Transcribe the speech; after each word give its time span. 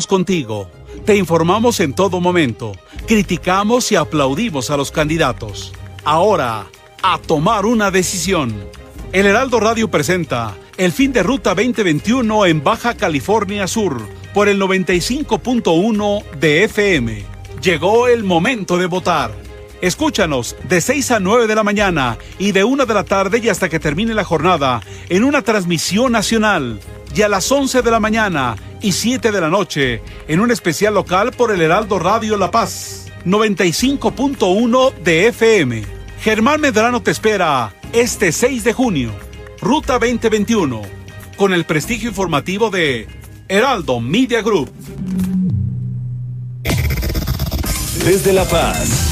contigo. 0.00 0.70
Te 1.04 1.16
informamos 1.16 1.80
en 1.80 1.94
todo 1.94 2.20
momento. 2.20 2.72
Criticamos 3.06 3.92
y 3.92 3.96
aplaudimos 3.96 4.70
a 4.70 4.76
los 4.76 4.90
candidatos. 4.90 5.72
Ahora, 6.04 6.66
a 7.02 7.18
tomar 7.18 7.66
una 7.66 7.90
decisión. 7.90 8.54
El 9.12 9.26
Heraldo 9.26 9.60
Radio 9.60 9.90
presenta 9.90 10.54
el 10.78 10.92
fin 10.92 11.12
de 11.12 11.22
ruta 11.22 11.54
2021 11.54 12.46
en 12.46 12.64
Baja 12.64 12.94
California 12.94 13.66
Sur 13.66 14.00
por 14.32 14.48
el 14.48 14.60
95.1 14.60 16.24
de 16.40 16.64
FM. 16.64 17.24
Llegó 17.62 18.08
el 18.08 18.24
momento 18.24 18.78
de 18.78 18.86
votar. 18.86 19.41
Escúchanos 19.82 20.54
de 20.68 20.80
6 20.80 21.10
a 21.10 21.18
9 21.18 21.48
de 21.48 21.56
la 21.56 21.64
mañana 21.64 22.16
y 22.38 22.52
de 22.52 22.62
1 22.62 22.86
de 22.86 22.94
la 22.94 23.02
tarde 23.02 23.40
y 23.42 23.48
hasta 23.48 23.68
que 23.68 23.80
termine 23.80 24.14
la 24.14 24.22
jornada 24.22 24.80
en 25.08 25.24
una 25.24 25.42
transmisión 25.42 26.12
nacional 26.12 26.78
y 27.12 27.22
a 27.22 27.28
las 27.28 27.50
11 27.50 27.82
de 27.82 27.90
la 27.90 27.98
mañana 27.98 28.54
y 28.80 28.92
7 28.92 29.32
de 29.32 29.40
la 29.40 29.48
noche 29.48 30.00
en 30.28 30.38
un 30.38 30.52
especial 30.52 30.94
local 30.94 31.32
por 31.32 31.50
el 31.50 31.60
Heraldo 31.60 31.98
Radio 31.98 32.36
La 32.36 32.52
Paz 32.52 33.10
95.1 33.26 34.94
de 35.02 35.26
FM. 35.26 35.82
Germán 36.20 36.60
Medrano 36.60 37.02
te 37.02 37.10
espera 37.10 37.74
este 37.92 38.30
6 38.30 38.62
de 38.62 38.72
junio, 38.72 39.10
Ruta 39.60 39.94
2021, 39.94 40.80
con 41.36 41.52
el 41.52 41.64
prestigio 41.64 42.10
informativo 42.10 42.70
de 42.70 43.08
Heraldo 43.48 43.98
Media 43.98 44.42
Group. 44.42 44.70
Desde 48.04 48.32
La 48.32 48.44
Paz. 48.44 49.11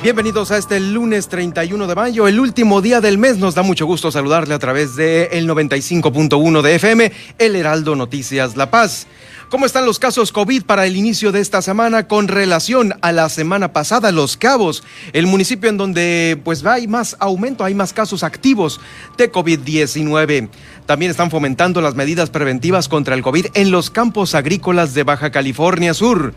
Bienvenidos 0.00 0.52
a 0.52 0.58
este 0.58 0.78
lunes 0.78 1.28
31 1.28 1.88
de 1.88 1.94
mayo, 1.96 2.28
el 2.28 2.38
último 2.38 2.80
día 2.80 3.00
del 3.00 3.18
mes. 3.18 3.36
Nos 3.38 3.56
da 3.56 3.62
mucho 3.62 3.84
gusto 3.84 4.12
saludarle 4.12 4.54
a 4.54 4.60
través 4.60 4.94
de 4.94 5.24
el 5.32 5.48
95.1 5.48 6.62
de 6.62 6.74
FM, 6.76 7.12
El 7.36 7.56
Heraldo 7.56 7.96
Noticias 7.96 8.56
La 8.56 8.70
Paz. 8.70 9.08
¿Cómo 9.50 9.66
están 9.66 9.86
los 9.86 9.98
casos 9.98 10.30
COVID 10.30 10.62
para 10.62 10.86
el 10.86 10.94
inicio 10.94 11.32
de 11.32 11.40
esta 11.40 11.62
semana 11.62 12.06
con 12.06 12.28
relación 12.28 12.94
a 13.02 13.10
la 13.10 13.28
semana 13.28 13.72
pasada, 13.72 14.12
Los 14.12 14.36
Cabos, 14.36 14.84
el 15.12 15.26
municipio 15.26 15.68
en 15.68 15.78
donde 15.78 16.40
pues 16.44 16.64
hay 16.64 16.86
más 16.86 17.16
aumento, 17.18 17.64
hay 17.64 17.74
más 17.74 17.92
casos 17.92 18.22
activos 18.22 18.80
de 19.16 19.32
COVID-19. 19.32 20.48
También 20.86 21.10
están 21.10 21.32
fomentando 21.32 21.80
las 21.80 21.96
medidas 21.96 22.30
preventivas 22.30 22.88
contra 22.88 23.16
el 23.16 23.22
COVID 23.22 23.46
en 23.54 23.72
los 23.72 23.90
campos 23.90 24.36
agrícolas 24.36 24.94
de 24.94 25.02
Baja 25.02 25.32
California 25.32 25.92
Sur. 25.92 26.34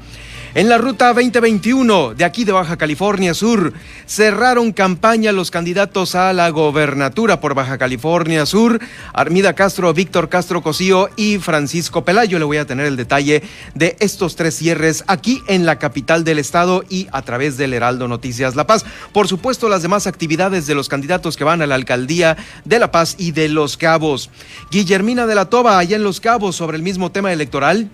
En 0.54 0.68
la 0.68 0.78
ruta 0.78 1.14
2021 1.14 2.14
de 2.14 2.26
aquí 2.26 2.44
de 2.44 2.52
Baja 2.52 2.76
California 2.76 3.34
Sur 3.34 3.72
cerraron 4.06 4.74
campaña 4.74 5.32
los 5.32 5.50
candidatos 5.50 6.14
a 6.14 6.34
la 6.34 6.50
gobernatura 6.50 7.40
por 7.40 7.56
Baja 7.56 7.78
California 7.78 8.46
Sur, 8.46 8.82
Armida 9.14 9.54
Castro, 9.54 9.94
Víctor 9.94 10.28
Castro 10.28 10.62
Cosío 10.62 11.10
y 11.16 11.38
Francisco 11.38 12.04
Pelayo. 12.04 12.38
Le 12.38 12.44
voy 12.44 12.58
a 12.58 12.68
tener 12.68 12.86
el 12.86 12.98
detalle 12.98 13.44
de 13.76 13.96
estos 14.02 14.36
tres 14.36 14.54
cierres 14.54 15.06
aquí 15.08 15.42
en 15.48 15.66
la 15.66 15.80
capital 15.80 16.26
del 16.26 16.38
estado 16.38 16.84
y 16.90 17.08
a 17.14 17.22
través 17.22 17.56
del 17.56 17.74
Heraldo 17.74 18.10
Noticias 18.10 18.58
La 18.58 18.68
Paz. 18.68 18.84
Por 19.14 19.30
supuesto, 19.30 19.70
las 19.70 19.84
demás 19.84 20.06
actividades 20.06 20.68
de 20.68 20.76
los 20.76 20.90
candidatos 20.90 21.38
que 21.38 21.46
van 21.46 21.62
a 21.62 21.68
la 21.68 21.76
alcaldía 21.76 22.36
de 22.66 22.78
La 22.78 22.92
Paz 22.92 23.16
y 23.18 23.32
de 23.32 23.48
Los 23.48 23.78
Cabos. 23.78 24.30
Guillermina 24.70 25.28
de 25.28 25.36
la 25.36 25.46
Toba, 25.46 25.80
allá 25.80 25.96
en 25.96 26.04
Los 26.04 26.20
Cabos, 26.20 26.58
sobre 26.58 26.76
el 26.76 26.84
mismo 26.84 27.10
tema 27.10 27.32
electoral. 27.32 27.90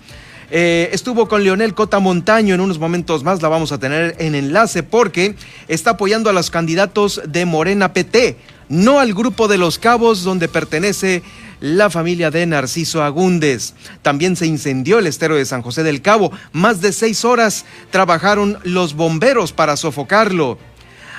Eh, 0.49 0.89
estuvo 0.93 1.27
con 1.27 1.43
Leonel 1.43 1.73
Cota 1.73 1.99
Montaño 1.99 2.55
en 2.55 2.61
unos 2.61 2.79
momentos 2.79 3.23
más, 3.23 3.41
la 3.41 3.49
vamos 3.49 3.73
a 3.73 3.79
tener 3.79 4.15
en 4.19 4.33
enlace 4.33 4.81
porque 4.81 5.35
está 5.67 5.91
apoyando 5.91 6.29
a 6.29 6.33
los 6.33 6.49
candidatos 6.49 7.21
de 7.27 7.45
Morena 7.45 7.91
PT, 7.91 8.37
no 8.69 8.99
al 8.99 9.13
grupo 9.13 9.49
de 9.49 9.57
los 9.57 9.77
cabos 9.77 10.23
donde 10.23 10.47
pertenece 10.47 11.21
la 11.59 11.89
familia 11.89 12.31
de 12.31 12.45
Narciso 12.45 13.03
Agúndez. 13.03 13.73
También 14.03 14.37
se 14.37 14.45
incendió 14.45 14.99
el 14.99 15.07
estero 15.07 15.35
de 15.35 15.45
San 15.45 15.61
José 15.61 15.83
del 15.83 16.01
Cabo. 16.01 16.31
Más 16.53 16.79
de 16.79 16.93
seis 16.93 17.25
horas 17.25 17.65
trabajaron 17.91 18.57
los 18.63 18.93
bomberos 18.93 19.51
para 19.51 19.75
sofocarlo. 19.75 20.57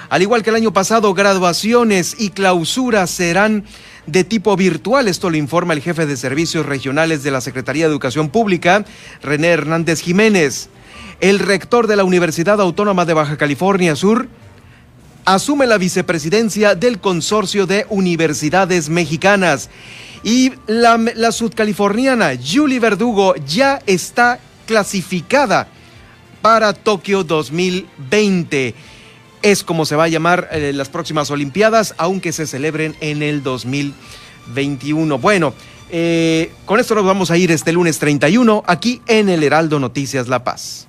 Al 0.08 0.22
igual 0.22 0.42
que 0.42 0.48
el 0.50 0.56
año 0.56 0.72
pasado, 0.72 1.12
graduaciones 1.12 2.16
y 2.18 2.30
clausuras 2.30 3.10
serán 3.10 3.64
de 4.08 4.24
tipo 4.24 4.56
virtual. 4.56 5.08
Esto 5.08 5.30
lo 5.30 5.36
informa 5.36 5.74
el 5.74 5.82
jefe 5.82 6.06
de 6.06 6.16
servicios 6.16 6.66
regionales 6.66 7.22
de 7.22 7.30
la 7.30 7.40
Secretaría 7.40 7.84
de 7.84 7.90
Educación 7.90 8.30
Pública, 8.30 8.84
René 9.22 9.48
Hernández 9.48 10.00
Jiménez. 10.00 10.68
El 11.20 11.38
rector 11.38 11.86
de 11.86 11.96
la 11.96 12.04
Universidad 12.04 12.60
Autónoma 12.60 13.04
de 13.04 13.14
Baja 13.14 13.36
California 13.36 13.96
Sur 13.96 14.28
asume 15.24 15.66
la 15.66 15.78
vicepresidencia 15.78 16.74
del 16.74 17.00
Consorcio 17.00 17.66
de 17.66 17.86
Universidades 17.90 18.88
Mexicanas. 18.88 19.68
Y 20.24 20.52
la, 20.66 21.32
sudcaliforniana 21.32 22.32
Julie 22.36 22.80
Verdugo 22.80 23.34
ya 23.46 23.80
está 23.86 24.40
clasificada 24.66 25.68
para 26.40 26.72
Tokio 26.72 27.24
2020 27.24 28.74
es 29.42 29.64
como 29.64 29.84
se 29.84 29.96
va 29.96 30.04
a 30.04 30.08
llamar 30.08 30.48
eh, 30.52 30.72
las 30.74 30.88
próximas 30.88 31.30
Olimpiadas, 31.30 31.94
aunque 31.98 32.32
se 32.32 32.46
celebren 32.46 32.96
en 33.00 33.22
el 33.22 33.42
2021. 33.42 35.18
Bueno, 35.18 35.54
eh, 35.90 36.52
con 36.64 36.80
esto 36.80 36.94
nos 36.94 37.04
vamos 37.04 37.30
a 37.30 37.36
ir 37.36 37.50
este 37.50 37.72
lunes 37.72 37.98
31 37.98 38.64
aquí 38.66 39.00
en 39.06 39.28
el 39.28 39.42
Heraldo 39.42 39.78
Noticias 39.78 40.28
La 40.28 40.44
Paz. 40.44 40.86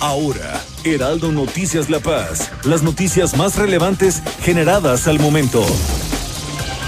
Ahora, 0.00 0.60
Heraldo 0.82 1.30
Noticias 1.30 1.88
La 1.88 2.00
Paz, 2.00 2.50
las 2.64 2.82
noticias 2.82 3.36
más 3.36 3.56
relevantes 3.56 4.20
generadas 4.40 5.06
al 5.06 5.20
momento 5.20 5.64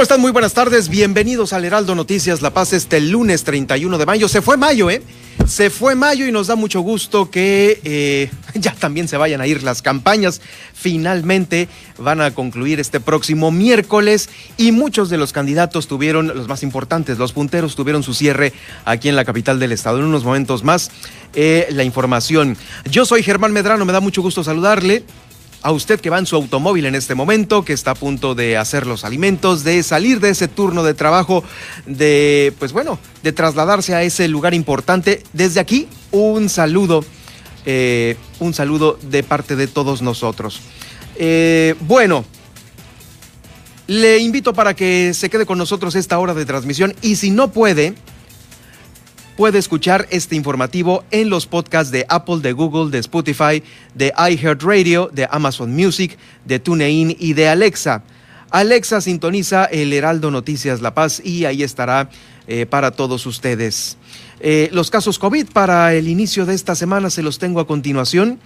¿Cómo 0.00 0.06
¿Cómo 0.06 0.14
están? 0.14 0.20
Muy 0.22 0.32
buenas 0.32 0.54
tardes. 0.54 0.88
Bienvenidos 0.88 1.52
al 1.52 1.62
Heraldo 1.66 1.94
Noticias 1.94 2.40
La 2.40 2.54
Paz 2.54 2.72
este 2.72 3.02
lunes 3.02 3.44
31 3.44 3.98
de 3.98 4.06
mayo. 4.06 4.28
Se 4.28 4.40
fue 4.40 4.56
mayo, 4.56 4.88
¿eh? 4.88 5.02
Se 5.46 5.68
fue 5.68 5.94
mayo 5.94 6.26
y 6.26 6.32
nos 6.32 6.46
da 6.46 6.56
mucho 6.56 6.80
gusto 6.80 7.30
que 7.30 7.82
eh, 7.84 8.30
ya 8.54 8.74
también 8.74 9.08
se 9.08 9.18
vayan 9.18 9.42
a 9.42 9.46
ir 9.46 9.62
las 9.62 9.82
campañas. 9.82 10.40
Finalmente 10.72 11.68
van 11.98 12.22
a 12.22 12.30
concluir 12.30 12.80
este 12.80 12.98
próximo 12.98 13.50
miércoles 13.50 14.30
y 14.56 14.72
muchos 14.72 15.10
de 15.10 15.18
los 15.18 15.34
candidatos 15.34 15.86
tuvieron, 15.86 16.28
los 16.28 16.48
más 16.48 16.62
importantes, 16.62 17.18
los 17.18 17.34
punteros 17.34 17.76
tuvieron 17.76 18.02
su 18.02 18.14
cierre 18.14 18.54
aquí 18.86 19.10
en 19.10 19.16
la 19.16 19.26
capital 19.26 19.60
del 19.60 19.72
estado. 19.72 19.98
En 19.98 20.06
unos 20.06 20.24
momentos 20.24 20.64
más, 20.64 20.90
eh, 21.34 21.66
la 21.72 21.84
información. 21.84 22.56
Yo 22.90 23.04
soy 23.04 23.22
Germán 23.22 23.52
Medrano, 23.52 23.84
me 23.84 23.92
da 23.92 24.00
mucho 24.00 24.22
gusto 24.22 24.42
saludarle 24.42 25.04
a 25.62 25.72
usted 25.72 26.00
que 26.00 26.10
va 26.10 26.18
en 26.18 26.26
su 26.26 26.36
automóvil 26.36 26.86
en 26.86 26.94
este 26.94 27.14
momento, 27.14 27.64
que 27.64 27.72
está 27.72 27.92
a 27.92 27.94
punto 27.94 28.34
de 28.34 28.56
hacer 28.56 28.86
los 28.86 29.04
alimentos, 29.04 29.64
de 29.64 29.82
salir 29.82 30.20
de 30.20 30.30
ese 30.30 30.48
turno 30.48 30.82
de 30.82 30.94
trabajo, 30.94 31.44
de, 31.86 32.52
pues 32.58 32.72
bueno, 32.72 32.98
de 33.22 33.32
trasladarse 33.32 33.94
a 33.94 34.02
ese 34.02 34.28
lugar 34.28 34.54
importante. 34.54 35.22
Desde 35.32 35.60
aquí, 35.60 35.88
un 36.10 36.48
saludo, 36.48 37.04
eh, 37.66 38.16
un 38.38 38.54
saludo 38.54 38.98
de 39.02 39.22
parte 39.22 39.56
de 39.56 39.66
todos 39.66 40.02
nosotros. 40.02 40.60
Eh, 41.16 41.74
bueno, 41.80 42.24
le 43.86 44.18
invito 44.18 44.54
para 44.54 44.74
que 44.74 45.12
se 45.14 45.28
quede 45.28 45.44
con 45.44 45.58
nosotros 45.58 45.94
esta 45.94 46.18
hora 46.18 46.32
de 46.32 46.46
transmisión 46.46 46.94
y 47.02 47.16
si 47.16 47.30
no 47.30 47.50
puede, 47.50 47.94
puede 49.40 49.58
escuchar 49.58 50.06
este 50.10 50.36
informativo 50.36 51.02
en 51.10 51.30
los 51.30 51.46
podcasts 51.46 51.90
de 51.90 52.04
Apple, 52.10 52.40
de 52.40 52.52
Google, 52.52 52.90
de 52.90 52.98
Spotify, 52.98 53.62
de 53.94 54.12
iHeartRadio, 54.18 55.08
de 55.14 55.26
Amazon 55.30 55.74
Music, 55.74 56.18
de 56.44 56.58
TuneIn 56.58 57.16
y 57.18 57.32
de 57.32 57.48
Alexa. 57.48 58.02
Alexa 58.50 59.00
sintoniza 59.00 59.64
el 59.64 59.94
Heraldo 59.94 60.30
Noticias 60.30 60.82
La 60.82 60.92
Paz 60.92 61.22
y 61.24 61.46
ahí 61.46 61.62
estará 61.62 62.10
eh, 62.48 62.66
para 62.66 62.90
todos 62.90 63.24
ustedes. 63.24 63.96
Eh, 64.40 64.68
los 64.72 64.90
casos 64.90 65.18
COVID 65.18 65.46
para 65.54 65.94
el 65.94 66.08
inicio 66.08 66.44
de 66.44 66.54
esta 66.54 66.74
semana 66.74 67.08
se 67.08 67.22
los 67.22 67.38
tengo 67.38 67.60
a 67.60 67.66
continuación. 67.66 68.38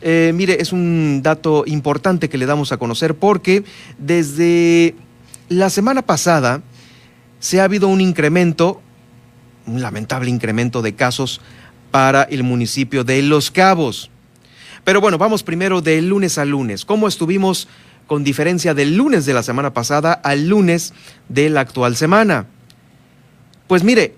Eh, 0.00 0.32
mire, 0.34 0.62
es 0.62 0.72
un 0.72 1.20
dato 1.22 1.64
importante 1.66 2.30
que 2.30 2.38
le 2.38 2.46
damos 2.46 2.72
a 2.72 2.78
conocer 2.78 3.14
porque 3.16 3.64
desde 3.98 4.94
la 5.50 5.68
semana 5.68 6.00
pasada 6.00 6.62
se 7.38 7.60
ha 7.60 7.64
habido 7.64 7.88
un 7.88 8.00
incremento 8.00 8.80
un 9.68 9.82
lamentable 9.82 10.30
incremento 10.30 10.82
de 10.82 10.94
casos 10.94 11.40
para 11.90 12.22
el 12.24 12.42
municipio 12.42 13.04
de 13.04 13.22
Los 13.22 13.50
Cabos. 13.50 14.10
Pero 14.84 15.00
bueno, 15.00 15.18
vamos 15.18 15.42
primero 15.42 15.80
de 15.80 16.00
lunes 16.02 16.38
a 16.38 16.44
lunes. 16.44 16.84
¿Cómo 16.84 17.08
estuvimos 17.08 17.68
con 18.06 18.24
diferencia 18.24 18.74
del 18.74 18.96
lunes 18.96 19.26
de 19.26 19.34
la 19.34 19.42
semana 19.42 19.74
pasada 19.74 20.12
al 20.12 20.48
lunes 20.48 20.94
de 21.28 21.50
la 21.50 21.60
actual 21.60 21.96
semana? 21.96 22.46
Pues 23.66 23.84
mire, 23.84 24.14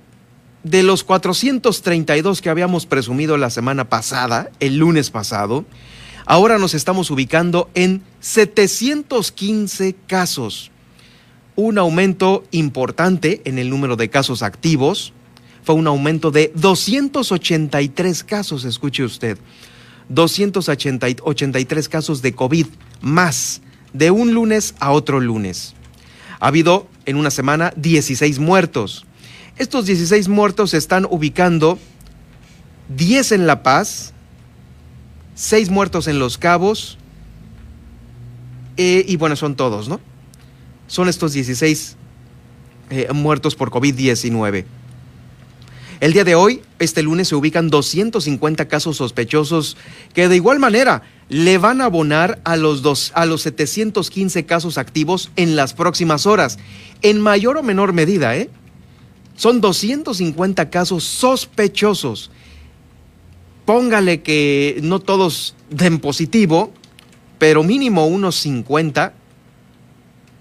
de 0.63 0.83
los 0.83 1.05
432 1.05 2.41
que 2.41 2.51
habíamos 2.51 2.87
presumido 2.87 3.37
la 3.37 3.51
semana 3.51 3.89
pasada, 3.89 4.51
el 4.61 4.77
lunes 4.77 5.11
pasado, 5.11 5.65
ahora 6.27 6.59
nos 6.59 6.75
estamos 6.75 7.11
ubicando 7.11 7.71
en 7.75 8.03
715 8.21 9.97
casos. 10.07 10.71
Un 11.57 11.79
aumento 11.79 12.45
importante 12.53 13.43
en 13.45 13.59
el 13.59 13.71
número 13.71 13.97
de 13.97 14.09
casos 14.09 14.43
activos, 14.43 15.13
fue 15.63 15.75
un 15.75 15.87
aumento 15.87 16.31
de 16.31 16.53
283 16.55 18.25
casos, 18.25 18.65
escuche 18.65 19.05
usted. 19.05 19.39
283 20.09 21.89
casos 21.89 22.21
de 22.23 22.35
COVID 22.35 22.67
más 23.01 23.63
de 23.93 24.11
un 24.11 24.35
lunes 24.35 24.75
a 24.81 24.93
otro 24.93 25.21
lunes. 25.21 25.75
Ha 26.41 26.49
habido 26.49 26.89
en 27.07 27.17
una 27.17 27.31
semana 27.31 27.73
16 27.77 28.39
muertos. 28.39 29.07
Estos 29.57 29.87
16 29.87 30.29
muertos 30.29 30.71
se 30.71 30.79
están 30.79 31.07
ubicando 31.09 31.79
10 32.97 33.33
en 33.33 33.47
La 33.47 33.63
Paz, 33.63 34.13
6 35.35 35.71
muertos 35.71 36.09
en 36.09 36.19
Los 36.19 36.39
Cabos, 36.39 36.99
eh, 38.77 39.05
y 39.07 39.17
bueno, 39.17 39.37
son 39.37 39.57
todos, 39.57 39.89
¿no? 39.89 40.01
Son 40.87 41.09
estos 41.09 41.35
16 41.35 41.97
eh, 42.91 43.09
muertos 43.13 43.55
por 43.55 43.71
COVID-19. 43.71 44.65
El 46.01 46.15
día 46.15 46.25
de 46.25 46.35
hoy, 46.35 46.63
este 46.79 47.03
lunes, 47.03 47.29
se 47.29 47.35
ubican 47.35 47.69
250 47.69 48.69
casos 48.69 48.97
sospechosos 48.97 49.77
que 50.15 50.29
de 50.29 50.37
igual 50.37 50.59
manera 50.59 51.03
le 51.29 51.59
van 51.59 51.83
a 51.83 51.85
abonar 51.85 52.41
a 52.45 52.57
los, 52.57 52.81
dos, 52.81 53.13
a 53.15 53.27
los 53.27 53.43
715 53.43 54.47
casos 54.47 54.79
activos 54.79 55.31
en 55.37 55.57
las 55.57 55.75
próximas 55.75 56.25
horas, 56.25 56.59
en 57.03 57.21
mayor 57.21 57.59
o 57.59 57.63
menor 57.63 57.93
medida, 57.93 58.35
¿eh? 58.35 58.49
Son 59.37 59.61
250 59.61 60.71
casos 60.71 61.05
sospechosos. 61.05 62.31
Póngale 63.67 64.23
que 64.23 64.81
no 64.83 65.01
todos 65.01 65.55
den 65.69 65.99
positivo, 65.99 66.73
pero 67.39 67.63
mínimo 67.63 68.07
unos 68.07 68.37
50 68.37 69.13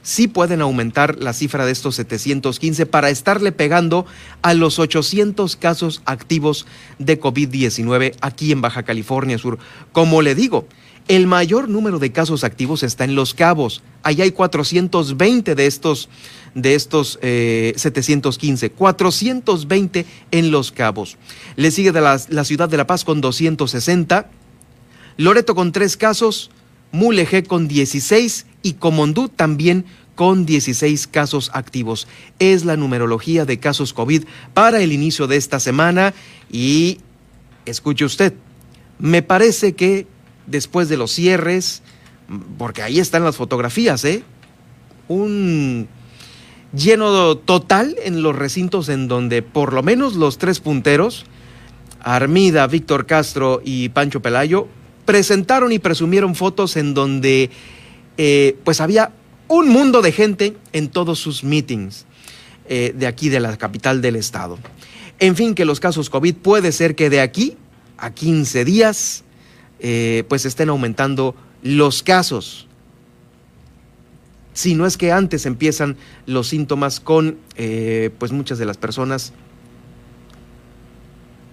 sí 0.02 0.28
pueden 0.28 0.62
aumentar 0.62 1.18
la 1.20 1.34
cifra 1.34 1.66
de 1.66 1.72
estos 1.72 1.96
715 1.96 2.86
para 2.86 3.10
estarle 3.10 3.52
pegando 3.52 4.06
a 4.42 4.54
los 4.54 4.80
800 4.80 5.56
casos 5.56 6.02
activos 6.06 6.66
de 6.98 7.20
COVID-19 7.20 8.16
aquí 8.22 8.52
en 8.52 8.62
Baja 8.62 8.84
California 8.84 9.38
Sur. 9.38 9.60
Como 9.92 10.22
le 10.22 10.36
digo, 10.36 10.68
el 11.10 11.26
mayor 11.26 11.70
número 11.70 11.98
de 11.98 12.12
casos 12.12 12.44
activos 12.44 12.84
está 12.84 13.04
en 13.04 13.16
Los 13.16 13.34
Cabos. 13.34 13.82
Allá 14.04 14.26
hay 14.26 14.32
420 14.32 15.56
de 15.56 15.66
estos, 15.66 16.08
de 16.54 16.76
estos 16.76 17.18
715. 17.22 18.68
Eh, 18.68 18.70
420 18.70 20.06
en 20.30 20.52
Los 20.52 20.72
Cabos. 20.72 21.18
Le 21.56 21.72
sigue 21.72 21.92
de 21.92 22.02
la, 22.02 22.22
la 22.30 22.44
ciudad 22.44 22.70
de 22.70 22.78
La 22.78 22.86
Paz 22.86 23.06
con 23.06 23.22
260. 23.22 24.30
Loreto 25.18 25.56
con 25.56 25.72
tres 25.72 25.98
casos. 25.98 26.52
Mulegé 26.92 27.44
con 27.44 27.68
16 27.68 28.46
y 28.64 28.74
Comondú 28.74 29.30
también 29.30 29.86
con 30.16 30.46
16 30.46 31.08
casos 31.08 31.50
activos. 31.54 32.08
Es 32.40 32.66
la 32.66 32.76
numerología 32.76 33.46
de 33.46 33.60
casos 33.60 33.94
COVID 33.94 34.26
para 34.54 34.82
el 34.82 34.92
inicio 34.92 35.28
de 35.28 35.38
esta 35.38 35.60
semana 35.60 36.14
y 36.52 37.00
escuche 37.66 38.06
usted, 38.06 38.34
me 39.00 39.22
parece 39.22 39.74
que 39.74 40.08
después 40.46 40.90
de 40.90 40.98
los 40.98 41.12
cierres, 41.12 41.82
porque 42.58 42.82
ahí 42.82 43.00
están 43.00 43.24
las 43.24 43.38
fotografías, 43.38 44.04
¿eh? 44.04 44.24
Un 45.08 45.88
lleno 46.74 47.38
total 47.38 47.96
en 48.04 48.22
los 48.22 48.36
recintos 48.36 48.90
en 48.90 49.08
donde 49.08 49.42
por 49.42 49.74
lo 49.74 49.84
menos 49.84 50.16
los 50.16 50.38
tres 50.38 50.60
punteros, 50.60 51.26
Armida, 52.02 52.68
Víctor 52.68 53.06
Castro 53.06 53.62
y 53.64 53.90
Pancho 53.90 54.22
Pelayo, 54.22 54.68
presentaron 55.10 55.72
y 55.72 55.80
presumieron 55.80 56.36
fotos 56.36 56.78
en 56.78 56.94
donde 56.94 57.50
eh, 58.16 58.56
pues 58.64 58.80
había 58.80 59.12
un 59.48 59.68
mundo 59.68 60.04
de 60.04 60.12
gente 60.12 60.56
en 60.72 60.88
todos 60.88 61.18
sus 61.18 61.44
meetings 61.44 62.06
eh, 62.68 62.94
de 62.96 63.08
aquí 63.08 63.30
de 63.30 63.40
la 63.40 63.58
capital 63.58 64.04
del 64.04 64.16
estado. 64.16 64.60
En 65.18 65.36
fin, 65.36 65.56
que 65.56 65.66
los 65.66 65.80
casos 65.80 66.12
COVID 66.12 66.36
puede 66.36 66.72
ser 66.72 66.94
que 66.94 67.10
de 67.10 67.22
aquí 67.22 67.58
a 67.98 68.12
15 68.12 68.64
días 68.66 69.24
eh, 69.80 70.26
pues 70.30 70.46
estén 70.46 70.70
aumentando 70.70 71.34
los 71.64 72.04
casos. 72.04 72.68
Si 74.54 74.76
no 74.76 74.86
es 74.86 74.96
que 74.96 75.12
antes 75.12 75.48
empiezan 75.48 75.98
los 76.28 76.50
síntomas 76.50 77.00
con 77.00 77.40
pues 78.20 78.32
muchas 78.32 78.60
de 78.60 78.66
las 78.66 78.78
personas 78.78 79.34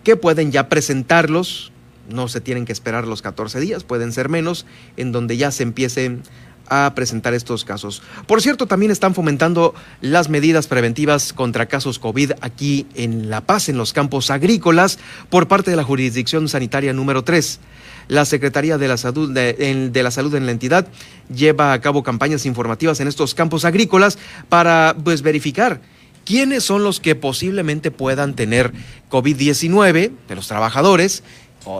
que 0.04 0.14
pueden 0.14 0.52
ya 0.52 0.68
presentarlos, 0.68 1.72
no 2.08 2.28
se 2.28 2.40
tienen 2.40 2.64
que 2.64 2.72
esperar 2.72 3.06
los 3.06 3.22
14 3.22 3.60
días, 3.60 3.84
pueden 3.84 4.12
ser 4.12 4.28
menos, 4.28 4.66
en 4.96 5.12
donde 5.12 5.36
ya 5.36 5.50
se 5.50 5.62
empiecen 5.62 6.22
a 6.68 6.92
presentar 6.94 7.34
estos 7.34 7.64
casos. 7.64 8.02
Por 8.26 8.42
cierto, 8.42 8.66
también 8.66 8.90
están 8.90 9.14
fomentando 9.14 9.74
las 10.00 10.28
medidas 10.28 10.66
preventivas 10.66 11.32
contra 11.32 11.66
casos 11.66 11.98
COVID 11.98 12.32
aquí 12.40 12.86
en 12.94 13.30
La 13.30 13.40
Paz, 13.40 13.68
en 13.68 13.78
los 13.78 13.92
campos 13.92 14.30
agrícolas, 14.30 14.98
por 15.30 15.48
parte 15.48 15.70
de 15.70 15.76
la 15.76 15.84
jurisdicción 15.84 16.48
sanitaria 16.48 16.92
número 16.92 17.24
3. 17.24 17.60
La 18.08 18.24
Secretaría 18.24 18.78
de 18.78 18.88
la 18.88 18.96
Salud 18.96 19.32
de, 19.32 19.90
la 19.94 20.10
Salud 20.10 20.34
en 20.34 20.46
la 20.46 20.52
entidad 20.52 20.86
lleva 21.34 21.72
a 21.72 21.80
cabo 21.80 22.02
campañas 22.02 22.46
informativas 22.46 23.00
en 23.00 23.08
estos 23.08 23.34
campos 23.34 23.64
agrícolas 23.64 24.18
para 24.48 24.96
pues, 25.02 25.22
verificar 25.22 25.80
quiénes 26.24 26.64
son 26.64 26.84
los 26.84 27.00
que 27.00 27.14
posiblemente 27.14 27.90
puedan 27.90 28.34
tener 28.34 28.72
COVID-19 29.10 30.12
de 30.28 30.34
los 30.34 30.48
trabajadores, 30.48 31.22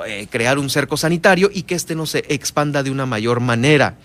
eh, 0.07 0.27
crear 0.31 0.59
un 0.59 0.71
cerco 0.71 0.97
sanitario 0.97 1.51
y 1.53 1.63
que 1.63 1.75
éste 1.75 1.95
no 1.95 2.07
se 2.07 2.25
expanda 2.29 2.83
de 2.83 2.91
una 2.91 3.07
mayor 3.07 3.41
manera 3.41 3.97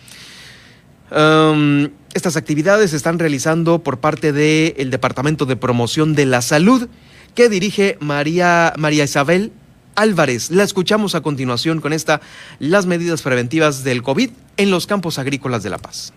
estas 2.14 2.38
actividades 2.38 2.92
se 2.92 2.98
están 2.98 3.20
realizando 3.20 3.80
por 3.80 4.00
parte 4.00 4.32
del 4.32 4.92
Departamento 4.92 5.46
de 5.46 5.58
Promoción 5.58 6.16
de 6.16 6.26
la 6.26 6.42
Salud 6.42 6.88
que 7.36 7.50
dirige 7.50 7.98
María, 8.00 8.74
María 8.78 9.04
Isabel 9.04 9.52
Álvarez. 9.96 10.52
La 10.52 10.64
escuchamos 10.64 11.16
a 11.16 11.22
continuación 11.22 11.82
con 11.82 11.92
esta, 11.92 12.22
las 12.60 12.86
medidas 12.86 13.22
preventivas 13.22 13.84
del 13.84 14.04
COVID 14.04 14.30
en 14.58 14.72
los 14.72 14.88
campos 14.88 15.20
agrícolas 15.20 15.64
de 15.64 15.70
La 15.70 15.80
Paz 15.80 16.14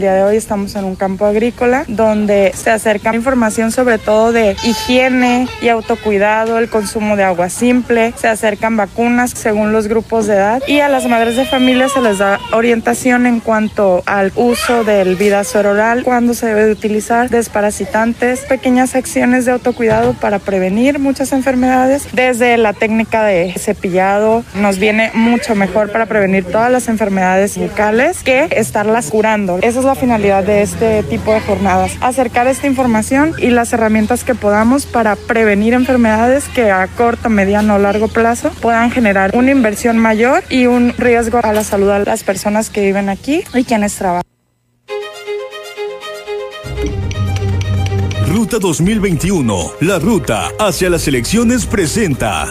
El 0.00 0.04
día 0.04 0.14
de 0.14 0.22
hoy 0.22 0.36
estamos 0.36 0.74
en 0.76 0.86
un 0.86 0.96
campo 0.96 1.26
agrícola 1.26 1.84
donde 1.86 2.52
se 2.54 2.70
acerca 2.70 3.14
información 3.14 3.70
sobre 3.70 3.98
todo 3.98 4.32
de 4.32 4.56
higiene 4.64 5.46
y 5.60 5.68
autocuidado, 5.68 6.56
el 6.56 6.70
consumo 6.70 7.16
de 7.16 7.24
agua 7.24 7.50
simple, 7.50 8.14
se 8.16 8.26
acercan 8.26 8.78
vacunas 8.78 9.32
según 9.32 9.72
los 9.72 9.88
grupos 9.88 10.26
de 10.26 10.36
edad 10.36 10.62
y 10.66 10.80
a 10.80 10.88
las 10.88 11.06
madres 11.06 11.36
de 11.36 11.44
familia 11.44 11.90
se 11.90 12.00
les 12.00 12.16
da 12.16 12.40
orientación 12.54 13.26
en 13.26 13.40
cuanto 13.40 14.02
al 14.06 14.32
uso 14.36 14.84
del 14.84 15.16
vidazol 15.16 15.66
oral, 15.66 16.02
cuándo 16.02 16.32
se 16.32 16.46
debe 16.46 16.64
de 16.64 16.72
utilizar, 16.72 17.28
desparasitantes, 17.28 18.40
pequeñas 18.46 18.94
acciones 18.94 19.44
de 19.44 19.52
autocuidado 19.52 20.14
para 20.14 20.38
prevenir 20.38 20.98
muchas 20.98 21.30
enfermedades. 21.32 22.08
Desde 22.14 22.56
la 22.56 22.72
técnica 22.72 23.22
de 23.22 23.52
cepillado 23.58 24.44
nos 24.54 24.78
viene 24.78 25.10
mucho 25.12 25.54
mejor 25.54 25.92
para 25.92 26.06
prevenir 26.06 26.46
todas 26.46 26.72
las 26.72 26.88
enfermedades 26.88 27.58
bucales 27.58 28.22
que 28.22 28.48
estarlas 28.52 29.10
curando. 29.10 29.58
Esa 29.60 29.80
es 29.80 29.89
finalidad 29.94 30.44
de 30.44 30.62
este 30.62 31.02
tipo 31.02 31.32
de 31.32 31.40
jornadas, 31.40 31.92
acercar 32.00 32.46
esta 32.46 32.66
información 32.66 33.34
y 33.38 33.50
las 33.50 33.72
herramientas 33.72 34.24
que 34.24 34.34
podamos 34.34 34.86
para 34.86 35.16
prevenir 35.16 35.74
enfermedades 35.74 36.48
que 36.48 36.70
a 36.70 36.86
corto, 36.86 37.28
mediano 37.28 37.74
o 37.74 37.78
largo 37.78 38.08
plazo 38.08 38.50
puedan 38.60 38.90
generar 38.90 39.36
una 39.36 39.50
inversión 39.50 39.98
mayor 39.98 40.42
y 40.50 40.66
un 40.66 40.94
riesgo 40.96 41.40
a 41.42 41.52
la 41.52 41.64
salud 41.64 41.90
de 41.90 42.04
las 42.04 42.24
personas 42.24 42.70
que 42.70 42.82
viven 42.82 43.08
aquí 43.08 43.42
y 43.54 43.64
quienes 43.64 43.94
trabajan. 43.96 44.22
Ruta 48.26 48.58
2021, 48.60 49.72
la 49.80 49.98
ruta 49.98 50.52
hacia 50.58 50.88
las 50.88 51.08
elecciones 51.08 51.66
presenta. 51.66 52.46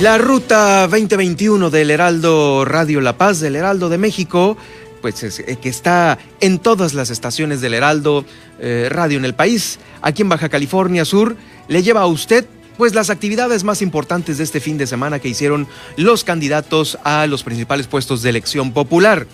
La 0.00 0.16
ruta 0.16 0.88
2021 0.88 1.68
del 1.68 1.90
Heraldo 1.90 2.64
Radio 2.64 3.02
La 3.02 3.18
Paz, 3.18 3.38
del 3.38 3.54
Heraldo 3.54 3.90
de 3.90 3.98
México, 3.98 4.56
pues 5.02 5.22
es, 5.22 5.40
eh, 5.40 5.58
que 5.60 5.68
está 5.68 6.18
en 6.40 6.58
todas 6.58 6.94
las 6.94 7.10
estaciones 7.10 7.60
del 7.60 7.74
Heraldo 7.74 8.24
eh, 8.60 8.88
Radio 8.90 9.18
en 9.18 9.26
el 9.26 9.34
país, 9.34 9.78
aquí 10.00 10.22
en 10.22 10.30
Baja 10.30 10.48
California 10.48 11.04
Sur, 11.04 11.36
le 11.68 11.82
lleva 11.82 12.00
a 12.00 12.06
usted 12.06 12.46
pues 12.78 12.94
las 12.94 13.10
actividades 13.10 13.62
más 13.62 13.82
importantes 13.82 14.38
de 14.38 14.44
este 14.44 14.58
fin 14.58 14.78
de 14.78 14.86
semana 14.86 15.18
que 15.18 15.28
hicieron 15.28 15.68
los 15.96 16.24
candidatos 16.24 16.96
a 17.04 17.26
los 17.26 17.42
principales 17.42 17.86
puestos 17.86 18.22
de 18.22 18.30
elección 18.30 18.72
popular. 18.72 19.26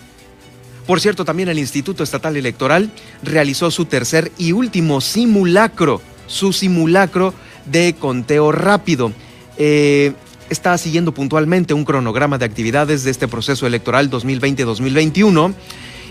Por 0.84 1.00
cierto, 1.00 1.24
también 1.24 1.48
el 1.48 1.60
Instituto 1.60 2.02
Estatal 2.02 2.36
Electoral 2.36 2.90
realizó 3.22 3.70
su 3.70 3.84
tercer 3.84 4.32
y 4.36 4.50
último 4.50 5.00
simulacro, 5.00 6.02
su 6.26 6.52
simulacro 6.52 7.34
de 7.66 7.94
conteo 7.94 8.50
rápido. 8.50 9.12
Eh, 9.58 10.12
está 10.50 10.76
siguiendo 10.78 11.12
puntualmente 11.12 11.74
un 11.74 11.84
cronograma 11.84 12.38
de 12.38 12.44
actividades 12.44 13.04
de 13.04 13.10
este 13.10 13.28
proceso 13.28 13.66
electoral 13.66 14.10
2020-2021 14.10 15.54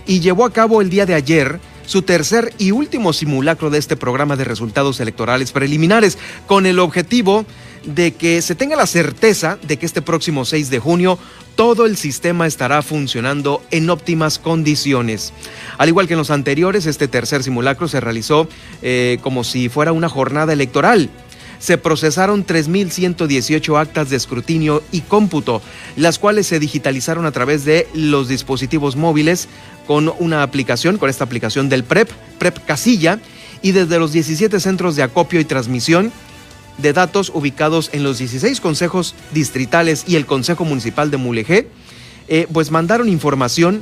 y 0.07 0.19
llevó 0.19 0.45
a 0.45 0.53
cabo 0.53 0.81
el 0.81 0.89
día 0.89 1.05
de 1.05 1.13
ayer 1.15 1.59
su 1.85 2.01
tercer 2.01 2.53
y 2.57 2.71
último 2.71 3.13
simulacro 3.13 3.69
de 3.69 3.77
este 3.77 3.95
programa 3.95 4.35
de 4.35 4.43
resultados 4.43 4.99
electorales 4.99 5.51
preliminares, 5.51 6.17
con 6.47 6.65
el 6.65 6.79
objetivo 6.79 7.45
de 7.85 8.13
que 8.13 8.41
se 8.41 8.55
tenga 8.55 8.75
la 8.75 8.87
certeza 8.87 9.59
de 9.61 9.77
que 9.77 9.85
este 9.85 10.01
próximo 10.01 10.45
6 10.45 10.69
de 10.71 10.79
junio 10.79 11.19
todo 11.55 11.85
el 11.85 11.95
sistema 11.95 12.47
estará 12.47 12.81
funcionando 12.81 13.61
en 13.71 13.89
óptimas 13.89 14.39
condiciones. 14.39 15.31
Al 15.77 15.89
igual 15.89 16.07
que 16.07 16.13
en 16.13 16.19
los 16.19 16.31
anteriores, 16.31 16.85
este 16.85 17.07
tercer 17.07 17.43
simulacro 17.43 17.87
se 17.87 18.01
realizó 18.01 18.49
eh, 18.81 19.19
como 19.21 19.43
si 19.43 19.69
fuera 19.69 19.93
una 19.93 20.09
jornada 20.09 20.51
electoral 20.51 21.09
se 21.59 21.77
procesaron 21.77 22.45
3.118 22.45 23.79
actas 23.79 24.09
de 24.09 24.17
escrutinio 24.17 24.83
y 24.91 25.01
cómputo, 25.01 25.61
las 25.95 26.19
cuales 26.19 26.47
se 26.47 26.59
digitalizaron 26.59 27.25
a 27.25 27.31
través 27.31 27.65
de 27.65 27.87
los 27.93 28.27
dispositivos 28.27 28.95
móviles 28.95 29.47
con 29.87 30.11
una 30.19 30.43
aplicación, 30.43 30.97
con 30.97 31.09
esta 31.09 31.23
aplicación 31.23 31.69
del 31.69 31.83
PREP, 31.83 32.09
PREP 32.39 32.65
Casilla, 32.65 33.19
y 33.61 33.71
desde 33.71 33.99
los 33.99 34.11
17 34.11 34.59
centros 34.59 34.95
de 34.95 35.03
acopio 35.03 35.39
y 35.39 35.45
transmisión 35.45 36.11
de 36.77 36.93
datos 36.93 37.31
ubicados 37.33 37.89
en 37.93 38.03
los 38.03 38.17
16 38.17 38.59
consejos 38.59 39.15
distritales 39.31 40.03
y 40.07 40.17
el 40.17 40.25
Consejo 40.25 40.65
Municipal 40.65 41.09
de 41.09 41.17
Mulegé, 41.17 41.67
eh, 42.27 42.47
pues 42.51 42.71
mandaron 42.71 43.07
información 43.07 43.81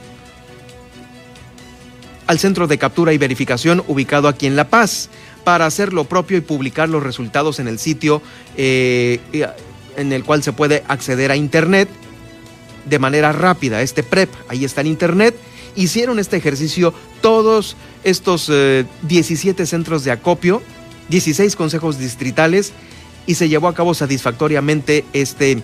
al 2.28 2.40
centro 2.40 2.68
de 2.68 2.78
captura 2.78 3.14
y 3.14 3.18
verificación 3.18 3.84
ubicado 3.88 4.28
aquí 4.28 4.48
en 4.48 4.56
La 4.56 4.70
Paz 4.70 5.10
para 5.44 5.66
hacer 5.66 5.94
lo 5.94 6.06
propio 6.06 6.38
y 6.38 6.42
publicar 6.42 6.90
los 6.90 7.04
resultados 7.04 7.60
en 7.60 7.68
el 7.68 7.80
sitio 7.80 8.22
eh, 8.58 9.20
en 9.98 10.14
el 10.14 10.24
cual 10.24 10.44
se 10.44 10.54
puede 10.54 10.84
acceder 10.88 11.32
a 11.32 11.36
Internet 11.36 11.90
de 12.86 13.00
manera 13.00 13.32
rápida. 13.32 13.82
Este 13.82 14.04
PREP, 14.04 14.30
ahí 14.48 14.66
está 14.66 14.82
en 14.82 14.88
Internet. 14.88 15.36
Hicieron 15.76 16.20
este 16.20 16.38
ejercicio 16.38 16.94
todos 17.22 17.76
estos 18.04 18.52
17 19.04 19.64
eh, 19.64 19.66
centros 19.66 20.04
de 20.04 20.12
acopio, 20.12 20.62
16 21.10 21.56
consejos 21.56 21.98
distritales 21.98 22.74
y 23.26 23.36
se 23.36 23.50
llevó 23.50 23.68
a 23.68 23.74
cabo 23.74 23.94
satisfactoriamente 23.94 25.06
este, 25.14 25.62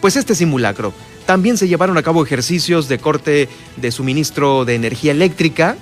pues 0.00 0.16
este 0.16 0.34
simulacro. 0.34 0.92
También 1.26 1.58
se 1.58 1.68
llevaron 1.68 1.98
a 1.98 2.02
cabo 2.02 2.24
ejercicios 2.24 2.88
de 2.88 2.98
corte 2.98 3.48
de 3.76 3.90
suministro 3.90 4.64
de 4.64 4.74
energía 4.74 5.12
eléctrica 5.12 5.76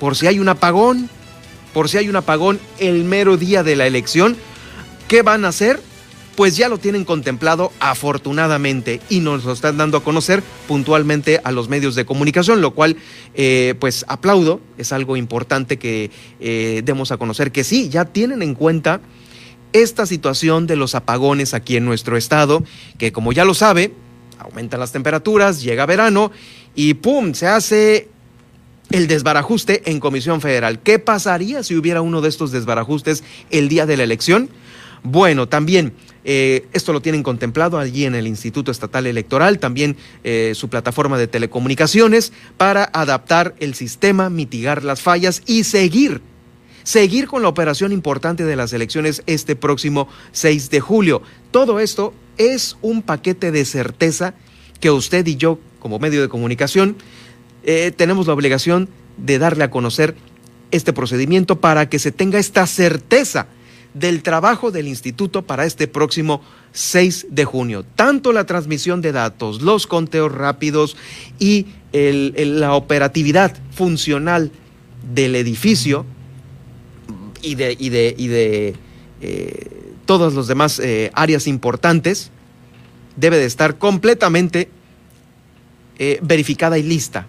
por 0.00 0.16
si 0.16 0.26
hay 0.26 0.38
un 0.38 0.48
apagón 0.48 1.08
por 1.74 1.90
si 1.90 1.98
hay 1.98 2.08
un 2.08 2.16
apagón 2.16 2.58
el 2.78 3.04
mero 3.04 3.36
día 3.36 3.62
de 3.62 3.76
la 3.76 3.86
elección. 3.86 4.36
¿Qué 5.08 5.20
van 5.20 5.44
a 5.44 5.48
hacer? 5.48 5.80
Pues 6.36 6.56
ya 6.56 6.68
lo 6.68 6.78
tienen 6.78 7.04
contemplado 7.04 7.72
afortunadamente 7.80 9.00
y 9.10 9.20
nos 9.20 9.44
lo 9.44 9.52
están 9.52 9.76
dando 9.76 9.98
a 9.98 10.04
conocer 10.04 10.42
puntualmente 10.66 11.40
a 11.44 11.52
los 11.52 11.68
medios 11.68 11.94
de 11.94 12.06
comunicación, 12.06 12.60
lo 12.60 12.72
cual 12.72 12.96
eh, 13.34 13.74
pues 13.78 14.04
aplaudo, 14.08 14.60
es 14.78 14.92
algo 14.92 15.16
importante 15.16 15.78
que 15.78 16.10
eh, 16.40 16.82
demos 16.84 17.12
a 17.12 17.18
conocer 17.18 17.52
que 17.52 17.62
sí, 17.62 17.88
ya 17.88 18.06
tienen 18.06 18.42
en 18.42 18.54
cuenta 18.54 19.00
esta 19.72 20.06
situación 20.06 20.66
de 20.66 20.76
los 20.76 20.94
apagones 20.94 21.54
aquí 21.54 21.76
en 21.76 21.84
nuestro 21.84 22.16
estado, 22.16 22.64
que 22.98 23.12
como 23.12 23.32
ya 23.32 23.44
lo 23.44 23.54
sabe, 23.54 23.92
aumentan 24.38 24.80
las 24.80 24.92
temperaturas, 24.92 25.62
llega 25.62 25.86
verano 25.86 26.30
y 26.74 26.94
¡pum! 26.94 27.34
se 27.34 27.46
hace 27.46 28.08
el 28.90 29.06
desbarajuste 29.06 29.82
en 29.90 30.00
Comisión 30.00 30.40
Federal. 30.40 30.80
¿Qué 30.80 30.98
pasaría 30.98 31.62
si 31.62 31.76
hubiera 31.76 32.02
uno 32.02 32.20
de 32.20 32.28
estos 32.28 32.52
desbarajustes 32.52 33.24
el 33.50 33.68
día 33.68 33.86
de 33.86 33.96
la 33.96 34.04
elección? 34.04 34.50
Bueno, 35.02 35.48
también 35.48 35.92
eh, 36.24 36.66
esto 36.72 36.94
lo 36.94 37.02
tienen 37.02 37.22
contemplado 37.22 37.78
allí 37.78 38.06
en 38.06 38.14
el 38.14 38.26
Instituto 38.26 38.70
Estatal 38.70 39.06
Electoral, 39.06 39.58
también 39.58 39.96
eh, 40.24 40.52
su 40.54 40.70
plataforma 40.70 41.18
de 41.18 41.26
telecomunicaciones, 41.26 42.32
para 42.56 42.84
adaptar 42.92 43.54
el 43.60 43.74
sistema, 43.74 44.30
mitigar 44.30 44.82
las 44.82 45.02
fallas 45.02 45.42
y 45.44 45.64
seguir, 45.64 46.22
seguir 46.82 47.26
con 47.26 47.42
la 47.42 47.48
operación 47.48 47.92
importante 47.92 48.44
de 48.44 48.56
las 48.56 48.72
elecciones 48.72 49.22
este 49.26 49.56
próximo 49.56 50.08
6 50.32 50.70
de 50.70 50.80
julio. 50.80 51.22
Todo 51.50 51.80
esto 51.80 52.14
es 52.38 52.78
un 52.80 53.02
paquete 53.02 53.52
de 53.52 53.66
certeza 53.66 54.34
que 54.80 54.90
usted 54.90 55.26
y 55.26 55.36
yo, 55.36 55.58
como 55.78 55.98
medio 55.98 56.22
de 56.22 56.28
comunicación, 56.30 56.96
eh, 57.64 57.92
tenemos 57.96 58.26
la 58.26 58.34
obligación 58.34 58.88
de 59.16 59.38
darle 59.38 59.64
a 59.64 59.70
conocer 59.70 60.14
este 60.70 60.92
procedimiento 60.92 61.60
para 61.60 61.88
que 61.88 61.98
se 61.98 62.12
tenga 62.12 62.38
esta 62.38 62.66
certeza 62.66 63.46
del 63.94 64.22
trabajo 64.22 64.70
del 64.70 64.88
instituto 64.88 65.42
para 65.42 65.64
este 65.64 65.88
próximo 65.88 66.42
6 66.72 67.28
de 67.30 67.44
junio. 67.44 67.84
Tanto 67.94 68.32
la 68.32 68.44
transmisión 68.44 69.00
de 69.00 69.12
datos, 69.12 69.62
los 69.62 69.86
conteos 69.86 70.32
rápidos 70.32 70.96
y 71.38 71.66
la 71.92 72.74
operatividad 72.74 73.56
funcional 73.70 74.50
del 75.14 75.36
edificio 75.36 76.04
y 77.40 77.54
de, 77.54 77.76
y 77.78 77.88
de, 77.88 78.74
eh, 79.20 79.68
todas 80.06 80.34
las 80.34 80.48
demás 80.48 80.80
eh, 80.80 81.10
áreas 81.14 81.46
importantes 81.46 82.30
debe 83.16 83.38
de 83.38 83.46
estar 83.46 83.78
completamente 83.78 84.68
verificada 86.20 86.76
y 86.76 86.82
lista 86.82 87.28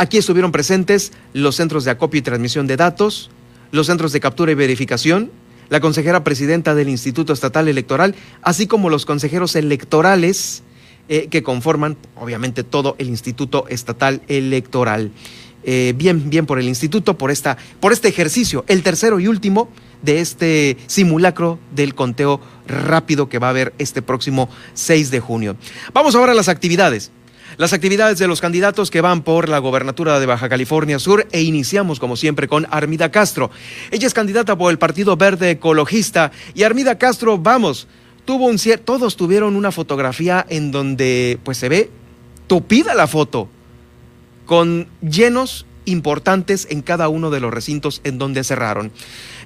Aquí 0.00 0.16
estuvieron 0.16 0.50
presentes 0.50 1.12
los 1.34 1.56
centros 1.56 1.84
de 1.84 1.90
acopio 1.90 2.20
y 2.20 2.22
transmisión 2.22 2.66
de 2.66 2.78
datos, 2.78 3.28
los 3.70 3.88
centros 3.88 4.14
de 4.14 4.20
captura 4.20 4.50
y 4.50 4.54
verificación, 4.54 5.30
la 5.68 5.80
consejera 5.80 6.24
presidenta 6.24 6.74
del 6.74 6.88
Instituto 6.88 7.34
Estatal 7.34 7.68
Electoral, 7.68 8.14
así 8.40 8.66
como 8.66 8.88
los 8.88 9.04
consejeros 9.04 9.56
electorales 9.56 10.62
eh, 11.10 11.28
que 11.28 11.42
conforman, 11.42 11.98
obviamente, 12.16 12.64
todo 12.64 12.96
el 12.96 13.10
Instituto 13.10 13.66
Estatal 13.68 14.22
Electoral. 14.28 15.10
eh, 15.64 15.92
bien, 15.94 16.30
bien 16.30 16.46
por 16.46 16.58
el 16.58 16.66
instituto, 16.66 17.18
por, 17.18 17.30
esta, 17.30 17.58
por 17.78 17.92
este 17.92 18.08
ejercicio, 18.08 18.64
el 18.68 18.82
tercero 18.82 19.20
y 19.20 19.28
último 19.28 19.68
de 20.00 20.20
este 20.20 20.78
simulacro 20.86 21.58
del 21.74 21.94
conteo 21.94 22.40
rápido 22.66 23.28
que 23.28 23.38
va 23.38 23.48
a 23.48 23.50
haber 23.50 23.74
este 23.76 24.00
próximo 24.00 24.48
6 24.72 25.10
de 25.10 25.20
junio. 25.20 25.56
Vamos 25.92 26.14
ahora 26.14 26.32
a 26.32 26.34
las 26.34 26.48
actividades. 26.48 27.12
Las 27.60 27.74
actividades 27.74 28.18
de 28.18 28.26
los 28.26 28.40
candidatos 28.40 28.90
que 28.90 29.02
van 29.02 29.20
por 29.20 29.50
la 29.50 29.58
gobernatura 29.58 30.18
de 30.18 30.24
Baja 30.24 30.48
California 30.48 30.98
Sur 30.98 31.26
e 31.30 31.42
iniciamos 31.42 32.00
como 32.00 32.16
siempre 32.16 32.48
con 32.48 32.66
Armida 32.70 33.10
Castro. 33.10 33.50
Ella 33.90 34.06
es 34.06 34.14
candidata 34.14 34.56
por 34.56 34.70
el 34.70 34.78
Partido 34.78 35.14
Verde 35.18 35.50
Ecologista 35.50 36.32
y 36.54 36.62
Armida 36.62 36.96
Castro, 36.96 37.36
vamos, 37.36 37.86
tuvo 38.24 38.46
un 38.46 38.56
todos 38.82 39.14
tuvieron 39.14 39.56
una 39.56 39.72
fotografía 39.72 40.46
en 40.48 40.70
donde 40.72 41.38
pues 41.44 41.58
se 41.58 41.68
ve 41.68 41.90
tupida 42.46 42.94
la 42.94 43.06
foto 43.06 43.50
con 44.46 44.88
llenos 45.02 45.66
importantes 45.84 46.66
en 46.70 46.80
cada 46.80 47.10
uno 47.10 47.28
de 47.28 47.40
los 47.40 47.52
recintos 47.52 48.00
en 48.04 48.16
donde 48.16 48.42
cerraron. 48.42 48.90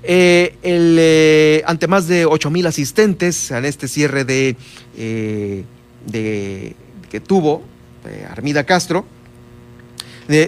Eh, 0.04 0.56
eh, 0.62 1.64
ante 1.66 1.88
más 1.88 2.06
de 2.06 2.26
8 2.26 2.48
mil 2.48 2.68
asistentes 2.68 3.50
en 3.50 3.64
este 3.64 3.88
cierre 3.88 4.24
de, 4.24 4.54
eh, 4.96 5.64
de 6.06 6.76
que 7.10 7.18
tuvo 7.18 7.73
Armida 8.30 8.64
Castro, 8.64 9.04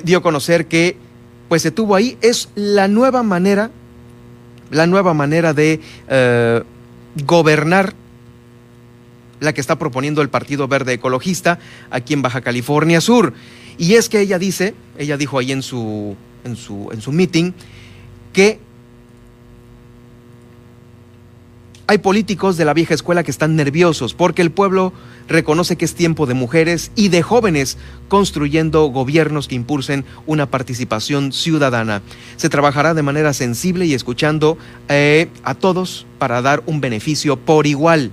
dio 0.05 0.19
a 0.19 0.23
conocer 0.23 0.67
que 0.67 0.97
pues 1.49 1.63
se 1.63 1.71
tuvo 1.71 1.95
ahí, 1.95 2.19
es 2.23 2.49
la 2.55 2.89
nueva 2.89 3.23
manera, 3.23 3.71
la 4.71 4.87
nueva 4.87 5.15
manera 5.15 5.55
de 5.55 5.81
gobernar 7.25 7.95
la 9.41 9.53
que 9.53 9.61
está 9.61 9.79
proponiendo 9.79 10.23
el 10.23 10.29
Partido 10.29 10.69
Verde 10.69 10.95
Ecologista 10.95 11.59
aquí 11.91 12.15
en 12.15 12.23
Baja 12.23 12.41
California 12.41 13.01
Sur. 13.01 13.35
Y 13.79 13.95
es 13.95 14.09
que 14.09 14.21
ella 14.21 14.39
dice, 14.39 14.75
ella 14.97 15.17
dijo 15.17 15.39
ahí 15.39 15.53
en 15.53 15.63
su, 15.63 16.17
en 16.45 16.57
su, 16.57 16.89
en 16.93 17.01
su 17.01 17.13
meeting, 17.13 17.53
que 18.33 18.59
hay 21.87 21.99
políticos 21.99 22.57
de 22.57 22.65
la 22.65 22.75
vieja 22.75 22.95
escuela 22.95 23.23
que 23.23 23.31
están 23.31 23.55
nerviosos 23.55 24.15
porque 24.15 24.43
el 24.43 24.51
pueblo 24.51 24.93
reconoce 25.29 25.77
que 25.77 25.85
es 25.85 25.95
tiempo 25.95 26.27
de 26.27 26.35
mujeres 26.35 26.91
y 26.95 27.09
de 27.09 27.23
jóvenes 27.23 27.79
construyendo 28.09 28.85
gobiernos 28.87 29.49
que 29.49 29.55
impulsen 29.55 30.05
una 30.27 30.51
participación 30.51 31.33
ciudadana. 31.33 32.03
Se 32.37 32.49
trabajará 32.49 32.95
de 32.95 33.03
manera 33.03 33.33
sensible 33.33 33.87
y 33.87 33.95
escuchando 33.95 34.59
eh, 34.89 35.29
a 35.43 35.55
todos 35.55 36.07
para 36.19 36.43
dar 36.43 36.63
un 36.67 36.81
beneficio 36.81 37.37
por 37.37 37.67
igual. 37.67 38.13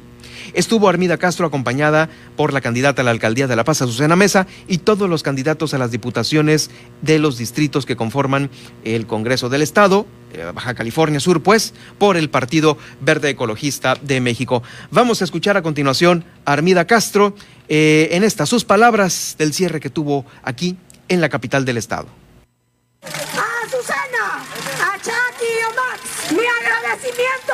Estuvo 0.53 0.89
Armida 0.89 1.17
Castro 1.17 1.48
acompañada 1.48 2.10
por 2.36 2.53
la 2.53 2.62
candidata 2.62 3.01
a 3.01 3.05
la 3.05 3.12
alcaldía 3.12 3.48
de 3.48 3.55
La 3.55 3.63
Paz, 3.63 3.82
Azucena 3.82 4.15
Mesa, 4.15 4.46
y 4.67 4.79
todos 4.79 5.10
los 5.10 5.24
candidatos 5.24 5.74
a 5.74 5.77
las 5.77 5.91
diputaciones 5.91 6.70
de 7.01 7.20
los 7.20 7.38
distritos 7.38 7.86
que 7.86 7.96
conforman 7.96 8.50
el 8.84 9.08
Congreso 9.08 9.50
del 9.50 9.62
Estado, 9.62 10.05
Baja 10.54 10.74
California 10.74 11.20
Sur, 11.20 11.44
pues, 11.44 11.74
por 11.98 12.18
el 12.18 12.30
Partido 12.30 12.78
Verde 13.02 13.30
Ecologista 13.30 13.96
de 14.02 14.22
México. 14.22 14.63
Vamos 14.92 15.22
a 15.22 15.25
escuchar 15.25 15.58
a 15.58 15.62
continuación 15.62 16.25
a 16.46 16.54
Armida 16.54 16.86
Castro 16.86 17.36
eh, 17.70 18.10
en 18.12 18.24
estas 18.24 18.50
sus 18.50 18.66
palabras 18.66 19.36
del 19.38 19.54
cierre 19.54 19.80
que 19.80 19.90
tuvo 19.90 20.25
aquí 20.44 20.78
en 21.08 21.22
la 21.22 21.30
capital 21.30 21.66
del 21.66 21.78
Estado. 21.78 22.08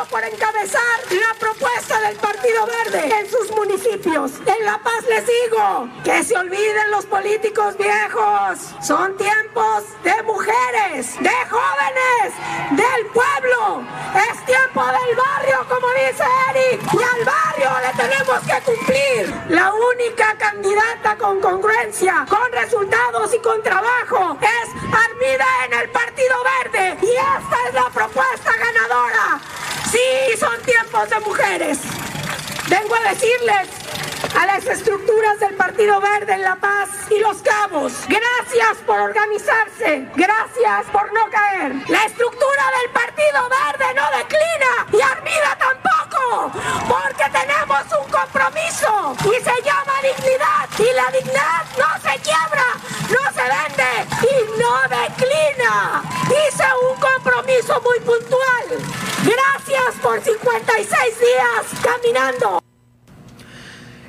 Por 0.10 0.24
encabezar 0.24 0.82
la 1.12 1.40
propuesta 1.40 2.00
del 2.02 2.16
Partido 2.18 2.66
Verde 2.66 3.14
en 3.20 3.30
sus 3.30 3.52
municipios. 3.52 4.32
En 4.46 4.66
La 4.66 4.80
Paz 4.80 5.04
les 5.08 5.26
digo 5.26 5.88
que 6.04 6.24
se 6.24 6.36
olviden 6.36 6.92
los 6.92 7.06
políticos 7.06 7.78
viejos. 7.78 8.60
Son 8.82 9.16
tiempos 9.18 9.84
de 10.04 10.24
mujeres, 10.24 11.16
de 11.20 11.30
jóvenes, 11.50 12.34
del 12.72 13.06
pueblo. 13.08 13.84
Es 14.32 14.46
tiempo 14.46 14.84
del 14.86 15.16
barrio, 15.16 15.66
como 15.70 15.88
dice 15.94 16.24
Eric. 16.50 16.82
Y 16.94 17.04
al 17.04 17.26
barrio 17.26 17.70
le 17.86 18.04
tenemos 18.04 18.40
que 18.40 18.62
cumplir. 18.64 19.34
La 19.50 19.74
única 19.74 20.36
candidata 20.38 21.18
con 21.18 21.40
congruencia, 21.40 22.26
con 22.28 22.52
resultados 22.52 23.34
y 23.34 23.40
con 23.40 23.62
trabajo 23.62 24.38
es 24.42 24.70
Armida 24.92 25.46
en 25.66 25.74
el 25.74 25.90
Partido 25.90 26.36
Verde. 26.44 26.98
Y 27.02 27.12
esta 27.12 27.68
es 27.68 27.74
la 27.74 27.90
propuesta 27.90 28.52
ganadora. 28.52 28.79
Sí, 29.92 30.38
son 30.38 30.62
tiempos 30.62 31.10
de 31.10 31.20
mujeres. 31.22 31.80
Vengo 32.70 32.96
a 32.96 33.10
decirles 33.10 33.68
a 34.40 34.46
las 34.46 34.66
estructuras 34.68 35.40
del 35.40 35.56
Partido 35.56 36.00
Verde 36.00 36.34
en 36.34 36.44
La 36.44 36.56
Paz 36.56 36.90
y 37.10 37.20
Los 37.20 37.38
Cabos, 37.42 37.94
gracias 38.08 38.78
por 38.86 39.00
organizarse, 39.00 40.08
gracias 40.16 40.86
por 40.92 41.12
no 41.12 41.30
caer. 41.32 41.74
La 41.88 42.06
estructura 42.06 42.64
del 42.82 42.92
Partido 42.92 43.50
Verde 43.50 43.94
no 43.96 44.04
declina 44.18 44.86
y 44.94 45.02
Armida 45.02 45.58
tampoco, 45.58 45.99
porque 46.88 47.26
tenemos 47.32 47.84
un 48.00 48.12
compromiso 48.12 49.16
y 49.26 49.44
se 49.44 49.64
llama 49.64 49.94
dignidad 50.02 50.70
y 50.78 50.94
la 50.96 51.12
dignidad 51.12 51.64
no 51.78 51.92
se 52.02 52.20
quiebra, 52.20 52.68
no 53.10 53.24
se 53.34 53.44
vende 53.44 53.92
y 54.22 54.60
no 54.60 54.82
declina. 54.90 56.04
Hice 56.26 56.66
un 56.90 57.00
compromiso 57.00 57.82
muy 57.82 58.00
puntual 58.00 58.40
Gracias 59.24 59.96
por 60.02 60.22
56 60.22 60.98
días 61.20 61.82
caminando. 61.84 62.64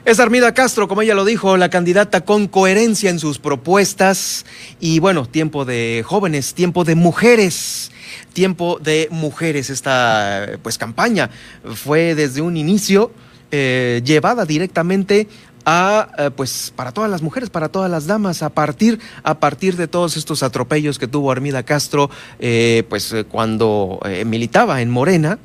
Es 0.05 0.19
Armida 0.21 0.55
Castro, 0.55 0.89
como 0.89 1.03
ella 1.03 1.15
lo 1.15 1.25
dijo, 1.25 1.57
la 1.57 1.69
candidata 1.69 2.25
con 2.25 2.47
coherencia 2.47 3.11
en 3.11 3.19
sus 3.19 3.39
propuestas 3.39 4.47
y 4.79 4.99
bueno, 4.99 5.27
tiempo 5.27 5.65
de 5.65 6.03
jóvenes, 6.07 6.55
tiempo 6.55 6.85
de 6.85 6.95
mujeres, 6.95 7.91
tiempo 8.33 8.79
de 8.83 9.09
mujeres. 9.11 9.71
Esta 9.71 10.47
pues 10.63 10.79
campaña 10.79 11.31
fue 11.75 12.15
desde 12.15 12.43
un 12.43 12.57
inicio 12.57 13.13
eh, 13.53 14.01
llevada 14.05 14.45
directamente 14.45 15.27
a, 15.65 16.09
eh, 16.19 16.31
pues, 16.31 16.73
para 16.77 16.93
todas 16.93 17.11
las 17.11 17.21
mujeres, 17.21 17.51
para 17.51 17.69
todas 17.69 17.91
las 17.91 18.07
damas, 18.07 18.45
a 18.45 18.51
partir, 18.51 19.01
a 19.25 19.41
partir 19.41 19.77
de 19.77 19.89
todos 19.89 20.17
estos 20.17 20.45
atropellos 20.45 21.01
que 21.01 21.09
tuvo 21.09 21.33
Armida 21.33 21.65
Castro, 21.65 22.11
eh, 22.39 22.85
pues, 22.89 23.13
cuando 23.29 24.01
militaba 24.25 24.83
en 24.83 24.91
Morena, 24.91 25.39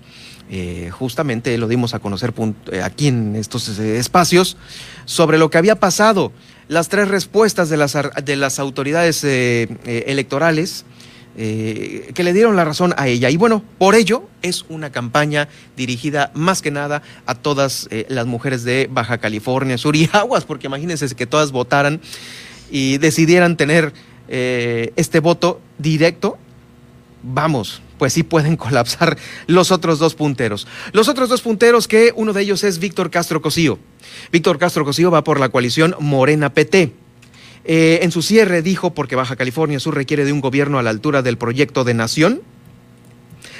justamente 0.91 1.57
lo 1.57 1.67
dimos 1.67 1.95
a 1.95 1.99
conocer 1.99 2.31
aquí 2.83 3.07
en 3.07 3.35
estos 3.35 3.67
espacios, 3.79 4.57
sobre 5.05 5.39
lo 5.39 5.49
que 5.49 5.57
había 5.57 5.79
pasado, 5.79 6.31
las 6.67 6.87
tres 6.87 7.07
respuestas 7.07 7.69
de 7.69 7.77
las, 7.77 7.97
de 8.23 8.35
las 8.35 8.59
autoridades 8.59 9.23
electorales, 9.23 10.85
eh, 11.37 12.11
que 12.13 12.23
le 12.23 12.31
dieron 12.31 12.55
la 12.55 12.63
razón 12.63 12.93
a 12.97 13.07
ella. 13.07 13.29
Y 13.29 13.35
bueno, 13.35 13.61
por 13.77 13.95
ello 13.95 14.23
es 14.41 14.65
una 14.69 14.91
campaña 14.91 15.49
dirigida 15.75 16.31
más 16.33 16.61
que 16.61 16.71
nada 16.71 17.01
a 17.25 17.35
todas 17.35 17.87
eh, 17.91 18.05
las 18.07 18.25
mujeres 18.25 18.63
de 18.63 18.87
Baja 18.89 19.17
California 19.17 19.77
Sur 19.77 19.95
y 19.97 20.09
Aguas, 20.13 20.45
porque 20.45 20.67
imagínense 20.67 21.13
que 21.13 21.25
todas 21.25 21.51
votaran 21.51 21.99
y 22.71 22.97
decidieran 22.99 23.57
tener 23.57 23.93
eh, 24.29 24.93
este 24.95 25.19
voto 25.19 25.59
directo. 25.77 26.37
Vamos, 27.21 27.81
pues 27.97 28.13
sí 28.13 28.23
pueden 28.23 28.55
colapsar 28.57 29.17
los 29.47 29.71
otros 29.71 29.99
dos 29.99 30.15
punteros. 30.15 30.67
Los 30.93 31.09
otros 31.09 31.27
dos 31.27 31.41
punteros 31.41 31.87
que 31.87 32.13
uno 32.15 32.31
de 32.31 32.43
ellos 32.43 32.63
es 32.63 32.79
Víctor 32.79 33.11
Castro 33.11 33.41
Cosío. 33.41 33.77
Víctor 34.31 34.57
Castro 34.57 34.85
Cosío 34.85 35.11
va 35.11 35.23
por 35.23 35.39
la 35.39 35.49
coalición 35.49 35.95
Morena 35.99 36.53
PT. 36.53 37.04
Eh, 37.65 37.99
en 38.03 38.11
su 38.11 38.21
cierre 38.21 38.61
dijo, 38.61 38.93
porque 38.93 39.15
Baja 39.15 39.35
California 39.35 39.79
Sur 39.79 39.95
requiere 39.95 40.23
de 40.23 40.31
un 40.31 40.39
gobierno 40.39 40.77
a 40.77 40.83
la 40.83 40.91
altura 40.91 41.23
del 41.23 41.37
proyecto 41.37 41.83
de 41.83 41.95
nación, 41.95 42.41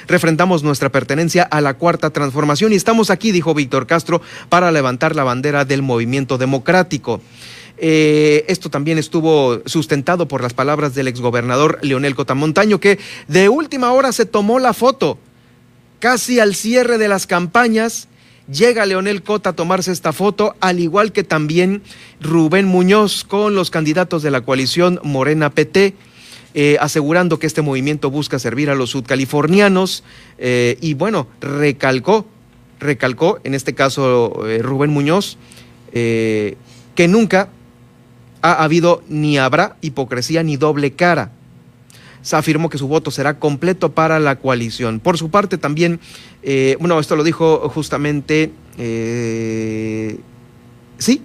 refrendamos 0.06 0.62
nuestra 0.62 0.90
pertenencia 0.90 1.42
a 1.42 1.60
la 1.60 1.74
cuarta 1.74 2.10
transformación 2.10 2.72
y 2.72 2.76
estamos 2.76 3.10
aquí, 3.10 3.32
dijo 3.32 3.52
Víctor 3.52 3.88
Castro, 3.88 4.22
para 4.48 4.70
levantar 4.70 5.16
la 5.16 5.24
bandera 5.24 5.64
del 5.64 5.82
movimiento 5.82 6.38
democrático. 6.38 7.20
Eh, 7.78 8.44
esto 8.48 8.70
también 8.70 8.96
estuvo 8.96 9.60
sustentado 9.66 10.28
por 10.28 10.40
las 10.40 10.54
palabras 10.54 10.94
del 10.94 11.08
exgobernador 11.08 11.78
Leonel 11.82 12.14
Cotamontaño, 12.14 12.80
que 12.80 12.98
de 13.26 13.48
última 13.48 13.92
hora 13.92 14.12
se 14.12 14.24
tomó 14.24 14.58
la 14.60 14.72
foto, 14.72 15.18
casi 15.98 16.38
al 16.38 16.54
cierre 16.54 16.96
de 16.96 17.08
las 17.08 17.26
campañas, 17.26 18.08
Llega 18.50 18.86
Leonel 18.86 19.22
Cota 19.22 19.50
a 19.50 19.52
tomarse 19.54 19.90
esta 19.90 20.12
foto, 20.12 20.54
al 20.60 20.78
igual 20.78 21.10
que 21.10 21.24
también 21.24 21.82
Rubén 22.20 22.66
Muñoz 22.66 23.24
con 23.24 23.56
los 23.56 23.70
candidatos 23.70 24.22
de 24.22 24.30
la 24.30 24.42
coalición 24.42 25.00
Morena 25.02 25.50
PT. 25.50 25.94
Eh, 26.58 26.78
asegurando 26.80 27.38
que 27.38 27.46
este 27.46 27.60
movimiento 27.60 28.10
busca 28.10 28.38
servir 28.38 28.70
a 28.70 28.74
los 28.74 28.88
sudcalifornianos 28.90 30.04
eh, 30.38 30.78
y 30.80 30.94
bueno, 30.94 31.26
recalcó, 31.40 32.24
recalcó, 32.80 33.40
en 33.44 33.52
este 33.52 33.74
caso 33.74 34.46
eh, 34.48 34.62
Rubén 34.62 34.90
Muñoz, 34.90 35.36
que 35.92 37.08
nunca 37.08 37.50
ha 38.40 38.64
habido 38.64 39.02
ni 39.08 39.38
habrá 39.38 39.76
hipocresía 39.82 40.42
ni 40.42 40.56
doble 40.56 40.92
cara 40.92 41.32
afirmó 42.32 42.68
que 42.68 42.78
su 42.78 42.88
voto 42.88 43.10
será 43.10 43.38
completo 43.38 43.92
para 43.92 44.18
la 44.18 44.36
coalición. 44.36 45.00
Por 45.00 45.18
su 45.18 45.30
parte 45.30 45.58
también, 45.58 46.00
eh, 46.42 46.76
bueno, 46.80 46.98
esto 46.98 47.16
lo 47.16 47.24
dijo 47.24 47.68
justamente, 47.68 48.52
eh, 48.78 50.18
sí, 50.98 51.22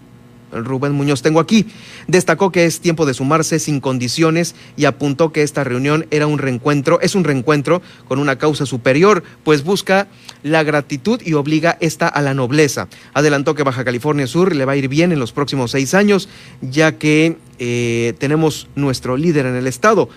Rubén 0.51 0.93
Muñoz 0.93 1.21
tengo 1.21 1.39
aquí. 1.39 1.67
Destacó 2.07 2.51
que 2.51 2.65
es 2.65 2.79
tiempo 2.79 3.05
de 3.05 3.13
sumarse 3.13 3.59
sin 3.59 3.79
condiciones 3.79 4.55
y 4.75 4.85
apuntó 4.85 5.31
que 5.31 5.43
esta 5.43 5.63
reunión 5.63 6.07
era 6.11 6.27
un 6.27 6.37
reencuentro, 6.37 6.99
es 7.01 7.15
un 7.15 7.23
reencuentro 7.23 7.81
con 8.07 8.19
una 8.19 8.37
causa 8.37 8.65
superior, 8.65 9.23
pues 9.43 9.63
busca 9.63 10.07
la 10.43 10.63
gratitud 10.63 11.21
y 11.23 11.33
obliga 11.33 11.77
esta 11.79 12.07
a 12.07 12.21
la 12.21 12.33
nobleza. 12.33 12.87
Adelantó 13.13 13.55
que 13.55 13.63
Baja 13.63 13.83
California 13.83 14.27
Sur 14.27 14.55
le 14.55 14.65
va 14.65 14.73
a 14.73 14.77
ir 14.77 14.87
bien 14.87 15.11
en 15.11 15.19
los 15.19 15.31
próximos 15.31 15.71
seis 15.71 15.93
años, 15.93 16.29
ya 16.61 16.97
que 16.97 17.37
eh, 17.59 18.13
tenemos 18.19 18.67
nuestro 18.75 19.17
líder 19.17 19.45
en 19.45 19.55
el 19.55 19.67
estado. 19.67 20.09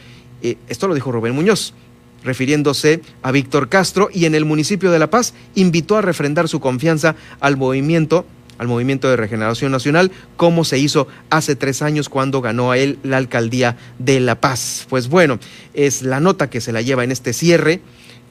Eh, 0.44 0.56
esto 0.68 0.86
lo 0.86 0.94
dijo 0.94 1.10
Rubén 1.10 1.34
Muñoz 1.34 1.74
refiriéndose 2.22 3.02
a 3.22 3.32
Víctor 3.32 3.68
Castro, 3.68 4.08
y 4.10 4.24
en 4.24 4.34
el 4.34 4.46
municipio 4.46 4.90
de 4.90 4.98
La 4.98 5.10
Paz 5.10 5.34
invitó 5.54 5.98
a 5.98 6.00
refrendar 6.00 6.48
su 6.48 6.58
confianza 6.58 7.16
al 7.40 7.58
movimiento 7.58 8.24
al 8.56 8.68
Movimiento 8.68 9.10
de 9.10 9.16
Regeneración 9.16 9.72
Nacional, 9.72 10.12
como 10.36 10.62
se 10.64 10.78
hizo 10.78 11.08
hace 11.28 11.56
tres 11.56 11.82
años 11.82 12.08
cuando 12.08 12.40
ganó 12.40 12.70
a 12.70 12.78
él 12.78 13.00
la 13.02 13.16
alcaldía 13.16 13.76
de 13.98 14.20
La 14.20 14.40
Paz. 14.40 14.86
Pues 14.88 15.08
bueno, 15.08 15.40
es 15.74 16.02
la 16.02 16.20
nota 16.20 16.48
que 16.48 16.60
se 16.60 16.70
la 16.70 16.80
lleva 16.80 17.02
en 17.02 17.10
este 17.10 17.32
cierre 17.32 17.80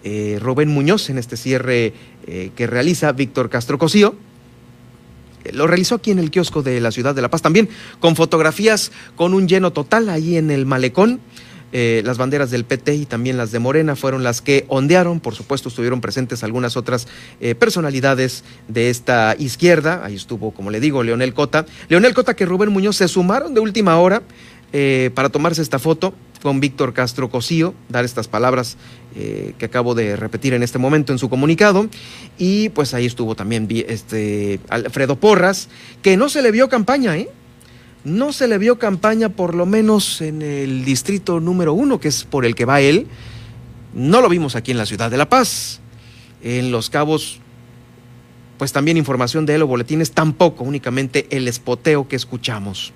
eh, 0.06 0.39
Rubén 0.41 0.69
Muñoz, 0.69 1.10
en 1.10 1.17
este 1.17 1.36
cierre 1.36 1.93
eh, 2.26 2.52
que 2.56 2.67
realiza 2.67 3.12
Víctor 3.12 3.49
Castro 3.49 3.78
Cosío. 3.78 4.15
Eh, 5.43 5.52
lo 5.52 5.67
realizó 5.67 5.95
aquí 5.95 6.12
en 6.12 6.19
el 6.19 6.32
kiosco 6.32 6.63
de 6.63 6.80
la 6.80 6.91
ciudad 6.91 7.15
de 7.15 7.21
La 7.21 7.30
Paz 7.30 7.41
también, 7.41 7.67
con 7.99 8.15
fotografías 8.15 8.91
con 9.15 9.34
un 9.34 9.47
lleno 9.47 9.73
total 9.73 10.08
ahí 10.08 10.38
en 10.38 10.52
el 10.52 10.65
malecón. 10.65 11.19
Eh, 11.76 12.04
las 12.06 12.20
banderas 12.20 12.52
del 12.52 12.66
PT 12.66 12.94
y 12.94 13.06
también 13.08 13.36
las 13.36 13.52
de 13.52 13.58
Morena 13.58 13.96
fueron 13.96 14.24
las 14.24 14.42
que 14.42 14.64
ondearon. 14.68 15.20
Por 15.20 15.34
supuesto, 15.34 15.70
estuvieron 15.70 16.02
presentes 16.02 16.44
algunas 16.44 16.78
otras 16.78 17.08
eh, 17.42 17.56
personalidades 17.56 18.44
de 18.68 18.92
esta 18.92 19.36
izquierda. 19.40 20.02
Ahí 20.06 20.14
estuvo, 20.14 20.52
como 20.52 20.70
le 20.70 20.80
digo, 20.80 21.02
Leonel 21.02 21.34
Cota. 21.34 21.66
Leonel 21.90 22.14
Cota 22.14 22.36
que 22.36 22.46
Rubén 22.46 22.70
Muñoz 22.70 22.98
se 22.98 23.08
sumaron 23.08 23.56
de 23.56 23.60
última 23.60 23.98
hora 23.98 24.22
eh, 24.72 25.10
para 25.16 25.30
tomarse 25.30 25.64
esta 25.64 25.80
foto 25.80 26.14
con 26.44 26.60
Víctor 26.60 26.94
Castro 26.94 27.30
Cosío, 27.30 27.74
dar 27.90 28.06
estas 28.06 28.28
palabras 28.28 28.78
que 29.14 29.66
acabo 29.66 29.94
de 29.94 30.16
repetir 30.16 30.56
en 30.56 30.64
este 30.64 30.80
momento 30.80 31.14
en 31.14 31.20
su 31.20 31.30
comunicado. 31.30 31.88
Y 32.38 32.70
pues 32.70 32.94
ahí 32.94 33.06
estuvo 33.06 33.36
también 33.36 33.68
este, 33.88 34.60
Alfredo 34.68 35.16
Porras, 35.16 35.70
que 36.02 36.18
no 36.18 36.28
se 36.28 36.42
le 36.42 36.52
vio 36.52 36.68
campaña, 36.68 37.16
¿eh? 37.16 37.30
No 38.04 38.34
se 38.34 38.48
le 38.48 38.58
vio 38.58 38.80
campaña 38.80 39.30
por 39.30 39.56
lo 39.56 39.66
menos 39.66 40.22
en 40.22 40.42
el 40.42 40.84
distrito 40.84 41.39
número 41.39 41.74
uno, 41.74 42.00
que 42.00 42.10
es 42.10 42.24
por 42.24 42.46
el 42.46 42.56
que 42.56 42.66
va 42.66 42.82
él. 42.82 43.08
No 43.94 44.22
lo 44.22 44.30
vimos 44.30 44.56
aquí 44.56 44.72
en 44.72 44.78
la 44.78 44.86
ciudad 44.86 45.10
de 45.10 45.18
La 45.18 45.30
Paz. 45.30 45.80
En 46.42 46.72
Los 46.72 46.89
Cabos, 46.89 47.39
pues 48.58 48.74
también 48.74 48.98
información 48.98 49.46
de 49.46 49.56
él 49.56 49.62
o 49.62 49.68
boletines, 49.68 50.12
tampoco, 50.12 50.63
únicamente 50.63 51.28
el 51.30 51.48
espoteo 51.48 52.08
que 52.08 52.18
escuchamos. 52.18 52.92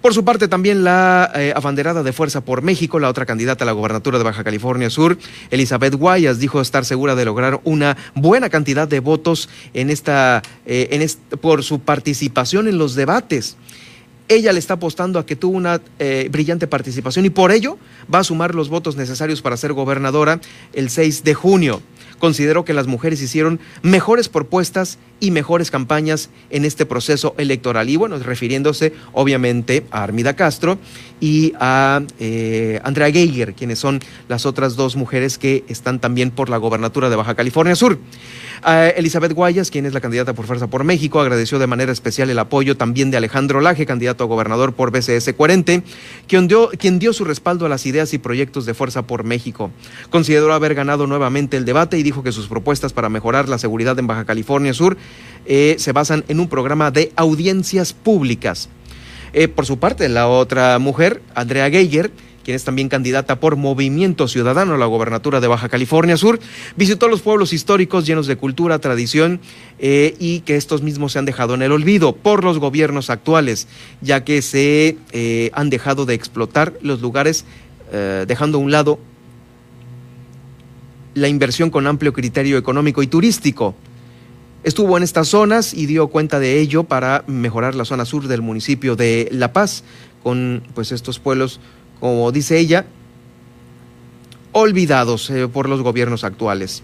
Por 0.00 0.14
su 0.14 0.24
parte, 0.24 0.46
también 0.46 0.84
la 0.84 1.32
eh, 1.34 1.52
abanderada 1.56 2.04
de 2.04 2.12
Fuerza 2.12 2.42
por 2.42 2.62
México, 2.62 3.00
la 3.00 3.08
otra 3.08 3.26
candidata 3.26 3.64
a 3.64 3.66
la 3.66 3.72
gobernatura 3.72 4.18
de 4.18 4.24
Baja 4.24 4.44
California 4.44 4.88
Sur, 4.88 5.18
Elizabeth 5.50 5.94
Guayas, 5.94 6.38
dijo 6.38 6.60
estar 6.60 6.84
segura 6.84 7.16
de 7.16 7.24
lograr 7.24 7.60
una 7.64 7.96
buena 8.14 8.48
cantidad 8.48 8.86
de 8.86 9.00
votos 9.00 9.48
en 9.74 9.90
esta, 9.90 10.42
eh, 10.64 10.88
en 10.92 11.38
por 11.38 11.64
su 11.64 11.80
participación 11.80 12.68
en 12.68 12.78
los 12.78 12.94
debates. 12.94 13.56
Ella 14.28 14.52
le 14.52 14.58
está 14.58 14.74
apostando 14.74 15.18
a 15.18 15.26
que 15.26 15.36
tuvo 15.36 15.56
una 15.56 15.80
eh, 15.98 16.28
brillante 16.30 16.66
participación 16.66 17.24
y 17.24 17.30
por 17.30 17.52
ello 17.52 17.78
va 18.12 18.20
a 18.20 18.24
sumar 18.24 18.54
los 18.54 18.68
votos 18.68 18.96
necesarios 18.96 19.40
para 19.40 19.56
ser 19.56 19.72
gobernadora 19.72 20.40
el 20.72 20.90
6 20.90 21.22
de 21.22 21.34
junio. 21.34 21.80
Considero 22.18 22.64
que 22.64 22.72
las 22.72 22.86
mujeres 22.86 23.20
hicieron 23.20 23.60
mejores 23.82 24.28
propuestas 24.28 24.98
y 25.20 25.30
mejores 25.30 25.70
campañas 25.70 26.30
en 26.50 26.64
este 26.64 26.86
proceso 26.86 27.34
electoral. 27.36 27.90
Y 27.90 27.96
bueno, 27.96 28.18
refiriéndose 28.18 28.94
obviamente 29.12 29.84
a 29.90 30.02
Armida 30.02 30.34
Castro 30.34 30.78
y 31.20 31.52
a 31.60 32.02
eh, 32.18 32.80
Andrea 32.84 33.10
Geiger, 33.10 33.54
quienes 33.54 33.78
son 33.78 34.00
las 34.28 34.46
otras 34.46 34.76
dos 34.76 34.96
mujeres 34.96 35.36
que 35.36 35.64
están 35.68 36.00
también 36.00 36.30
por 36.30 36.48
la 36.48 36.56
gobernatura 36.56 37.10
de 37.10 37.16
Baja 37.16 37.34
California 37.34 37.76
Sur. 37.76 37.98
Elizabeth 38.64 39.32
Guayas, 39.32 39.70
quien 39.70 39.86
es 39.86 39.94
la 39.94 40.00
candidata 40.00 40.34
por 40.34 40.46
Fuerza 40.46 40.66
por 40.68 40.84
México, 40.84 41.20
agradeció 41.20 41.58
de 41.58 41.66
manera 41.66 41.92
especial 41.92 42.30
el 42.30 42.38
apoyo 42.38 42.76
también 42.76 43.10
de 43.10 43.16
Alejandro 43.16 43.60
Laje, 43.60 43.86
candidato 43.86 44.24
a 44.24 44.26
gobernador 44.26 44.72
por 44.72 44.90
BCS 44.90 45.32
40, 45.36 45.82
quien 46.26 46.48
dio, 46.48 46.70
quien 46.70 46.98
dio 46.98 47.12
su 47.12 47.24
respaldo 47.24 47.66
a 47.66 47.68
las 47.68 47.86
ideas 47.86 48.12
y 48.14 48.18
proyectos 48.18 48.66
de 48.66 48.74
Fuerza 48.74 49.06
por 49.06 49.24
México. 49.24 49.70
Consideró 50.10 50.52
haber 50.52 50.74
ganado 50.74 51.06
nuevamente 51.06 51.56
el 51.56 51.64
debate 51.64 51.98
y 51.98 52.02
dijo 52.02 52.22
que 52.22 52.32
sus 52.32 52.48
propuestas 52.48 52.92
para 52.92 53.08
mejorar 53.08 53.48
la 53.48 53.58
seguridad 53.58 53.98
en 53.98 54.06
Baja 54.06 54.24
California 54.24 54.74
Sur 54.74 54.96
eh, 55.46 55.76
se 55.78 55.92
basan 55.92 56.24
en 56.28 56.40
un 56.40 56.48
programa 56.48 56.90
de 56.90 57.12
audiencias 57.16 57.92
públicas. 57.92 58.68
Eh, 59.32 59.48
por 59.48 59.66
su 59.66 59.78
parte, 59.78 60.08
la 60.08 60.28
otra 60.28 60.78
mujer, 60.78 61.22
Andrea 61.34 61.68
Geiger, 61.70 62.10
quien 62.46 62.54
es 62.54 62.62
también 62.62 62.88
candidata 62.88 63.40
por 63.40 63.56
Movimiento 63.56 64.28
Ciudadano 64.28 64.74
a 64.74 64.78
la 64.78 64.86
gobernatura 64.86 65.40
de 65.40 65.48
Baja 65.48 65.68
California 65.68 66.16
Sur, 66.16 66.38
visitó 66.76 67.08
los 67.08 67.20
pueblos 67.20 67.52
históricos 67.52 68.06
llenos 68.06 68.28
de 68.28 68.36
cultura, 68.36 68.78
tradición 68.78 69.40
eh, 69.80 70.14
y 70.20 70.40
que 70.42 70.54
estos 70.54 70.80
mismos 70.80 71.10
se 71.10 71.18
han 71.18 71.24
dejado 71.24 71.54
en 71.54 71.62
el 71.62 71.72
olvido 71.72 72.14
por 72.14 72.44
los 72.44 72.60
gobiernos 72.60 73.10
actuales, 73.10 73.66
ya 74.00 74.22
que 74.22 74.42
se 74.42 74.96
eh, 75.10 75.50
han 75.54 75.70
dejado 75.70 76.06
de 76.06 76.14
explotar 76.14 76.74
los 76.82 77.00
lugares, 77.00 77.44
eh, 77.92 78.26
dejando 78.28 78.58
a 78.58 78.60
un 78.60 78.70
lado 78.70 79.00
la 81.14 81.26
inversión 81.26 81.70
con 81.70 81.88
amplio 81.88 82.12
criterio 82.12 82.58
económico 82.58 83.02
y 83.02 83.08
turístico. 83.08 83.74
Estuvo 84.62 84.96
en 84.96 85.02
estas 85.02 85.26
zonas 85.26 85.74
y 85.74 85.86
dio 85.86 86.06
cuenta 86.06 86.38
de 86.38 86.60
ello 86.60 86.84
para 86.84 87.24
mejorar 87.26 87.74
la 87.74 87.84
zona 87.84 88.04
sur 88.04 88.28
del 88.28 88.40
municipio 88.40 88.94
de 88.94 89.28
La 89.32 89.52
Paz 89.52 89.82
con 90.22 90.62
pues 90.74 90.92
estos 90.92 91.18
pueblos 91.18 91.58
como 92.00 92.30
dice 92.32 92.58
ella, 92.58 92.86
olvidados 94.52 95.28
eh, 95.30 95.48
por 95.48 95.68
los 95.68 95.82
gobiernos 95.82 96.24
actuales. 96.24 96.82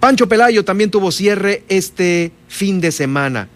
Pancho 0.00 0.28
Pelayo 0.28 0.64
también 0.64 0.90
tuvo 0.90 1.10
cierre 1.10 1.64
este 1.68 2.32
fin 2.48 2.80
de 2.80 2.92
semana. 2.92 3.48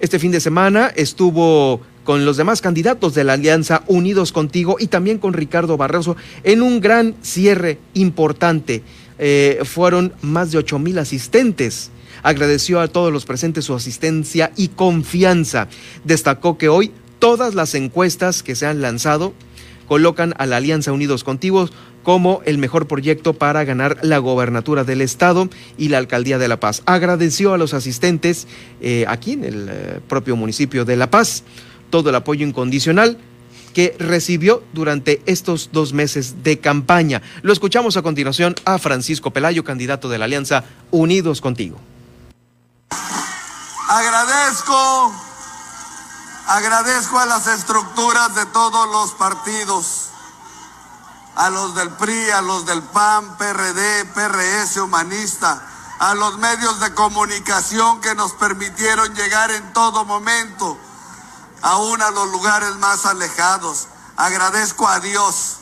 Este 0.00 0.18
fin 0.18 0.32
de 0.32 0.40
semana 0.40 0.88
estuvo 0.96 1.80
con 2.04 2.24
los 2.24 2.36
demás 2.36 2.60
candidatos 2.60 3.14
de 3.14 3.22
la 3.22 3.34
Alianza 3.34 3.84
Unidos 3.86 4.32
Contigo 4.32 4.76
y 4.80 4.88
también 4.88 5.18
con 5.18 5.34
Ricardo 5.34 5.76
Barroso 5.76 6.16
en 6.42 6.62
un 6.62 6.80
gran 6.80 7.14
cierre 7.22 7.78
importante. 7.94 8.82
Eh, 9.18 9.60
fueron 9.64 10.12
más 10.22 10.50
de 10.50 10.58
ocho 10.58 10.80
mil 10.80 10.98
asistentes. 10.98 11.90
Agradeció 12.24 12.80
a 12.80 12.88
todos 12.88 13.12
los 13.12 13.24
presentes 13.24 13.66
su 13.66 13.74
asistencia 13.74 14.52
y 14.56 14.68
confianza. 14.68 15.68
Destacó 16.02 16.58
que 16.58 16.68
hoy 16.68 16.92
todas 17.18 17.54
las 17.54 17.76
encuestas 17.76 18.42
que 18.42 18.56
se 18.56 18.66
han 18.66 18.80
lanzado 18.80 19.32
colocan 19.86 20.34
a 20.38 20.46
la 20.46 20.56
Alianza 20.56 20.92
Unidos 20.92 21.24
Contigo 21.24 21.68
como 22.02 22.42
el 22.44 22.58
mejor 22.58 22.88
proyecto 22.88 23.32
para 23.34 23.64
ganar 23.64 23.98
la 24.02 24.18
gobernatura 24.18 24.84
del 24.84 25.00
Estado 25.00 25.48
y 25.78 25.88
la 25.88 25.98
Alcaldía 25.98 26.38
de 26.38 26.48
La 26.48 26.58
Paz. 26.58 26.82
Agradeció 26.86 27.54
a 27.54 27.58
los 27.58 27.74
asistentes 27.74 28.48
eh, 28.80 29.04
aquí 29.08 29.32
en 29.32 29.44
el 29.44 29.68
eh, 29.70 30.00
propio 30.08 30.34
municipio 30.36 30.84
de 30.84 30.96
La 30.96 31.10
Paz 31.10 31.44
todo 31.92 32.08
el 32.08 32.16
apoyo 32.16 32.44
incondicional 32.44 33.18
que 33.74 33.94
recibió 33.98 34.62
durante 34.72 35.22
estos 35.26 35.70
dos 35.72 35.92
meses 35.92 36.42
de 36.42 36.58
campaña. 36.58 37.22
Lo 37.42 37.52
escuchamos 37.52 37.96
a 37.96 38.02
continuación 38.02 38.54
a 38.64 38.78
Francisco 38.78 39.30
Pelayo, 39.30 39.62
candidato 39.62 40.08
de 40.08 40.18
la 40.18 40.24
Alianza 40.24 40.64
Unidos 40.90 41.40
Contigo. 41.40 41.78
Agradezco 43.88 45.31
Agradezco 46.46 47.18
a 47.18 47.26
las 47.26 47.46
estructuras 47.46 48.34
de 48.34 48.46
todos 48.46 48.88
los 48.88 49.12
partidos, 49.12 50.08
a 51.36 51.50
los 51.50 51.74
del 51.74 51.90
PRI, 51.90 52.30
a 52.30 52.42
los 52.42 52.66
del 52.66 52.82
PAN, 52.82 53.36
PRD, 53.38 54.04
PRS, 54.06 54.76
Humanista, 54.78 55.62
a 56.00 56.14
los 56.14 56.38
medios 56.38 56.80
de 56.80 56.92
comunicación 56.94 58.00
que 58.00 58.16
nos 58.16 58.32
permitieron 58.32 59.14
llegar 59.14 59.52
en 59.52 59.72
todo 59.72 60.04
momento, 60.04 60.76
aún 61.62 62.02
a 62.02 62.10
los 62.10 62.28
lugares 62.32 62.74
más 62.76 63.06
alejados. 63.06 63.86
Agradezco 64.16 64.88
a 64.88 64.98
Dios 64.98 65.58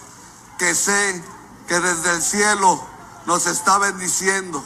que 0.59 0.75
sé 0.75 1.23
que 1.69 1.79
desde 1.79 2.11
el 2.13 2.23
cielo 2.23 2.83
nos 3.27 3.47
está 3.47 3.77
bendiciendo 3.77 4.65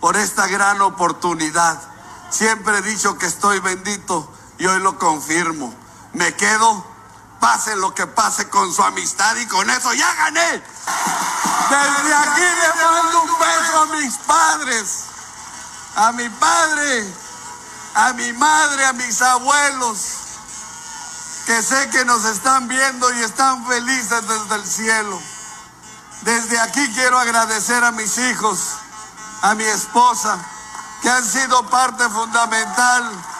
por 0.00 0.16
esta 0.16 0.46
gran 0.46 0.80
oportunidad. 0.80 1.82
Siempre 2.30 2.78
he 2.78 2.82
dicho 2.82 3.18
que 3.18 3.26
estoy 3.26 3.58
bendito 3.58 4.32
y 4.58 4.66
hoy 4.66 4.80
lo 4.80 4.98
confirmo. 4.98 5.72
Me 6.12 6.34
quedo, 6.34 6.84
pase 7.40 7.76
lo 7.76 7.94
que 7.94 8.06
pase 8.06 8.48
con 8.48 8.72
su 8.72 8.82
amistad 8.82 9.36
y 9.36 9.46
con 9.46 9.68
eso 9.70 9.92
ya 9.94 10.12
gané. 10.14 10.62
Desde 11.70 12.14
aquí 12.14 12.40
le 12.40 12.84
mando 12.84 13.22
un 13.22 13.38
beso 13.38 13.82
a 13.82 13.86
mis 13.96 14.14
padres, 14.18 15.04
a 15.96 16.12
mi 16.12 16.28
padre, 16.28 17.14
a 17.94 18.12
mi 18.14 18.32
madre, 18.32 18.86
a 18.86 18.92
mis 18.94 19.22
abuelos, 19.22 19.98
que 21.46 21.62
sé 21.62 21.88
que 21.90 22.04
nos 22.04 22.24
están 22.24 22.68
viendo 22.68 23.12
y 23.14 23.22
están 23.22 23.66
felices 23.66 24.26
desde 24.26 24.54
el 24.56 24.66
cielo. 24.66 25.20
Desde 26.22 26.58
aquí 26.58 26.92
quiero 26.94 27.18
agradecer 27.18 27.84
a 27.84 27.92
mis 27.92 28.18
hijos, 28.18 28.58
a 29.42 29.54
mi 29.54 29.64
esposa, 29.64 30.36
que 31.02 31.10
han 31.10 31.24
sido 31.24 31.64
parte 31.70 32.08
fundamental 32.08 33.37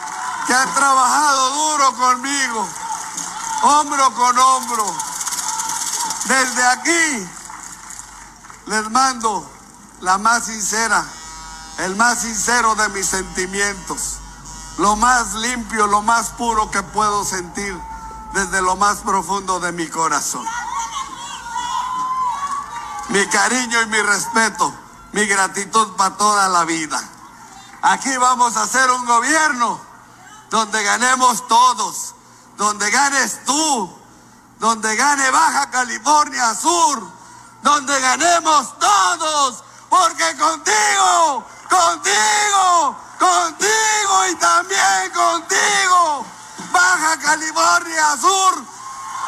que 0.49 0.55
han 0.55 0.73
trabajado 0.73 1.51
duro 1.51 1.93
conmigo, 1.93 2.67
hombro 3.61 4.15
con 4.15 4.39
hombro. 4.39 4.95
Desde 6.25 6.65
aquí 6.65 7.29
les 8.65 8.89
mando 8.89 9.47
la 10.01 10.17
más 10.17 10.45
sincera, 10.45 11.05
el 11.77 11.95
más 11.95 12.21
sincero 12.21 12.73
de 12.73 12.89
mis 12.89 13.05
sentimientos, 13.05 14.15
lo 14.79 14.95
más 14.95 15.35
limpio, 15.35 15.85
lo 15.85 16.01
más 16.01 16.29
puro 16.29 16.71
que 16.71 16.81
puedo 16.81 17.23
sentir 17.23 17.79
desde 18.33 18.63
lo 18.63 18.75
más 18.75 19.01
profundo 19.01 19.59
de 19.59 19.71
mi 19.71 19.87
corazón. 19.87 20.47
Mi 23.09 23.23
cariño 23.27 23.83
y 23.83 23.85
mi 23.85 24.01
respeto, 24.01 24.73
mi 25.11 25.27
gratitud 25.27 25.95
para 25.95 26.17
toda 26.17 26.49
la 26.49 26.65
vida. 26.65 26.99
Aquí 27.83 28.17
vamos 28.17 28.57
a 28.57 28.63
hacer 28.63 28.89
un 28.89 29.05
gobierno 29.05 29.88
donde 30.49 30.83
ganemos 30.83 31.47
todos, 31.47 32.15
donde 32.57 32.89
ganes 32.89 33.45
tú, 33.45 33.97
donde 34.59 34.95
gane 34.95 35.29
Baja 35.31 35.69
California 35.69 36.55
Sur, 36.55 37.07
donde 37.61 37.99
ganemos 37.99 38.77
todos, 38.79 39.63
porque 39.89 40.35
contigo, 40.37 41.45
contigo, 41.69 42.95
contigo 43.19 44.27
y 44.31 44.35
también 44.35 45.11
contigo, 45.13 46.25
Baja 46.71 47.17
California 47.19 48.17
Sur, 48.17 48.63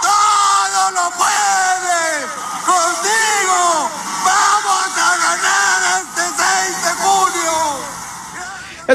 todo 0.02 0.92
lo 0.92 1.12
puede, 1.12 2.28
contigo 2.66 3.92
vamos 4.26 4.98
a 4.98 5.18
ganar 5.18 6.02
este 6.02 6.22
6 6.22 6.84
de. 6.84 7.11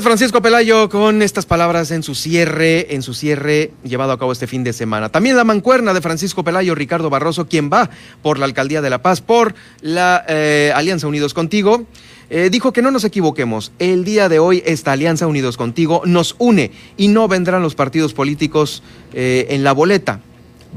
Francisco 0.03 0.43
Pelayo 0.43 0.89
con 0.89 1.23
estas 1.23 1.47
palabras 1.47 1.91
en 1.91 2.03
su 2.03 2.15
cierre, 2.15 2.95
en 2.95 3.03
su 3.03 3.15
cierre 3.15 3.71
llevado 3.83 4.13
a 4.13 4.19
cabo 4.19 4.33
este 4.33 4.47
fin 4.47 4.63
de 4.63 4.73
semana. 4.73 5.09
También 5.09 5.37
la 5.37 5.45
mancuerna 5.45 5.95
de 5.95 6.01
Francisco 6.01 6.45
Pelayo, 6.45 6.75
Ricardo 6.75 7.09
Barroso, 7.09 7.47
quien 7.47 7.71
va 7.73 7.89
por 8.21 8.39
la 8.39 8.45
alcaldía 8.45 8.83
de 8.83 8.91
La 8.91 9.01
Paz, 9.01 9.21
por 9.21 9.55
la 9.81 10.25
eh, 10.29 10.73
Alianza 10.75 11.07
Unidos 11.07 11.35
Contigo. 11.35 11.87
Eh, 12.29 12.51
dijo 12.51 12.73
que 12.73 12.83
no 12.83 12.91
nos 12.91 13.05
equivoquemos, 13.05 13.73
el 13.79 14.05
día 14.05 14.29
de 14.29 14.39
hoy 14.39 14.63
esta 14.67 14.93
Alianza 14.93 15.27
Unidos 15.27 15.57
Contigo 15.57 16.03
nos 16.05 16.35
une 16.39 16.73
y 16.97 17.09
no 17.09 17.29
vendrán 17.29 17.63
los 17.63 17.75
partidos 17.75 18.13
políticos 18.13 18.83
eh, 19.15 19.47
en 19.51 19.65
la 19.65 19.73
boleta. 19.73 20.21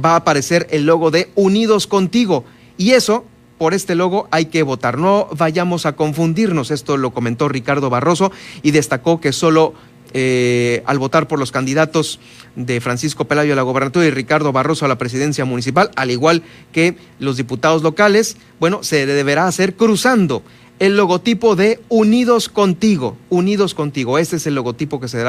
Va 0.03 0.13
a 0.13 0.17
aparecer 0.17 0.67
el 0.69 0.85
logo 0.85 1.11
de 1.11 1.29
Unidos 1.35 1.87
Contigo 1.87 2.45
y 2.77 2.91
eso 2.91 3.25
por 3.59 3.75
este 3.75 3.93
logo 3.93 4.27
hay 4.31 4.45
que 4.45 4.63
votar. 4.63 4.97
No 4.97 5.27
vayamos 5.37 5.85
a 5.85 5.95
confundirnos. 5.95 6.71
Esto 6.71 6.97
lo 6.97 7.11
comentó 7.11 7.47
Ricardo 7.47 7.91
Barroso 7.91 8.31
y 8.63 8.71
destacó 8.71 9.21
que 9.21 9.31
solo 9.33 9.75
eh, 10.13 10.81
al 10.87 10.97
votar 10.97 11.27
por 11.27 11.37
los 11.37 11.51
candidatos 11.51 12.19
de 12.55 12.81
Francisco 12.81 13.25
Pelayo 13.25 13.53
a 13.53 13.55
la 13.55 13.61
gobernatura 13.61 14.07
y 14.07 14.11
Ricardo 14.11 14.51
Barroso 14.51 14.85
a 14.85 14.87
la 14.87 14.97
presidencia 14.97 15.45
municipal, 15.45 15.91
al 15.95 16.09
igual 16.09 16.41
que 16.71 16.95
los 17.19 17.37
diputados 17.37 17.83
locales, 17.83 18.37
bueno, 18.59 18.81
se 18.81 19.05
deberá 19.05 19.45
hacer 19.45 19.75
cruzando 19.75 20.41
el 20.79 20.95
logotipo 20.95 21.55
de 21.55 21.81
Unidos 21.89 22.49
Contigo, 22.49 23.17
Unidos 23.29 23.73
Contigo. 23.73 24.17
Este 24.17 24.37
es 24.37 24.47
el 24.47 24.55
logotipo 24.55 24.99
que 24.99 25.09
se 25.09 25.23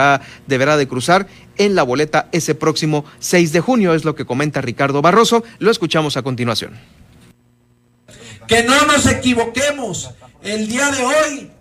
deberá 0.47 0.77
de 0.77 0.89
cruzar 0.89 1.27
en 1.59 1.75
la 1.75 1.83
boleta 1.83 2.29
ese 2.33 2.55
próximo 2.55 3.05
6 3.19 3.53
de 3.53 3.61
junio, 3.61 3.93
es 3.95 4.05
lo 4.05 4.15
que 4.15 4.25
comenta 4.25 4.61
Ricardo 4.61 5.03
Barroso. 5.03 5.43
Lo 5.59 5.71
escuchamos 5.71 6.17
a 6.17 6.23
continuación. 6.23 7.00
Que 8.51 8.65
no 8.65 8.85
nos 8.85 9.07
equivoquemos. 9.07 10.11
El 10.43 10.67
día 10.67 10.91
de 10.91 11.05
hoy, 11.05 11.53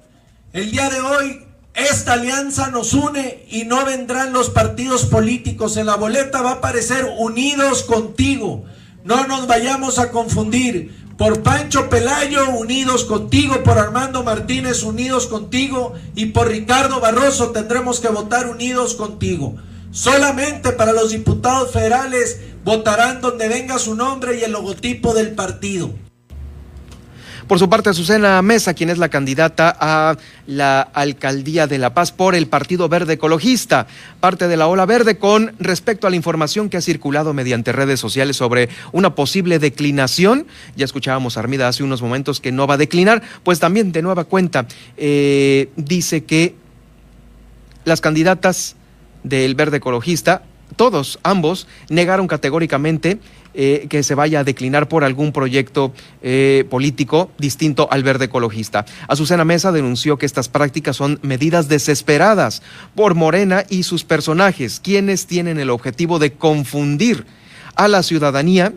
el 0.54 0.72
día 0.72 0.90
de 0.90 1.00
hoy, 1.00 1.46
esta 1.76 2.14
alianza 2.14 2.72
nos 2.72 2.96
une 2.96 3.46
y 3.48 3.66
no 3.66 3.86
vendrán 3.86 4.34
los 4.34 4.50
partidos 4.50 5.06
políticos. 5.06 5.78
En 5.78 5.86
la 5.86 5.98
boleta 5.98 6.42
va 6.42 6.50
a 6.50 6.54
aparecer 6.54 7.06
unidos 7.20 7.84
contigo. 7.84 8.66
No 9.04 9.28
nos 9.28 9.46
vayamos 9.46 10.00
a 10.00 10.10
confundir. 10.10 11.06
Por 11.16 11.44
Pancho 11.44 11.90
Pelayo, 11.90 12.50
unidos 12.56 13.06
contigo. 13.06 13.62
Por 13.62 13.78
Armando 13.78 14.24
Martínez, 14.24 14.82
unidos 14.82 15.28
contigo. 15.28 15.94
Y 16.16 16.28
por 16.32 16.48
Ricardo 16.48 17.00
Barroso 17.00 17.52
tendremos 17.52 18.00
que 18.00 18.08
votar 18.08 18.48
unidos 18.48 18.96
contigo. 18.96 19.58
Solamente 19.92 20.72
para 20.72 20.94
los 20.94 21.12
diputados 21.12 21.72
federales 21.72 22.40
votarán 22.66 23.22
donde 23.22 23.48
venga 23.48 23.78
su 23.78 23.94
nombre 23.94 24.40
y 24.40 24.44
el 24.44 24.54
logotipo 24.54 25.14
del 25.14 25.36
partido. 25.36 25.94
Por 27.50 27.58
su 27.58 27.68
parte, 27.68 27.90
Azucena 27.90 28.40
Mesa, 28.44 28.76
quien 28.76 28.92
es 28.92 29.00
la 29.00 29.10
candidata 29.10 29.76
a 29.80 30.18
la 30.46 30.82
alcaldía 30.82 31.66
de 31.66 31.80
La 31.80 31.96
Paz 31.96 32.12
por 32.12 32.36
el 32.36 32.46
Partido 32.46 32.88
Verde 32.90 33.14
Ecologista, 33.14 33.88
parte 34.20 34.48
de 34.48 34.56
la 34.56 34.68
ola 34.68 34.86
verde 34.86 35.18
con 35.18 35.56
respecto 35.58 36.06
a 36.06 36.12
la 36.12 36.16
información 36.16 36.70
que 36.70 36.78
ha 36.78 36.82
circulado 36.82 37.34
mediante 37.34 37.72
redes 37.72 38.00
sociales 38.00 38.38
sobre 38.38 38.70
una 38.92 39.16
posible 39.16 39.58
declinación. 39.58 40.46
Ya 40.76 40.86
escuchábamos 40.86 41.38
a 41.38 41.40
Armida 41.40 41.68
hace 41.68 41.82
unos 41.82 42.04
momentos 42.04 42.40
que 42.40 42.52
no 42.52 42.68
va 42.68 42.76
a 42.76 42.78
declinar, 42.78 43.24
pues 43.42 43.60
también 43.60 43.92
de 43.92 44.04
nueva 44.04 44.26
cuenta 44.26 44.68
eh, 44.96 45.72
dice 45.76 46.26
que 46.26 46.54
las 47.84 48.00
candidatas 48.00 48.76
del 49.24 49.56
Verde 49.56 49.78
Ecologista 49.78 50.44
todos, 50.76 51.20
ambos, 51.24 51.68
negaron 51.90 52.28
categóricamente 52.28 53.20
eh, 53.56 53.88
que 53.90 54.04
se 54.04 54.14
vaya 54.14 54.42
a 54.42 54.44
declinar 54.44 54.88
por 54.88 55.04
algún 55.04 55.32
proyecto 55.32 55.92
eh, 56.22 56.66
político 56.70 57.32
distinto 57.40 57.88
al 57.90 58.04
verde 58.04 58.26
ecologista. 58.26 58.86
Azucena 59.08 59.44
Mesa 59.44 59.72
denunció 59.72 60.18
que 60.18 60.28
estas 60.28 60.50
prácticas 60.50 60.96
son 60.96 61.20
medidas 61.24 61.68
desesperadas 61.68 62.62
por 62.94 63.16
Morena 63.16 63.64
y 63.68 63.84
sus 63.84 64.04
personajes, 64.04 64.80
quienes 64.80 65.26
tienen 65.26 65.60
el 65.60 65.72
objetivo 65.72 66.20
de 66.20 66.34
confundir 66.34 67.26
a 67.76 67.88
la 67.88 68.04
ciudadanía 68.04 68.74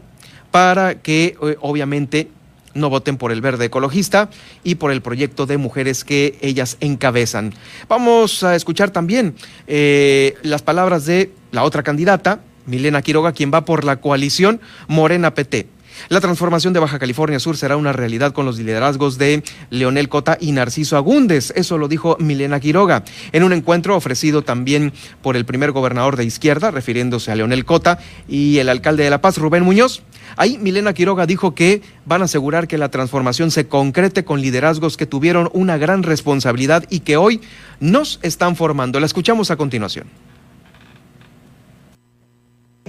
para 0.51 1.03
que 1.03 1.37
eh, 1.43 1.57
obviamente 1.61 2.29
no 2.73 2.89
voten 2.89 3.19
por 3.19 3.31
el 3.31 3.43
verde 3.43 3.67
ecologista 3.67 4.31
y 4.65 4.77
por 4.77 4.91
el 4.91 5.03
proyecto 5.03 5.45
de 5.45 5.59
mujeres 5.59 6.03
que 6.03 6.39
ellas 6.41 6.79
encabezan. 6.81 7.53
Vamos 7.91 8.43
a 8.43 8.57
escuchar 8.57 8.89
también 8.89 9.35
las 9.67 10.63
palabras 10.63 11.05
de 11.05 11.31
la 11.51 11.65
otra 11.65 11.83
candidata, 11.83 12.41
Milena 12.67 13.03
Quiroga, 13.03 13.33
quien 13.33 13.53
va 13.53 13.65
por 13.65 13.85
la 13.85 13.97
coalición 13.97 14.61
Morena 14.89 15.35
PT. 15.35 15.67
La 16.09 16.21
transformación 16.21 16.73
de 16.73 16.81
Baja 16.81 16.99
California 16.99 17.39
Sur 17.39 17.57
será 17.57 17.77
una 17.77 17.93
realidad 17.93 18.33
con 18.33 18.47
los 18.47 18.59
liderazgos 18.59 19.19
de 19.19 19.43
Leonel 19.71 20.09
Cota 20.09 20.37
y 20.41 20.53
Narciso 20.53 20.97
Agúndez. 20.97 21.53
Eso 21.57 21.79
lo 21.79 21.89
dijo 21.89 22.17
Milena 22.19 22.61
Quiroga 22.61 23.05
en 23.33 23.45
un 23.45 23.53
encuentro 23.53 23.97
ofrecido 23.97 24.43
también 24.43 24.93
por 25.23 25.37
el 25.37 25.45
primer 25.45 25.73
gobernador 25.73 26.17
de 26.17 26.25
izquierda, 26.25 26.71
refiriéndose 26.71 27.31
a 27.31 27.37
Leonel 27.37 27.65
Cota, 27.65 27.99
y 28.29 28.59
el 28.59 28.69
alcalde 28.69 29.05
de 29.05 29.11
La 29.11 29.21
Paz, 29.21 29.39
Rubén 29.39 29.65
Muñoz. 29.65 30.03
Ahí 30.37 30.57
Milena 30.59 30.95
Quiroga 30.95 31.27
dijo 31.27 31.55
que 31.55 31.83
van 32.07 32.23
a 32.23 32.25
asegurar 32.25 32.67
que 32.67 32.79
la 32.79 32.91
transformación 32.91 33.51
se 33.51 33.69
concrete 33.69 34.25
con 34.25 34.41
liderazgos 34.41 34.97
que 34.97 35.07
tuvieron 35.07 35.51
una 35.53 35.77
gran 35.77 36.03
responsabilidad 36.03 36.85
y 36.89 37.01
que 37.01 37.17
hoy 37.17 37.41
nos 37.81 38.19
están 38.23 38.57
formando. 38.57 38.99
La 38.99 39.07
escuchamos 39.07 39.51
a 39.51 39.57
continuación. 39.57 40.07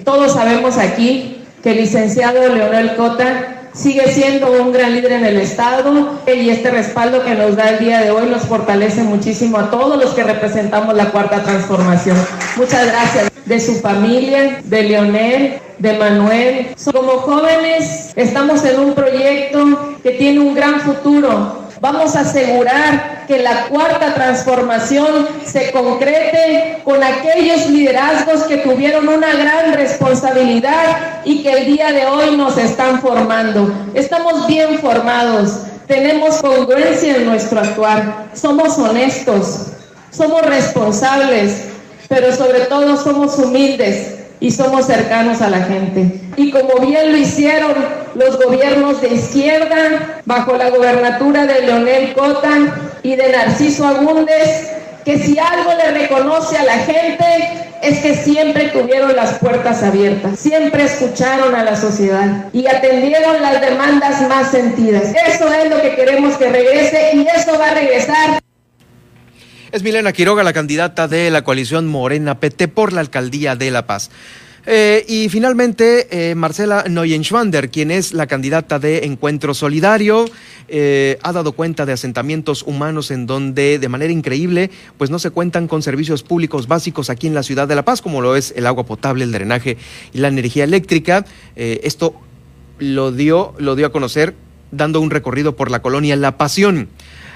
Todos 0.03 0.33
sabemos 0.33 0.77
aquí 0.77 1.43
que 1.61 1.71
el 1.71 1.77
licenciado 1.77 2.47
Leonel 2.53 2.95
Cota 2.95 3.69
sigue 3.73 4.11
siendo 4.11 4.51
un 4.61 4.71
gran 4.71 4.93
líder 4.93 5.13
en 5.13 5.25
el 5.25 5.37
Estado 5.37 6.19
y 6.27 6.49
este 6.49 6.71
respaldo 6.71 7.23
que 7.23 7.35
nos 7.35 7.55
da 7.55 7.69
el 7.69 7.79
día 7.79 8.01
de 8.01 8.11
hoy 8.11 8.29
nos 8.29 8.43
fortalece 8.43 9.01
muchísimo 9.03 9.57
a 9.57 9.71
todos 9.71 9.97
los 9.97 10.13
que 10.13 10.23
representamos 10.23 10.95
la 10.95 11.09
cuarta 11.09 11.41
transformación. 11.43 12.17
Muchas 12.57 12.85
gracias 12.87 13.31
de 13.45 13.59
su 13.59 13.75
familia, 13.75 14.61
de 14.63 14.83
Leonel, 14.83 15.59
de 15.79 15.93
Manuel. 15.97 16.67
Como 16.91 17.11
jóvenes 17.19 18.11
estamos 18.15 18.63
en 18.65 18.79
un 18.79 18.93
proyecto 18.93 19.95
que 20.03 20.11
tiene 20.11 20.39
un 20.39 20.53
gran 20.53 20.81
futuro 20.81 21.62
Vamos 21.83 22.15
a 22.15 22.21
asegurar 22.21 23.25
que 23.27 23.39
la 23.39 23.65
cuarta 23.65 24.13
transformación 24.13 25.27
se 25.45 25.69
concrete 25.73 26.79
con 26.85 27.03
aquellos 27.03 27.69
liderazgos 27.69 28.43
que 28.43 28.59
tuvieron 28.59 29.09
una 29.09 29.33
gran 29.33 29.73
responsabilidad 29.73 31.21
y 31.25 31.43
que 31.43 31.51
el 31.51 31.65
día 31.65 31.91
de 31.91 32.05
hoy 32.05 32.37
nos 32.37 32.57
están 32.57 33.01
formando. 33.01 33.69
Estamos 33.95 34.47
bien 34.47 34.79
formados, 34.79 35.63
tenemos 35.85 36.35
congruencia 36.35 37.17
en 37.17 37.25
nuestro 37.25 37.59
actuar, 37.59 38.27
somos 38.33 38.79
honestos, 38.79 39.67
somos 40.09 40.41
responsables, 40.43 41.65
pero 42.07 42.33
sobre 42.33 42.61
todo 42.61 42.95
somos 42.95 43.37
humildes 43.37 44.19
y 44.39 44.51
somos 44.51 44.85
cercanos 44.85 45.41
a 45.41 45.49
la 45.49 45.59
gente. 45.65 46.21
Y 46.37 46.49
como 46.49 46.75
bien 46.79 47.11
lo 47.11 47.17
hicieron 47.17 48.02
los 48.15 48.37
gobiernos 48.43 49.01
de 49.01 49.09
izquierda, 49.09 50.21
bajo 50.25 50.55
la 50.57 50.69
gobernatura 50.69 51.45
de 51.45 51.61
Leonel 51.61 52.13
Cota 52.13 52.99
y 53.03 53.15
de 53.15 53.31
Narciso 53.31 53.87
Agúndez, 53.87 54.69
que 55.03 55.17
si 55.19 55.37
algo 55.37 55.71
le 55.73 55.91
reconoce 55.91 56.57
a 56.57 56.63
la 56.63 56.77
gente 56.79 57.63
es 57.81 57.99
que 57.99 58.15
siempre 58.15 58.69
tuvieron 58.69 59.13
las 59.13 59.39
puertas 59.39 59.83
abiertas, 59.83 60.39
siempre 60.39 60.85
escucharon 60.85 61.53
a 61.53 61.65
la 61.65 61.75
sociedad 61.75 62.45
y 62.53 62.65
atendieron 62.65 63.41
las 63.41 63.59
demandas 63.59 64.21
más 64.29 64.51
sentidas. 64.51 65.13
Eso 65.27 65.51
es 65.51 65.69
lo 65.69 65.81
que 65.81 65.95
queremos 65.95 66.37
que 66.37 66.49
regrese 66.49 67.11
y 67.13 67.27
eso 67.27 67.59
va 67.59 67.71
a 67.71 67.73
regresar 67.73 68.39
Es 69.73 69.83
Milena 69.83 70.13
Quiroga, 70.13 70.43
la 70.43 70.53
candidata 70.53 71.09
de 71.09 71.29
la 71.29 71.43
coalición 71.43 71.87
Morena 71.87 72.39
PT 72.39 72.69
por 72.69 72.93
la 72.93 73.01
alcaldía 73.01 73.57
de 73.57 73.69
La 73.69 73.85
Paz. 73.85 74.11
Eh, 74.65 75.03
y 75.09 75.27
finalmente, 75.27 76.07
eh, 76.09 76.35
Marcela 76.35 76.85
Neuenschwander, 76.87 77.69
quien 77.69 77.91
es 77.91 78.13
la 78.13 78.27
candidata 78.27 78.79
de 78.79 79.05
Encuentro 79.05 79.53
Solidario, 79.53 80.25
eh, 80.69 81.19
ha 81.21 81.33
dado 81.33 81.51
cuenta 81.51 81.85
de 81.85 81.91
asentamientos 81.91 82.63
humanos 82.63 83.11
en 83.11 83.27
donde, 83.27 83.77
de 83.77 83.89
manera 83.89 84.13
increíble, 84.13 84.71
pues 84.97 85.09
no 85.09 85.19
se 85.19 85.31
cuentan 85.31 85.67
con 85.67 85.81
servicios 85.81 86.23
públicos 86.23 86.67
básicos 86.67 87.09
aquí 87.09 87.27
en 87.27 87.33
la 87.33 87.43
ciudad 87.43 87.67
de 87.67 87.75
La 87.75 87.83
Paz, 87.83 88.01
como 88.01 88.21
lo 88.21 88.37
es 88.37 88.53
el 88.55 88.65
agua 88.65 88.85
potable, 88.85 89.25
el 89.25 89.33
drenaje 89.33 89.77
y 90.13 90.19
la 90.19 90.29
energía 90.29 90.63
eléctrica. 90.63 91.25
esto 91.55 92.15
lo 92.79 93.11
dio, 93.11 93.53
lo 93.57 93.75
dio 93.75 93.85
a 93.85 93.91
conocer 93.91 94.33
dando 94.71 95.01
un 95.01 95.11
recorrido 95.11 95.55
por 95.55 95.69
la 95.69 95.81
colonia 95.81 96.15
La 96.15 96.37
Pasión. 96.37 96.89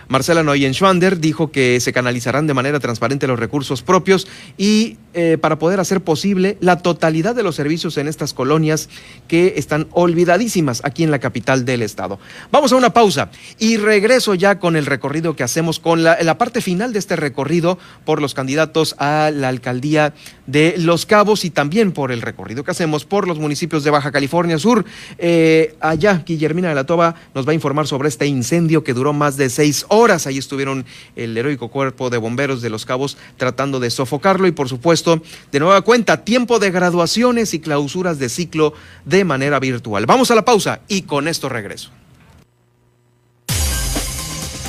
Marcela 0.09 0.41
Neuenschwander 0.41 1.19
dijo 1.19 1.51
que 1.51 1.79
se 1.81 1.91
canalizarán 1.91 2.47
de 2.47 2.53
manera 2.53 2.79
transparente 2.79 3.27
los 3.27 3.39
recursos 3.39 3.81
propios 3.81 4.27
y 4.57 4.97
eh, 5.13 5.37
para 5.39 5.59
poder 5.59 5.79
hacer 5.79 6.01
posible 6.01 6.57
la 6.61 6.77
totalidad 6.77 7.35
de 7.35 7.43
los 7.43 7.55
servicios 7.55 7.97
en 7.97 8.07
estas 8.07 8.33
colonias 8.33 8.87
que 9.27 9.55
están 9.57 9.87
olvidadísimas 9.91 10.81
aquí 10.85 11.03
en 11.03 11.11
la 11.11 11.19
capital 11.19 11.65
del 11.65 11.81
estado. 11.81 12.19
Vamos 12.51 12.71
a 12.71 12.77
una 12.77 12.93
pausa 12.93 13.31
y 13.59 13.77
regreso 13.77 14.35
ya 14.35 14.59
con 14.59 14.75
el 14.75 14.85
recorrido 14.85 15.35
que 15.35 15.43
hacemos, 15.43 15.79
con 15.79 16.03
la, 16.03 16.37
parte 16.37 16.61
final 16.61 16.93
de 16.93 16.99
este 16.99 17.15
recorrido 17.15 17.77
por 18.05 18.21
los 18.21 18.33
candidatos 18.33 18.95
a 18.99 19.31
la 19.33 19.49
alcaldía 19.49 20.13
de 20.45 20.75
Los 20.77 21.05
Cabos 21.05 21.43
y 21.45 21.49
también 21.49 21.91
por 21.91 22.11
el 22.11 22.21
recorrido 22.21 22.63
que 22.63 22.71
hacemos 22.71 23.03
por 23.03 23.27
los 23.27 23.39
municipios 23.39 23.83
de 23.83 23.89
Baja 23.89 24.11
California 24.11 24.59
Sur. 24.59 24.85
Eh, 25.17 25.75
allá, 25.79 26.23
Guillermina 26.25 26.69
de 26.69 26.75
la 26.75 26.85
Toba 26.85 27.15
nos 27.33 27.47
va 27.47 27.51
a 27.51 27.55
informar 27.55 27.87
sobre 27.87 28.07
este 28.07 28.27
incendio 28.27 28.83
que 28.83 28.93
duró 28.93 29.13
más 29.13 29.35
de 29.35 29.49
seis 29.49 29.85
horas 29.89 29.96
horas. 29.97 30.27
Ahí 30.27 30.37
estuvieron 30.37 30.85
el 31.15 31.37
heroico 31.37 31.69
cuerpo 31.69 32.09
de 32.09 32.17
bomberos 32.17 32.61
de 32.61 32.69
Los 32.69 32.85
Cabos 32.85 33.17
tratando 33.37 33.79
de 33.79 33.89
sofocarlo 33.89 34.47
y 34.47 34.51
por 34.51 34.69
supuesto, 34.69 35.21
de 35.51 35.59
nueva 35.59 35.81
cuenta, 35.81 36.23
tiempo 36.23 36.59
de 36.59 36.71
graduaciones 36.71 37.53
y 37.53 37.59
clausuras 37.59 38.19
de 38.19 38.29
ciclo 38.29 38.73
de 39.05 39.23
manera 39.23 39.59
virtual. 39.59 40.05
Vamos 40.05 40.31
a 40.31 40.35
la 40.35 40.45
pausa 40.45 40.81
y 40.87 41.03
con 41.03 41.27
esto 41.27 41.49
regreso. 41.49 41.91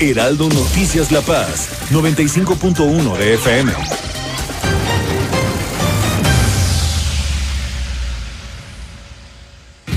Heraldo 0.00 0.48
Noticias 0.48 1.10
La 1.10 1.22
Paz, 1.22 1.68
95.1 1.90 3.16
de 3.16 3.34
FM. 3.34 3.72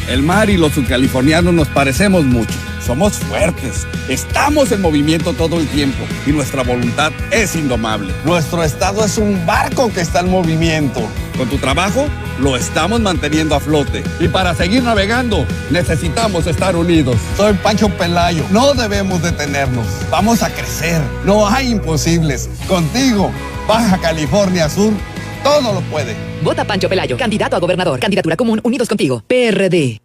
El 0.09 0.23
mar 0.23 0.49
y 0.49 0.57
los 0.57 0.73
subcalifornianos 0.73 1.53
nos 1.53 1.67
parecemos 1.67 2.25
mucho. 2.25 2.53
Somos 2.91 3.13
fuertes, 3.19 3.87
estamos 4.09 4.69
en 4.73 4.81
movimiento 4.81 5.31
todo 5.31 5.61
el 5.61 5.67
tiempo 5.69 6.03
y 6.27 6.31
nuestra 6.31 6.61
voluntad 6.61 7.13
es 7.31 7.55
indomable. 7.55 8.13
Nuestro 8.25 8.65
estado 8.65 9.05
es 9.05 9.17
un 9.17 9.45
barco 9.45 9.89
que 9.93 10.01
está 10.01 10.19
en 10.19 10.29
movimiento. 10.29 10.99
Con 11.37 11.47
tu 11.47 11.57
trabajo 11.57 12.05
lo 12.41 12.57
estamos 12.57 12.99
manteniendo 12.99 13.55
a 13.55 13.61
flote 13.61 14.03
y 14.19 14.27
para 14.27 14.53
seguir 14.53 14.83
navegando 14.83 15.45
necesitamos 15.69 16.47
estar 16.47 16.75
unidos. 16.75 17.15
Soy 17.37 17.53
Pancho 17.53 17.87
Pelayo, 17.87 18.43
no 18.51 18.73
debemos 18.73 19.23
detenernos, 19.23 19.87
vamos 20.09 20.43
a 20.43 20.49
crecer, 20.49 21.01
no 21.23 21.47
hay 21.47 21.71
imposibles. 21.71 22.49
Contigo, 22.67 23.31
Baja 23.69 23.99
California 23.99 24.67
Sur, 24.67 24.91
todo 25.45 25.71
lo 25.71 25.79
puede. 25.83 26.13
Vota 26.43 26.65
Pancho 26.65 26.89
Pelayo, 26.89 27.15
candidato 27.15 27.55
a 27.55 27.59
gobernador, 27.59 28.01
candidatura 28.01 28.35
común, 28.35 28.59
unidos 28.65 28.89
contigo, 28.89 29.23
PRD. 29.25 30.01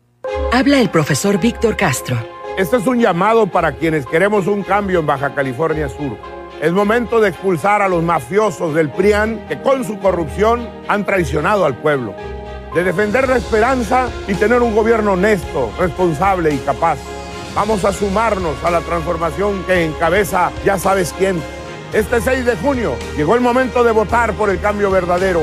Habla 0.53 0.81
el 0.81 0.88
profesor 0.88 1.40
Víctor 1.40 1.77
Castro 1.77 2.36
este 2.57 2.79
es 2.79 2.87
un 2.87 2.99
llamado 2.99 3.47
para 3.47 3.73
quienes 3.73 4.07
queremos 4.07 4.47
un 4.47 4.62
cambio 4.62 5.01
en 5.01 5.07
Baja 5.07 5.35
California 5.35 5.88
Sur. 5.90 6.16
Es 6.62 6.73
momento 6.73 7.21
de 7.21 7.29
expulsar 7.29 7.83
a 7.83 7.88
los 7.88 8.03
mafiosos 8.03 8.75
del 8.75 8.90
PRIAN 8.90 9.45
que 9.47 9.61
con 9.61 9.85
su 9.85 9.99
corrupción 9.99 10.66
han 10.88 11.05
traicionado 11.05 11.66
al 11.66 11.77
pueblo. 11.77 12.14
De 12.75 12.83
defender 12.83 13.29
la 13.29 13.37
esperanza 13.37 14.09
y 14.27 14.35
tener 14.35 14.62
un 14.62 14.75
gobierno 14.75 15.12
honesto, 15.12 15.71
responsable 15.79 16.55
y 16.55 16.59
capaz. 16.59 16.99
Vamos 17.55 17.85
a 17.85 17.92
sumarnos 17.92 18.62
a 18.64 18.71
la 18.71 18.81
transformación 18.81 19.62
que 19.64 19.85
encabeza 19.85 20.51
ya 20.64 20.79
sabes 20.79 21.14
quién. 21.19 21.38
Este 21.92 22.23
6 22.23 22.47
de 22.47 22.57
junio 22.57 22.97
llegó 23.19 23.35
el 23.35 23.42
momento 23.42 23.85
de 23.85 23.92
votar 23.92 24.33
por 24.33 24.49
el 24.49 24.61
cambio 24.61 24.90
verdadero. 24.90 25.42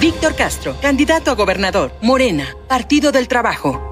Víctor 0.00 0.34
Castro, 0.34 0.76
candidato 0.82 1.30
a 1.30 1.34
gobernador. 1.34 1.92
Morena, 2.00 2.46
Partido 2.68 3.12
del 3.12 3.28
Trabajo. 3.28 3.91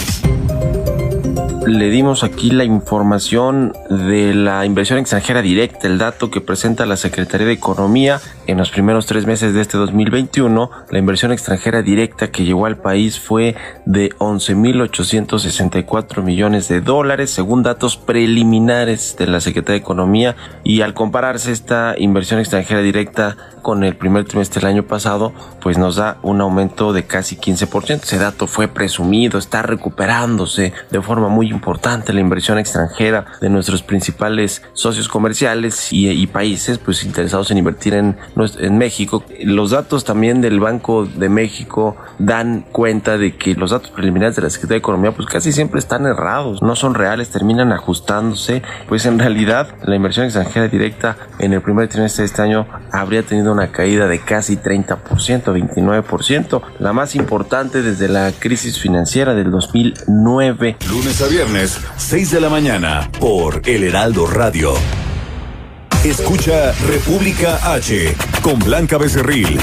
Le 1.67 1.91
dimos 1.91 2.23
aquí 2.23 2.49
la 2.49 2.63
información 2.63 3.73
de 3.87 4.33
la 4.33 4.65
inversión 4.65 4.97
extranjera 4.97 5.43
directa, 5.43 5.85
el 5.85 5.99
dato 5.99 6.31
que 6.31 6.41
presenta 6.41 6.87
la 6.87 6.97
Secretaría 6.97 7.45
de 7.45 7.53
Economía 7.53 8.19
en 8.47 8.57
los 8.57 8.71
primeros 8.71 9.05
tres 9.05 9.27
meses 9.27 9.53
de 9.53 9.61
este 9.61 9.77
2021. 9.77 10.71
La 10.89 10.97
inversión 10.97 11.31
extranjera 11.31 11.83
directa 11.83 12.31
que 12.31 12.45
llegó 12.45 12.65
al 12.65 12.77
país 12.77 13.19
fue 13.19 13.55
de 13.85 14.09
11.864 14.17 16.23
millones 16.23 16.67
de 16.67 16.81
dólares, 16.81 17.29
según 17.29 17.61
datos 17.61 17.95
preliminares 17.95 19.15
de 19.19 19.27
la 19.27 19.39
Secretaría 19.39 19.77
de 19.77 19.83
Economía. 19.83 20.35
Y 20.63 20.81
al 20.81 20.95
compararse 20.95 21.51
esta 21.51 21.93
inversión 21.95 22.39
extranjera 22.39 22.81
directa 22.81 23.37
con 23.61 23.83
el 23.83 23.95
primer 23.95 24.25
trimestre 24.25 24.61
del 24.61 24.71
año 24.71 24.87
pasado, 24.87 25.31
pues 25.61 25.77
nos 25.77 25.97
da 25.97 26.17
un 26.23 26.41
aumento 26.41 26.91
de 26.91 27.03
casi 27.03 27.37
15%. 27.37 28.01
Ese 28.01 28.17
dato 28.17 28.47
fue 28.47 28.67
presumido, 28.67 29.37
está 29.37 29.61
recuperándose 29.61 30.73
de 30.89 31.01
forma 31.03 31.29
muy 31.29 31.47
importante 31.47 31.60
la 32.13 32.19
inversión 32.19 32.57
extranjera 32.57 33.25
de 33.39 33.49
nuestros 33.49 33.83
principales 33.83 34.61
socios 34.73 35.07
comerciales 35.07 35.89
y, 35.91 36.27
países 36.27 36.77
pues 36.77 37.03
interesados 37.03 37.51
en 37.51 37.57
invertir 37.57 37.93
en, 37.93 38.15
México. 38.77 39.23
Los 39.43 39.71
datos 39.71 40.03
también 40.05 40.41
del 40.41 40.59
Banco 40.59 41.05
de 41.05 41.29
México 41.29 41.97
dan 42.19 42.65
cuenta 42.71 43.17
de 43.17 43.35
que 43.35 43.53
los 43.55 43.71
datos 43.71 43.91
preliminares 43.91 44.35
de 44.35 44.43
la 44.43 44.49
Secretaría 44.49 44.75
de 44.75 44.79
Economía 44.79 45.11
pues 45.11 45.27
casi 45.27 45.51
siempre 45.51 45.79
están 45.79 46.05
errados, 46.05 46.61
no 46.61 46.75
son 46.75 46.93
reales, 46.93 47.29
terminan 47.29 47.71
ajustándose, 47.71 48.61
pues 48.87 49.05
en 49.05 49.19
realidad 49.19 49.67
la 49.83 49.95
inversión 49.95 50.25
extranjera 50.25 50.67
directa 50.67 51.17
en 51.39 51.53
el 51.53 51.61
primer 51.61 51.89
trimestre 51.89 52.23
de 52.23 52.27
este 52.27 52.41
año 52.41 52.67
habría 52.91 53.23
tenido 53.23 53.51
una 53.51 53.71
caída 53.71 54.07
de 54.07 54.19
casi 54.19 54.57
30%, 54.57 54.97
29%, 55.43 56.61
la 56.79 56.93
más 56.93 57.15
importante 57.15 57.81
desde 57.81 58.07
la 58.07 58.31
crisis 58.31 58.79
financiera 58.79 59.33
del 59.33 59.51
2009. 59.51 60.77
Lunes 60.89 61.21
a 61.21 61.27
viernes, 61.45 61.79
6 61.97 62.29
de 62.29 62.39
la 62.39 62.49
mañana, 62.49 63.09
por 63.19 63.63
El 63.65 63.83
Heraldo 63.83 64.27
Radio. 64.27 64.73
Escucha 66.03 66.71
República 66.87 67.73
H 67.73 68.15
con 68.43 68.59
Blanca 68.59 68.99
Becerril 68.99 69.59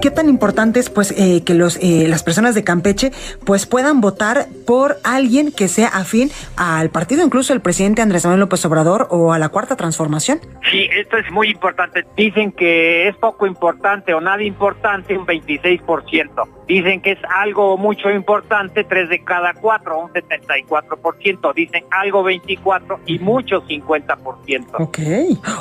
qué 0.00 0.10
tan 0.10 0.28
importante 0.28 0.80
es 0.80 0.90
pues 0.90 1.12
eh, 1.12 1.42
que 1.44 1.54
los 1.54 1.76
eh, 1.76 2.06
las 2.08 2.22
personas 2.22 2.54
de 2.54 2.64
Campeche 2.64 3.10
pues 3.44 3.66
puedan 3.66 4.00
votar 4.00 4.46
por 4.66 4.98
alguien 5.04 5.52
que 5.52 5.68
sea 5.68 5.88
afín 5.88 6.30
al 6.56 6.90
partido, 6.90 7.24
incluso 7.24 7.52
el 7.52 7.60
presidente 7.60 8.02
Andrés 8.02 8.24
Manuel 8.24 8.40
López 8.40 8.64
Obrador 8.64 9.08
o 9.10 9.32
a 9.32 9.38
la 9.38 9.48
cuarta 9.48 9.76
transformación. 9.76 10.40
Sí, 10.70 10.88
esto 10.92 11.16
es 11.16 11.30
muy 11.30 11.50
importante. 11.50 12.04
Dicen 12.16 12.52
que 12.52 13.08
es 13.08 13.16
poco 13.16 13.46
importante 13.46 14.14
o 14.14 14.20
nada 14.20 14.42
importante 14.42 15.16
un 15.16 15.26
26%. 15.26 16.48
Dicen 16.68 17.00
que 17.00 17.12
es 17.12 17.18
algo 17.34 17.78
mucho 17.78 18.10
importante, 18.10 18.84
tres 18.84 19.08
de 19.08 19.24
cada 19.24 19.54
cuatro, 19.54 19.98
un 20.00 20.10
74%. 20.10 21.54
Dicen 21.54 21.84
algo 21.90 22.22
24 22.22 23.00
y 23.06 23.18
mucho 23.18 23.62
50%. 23.62 24.66
Ok. 24.74 24.98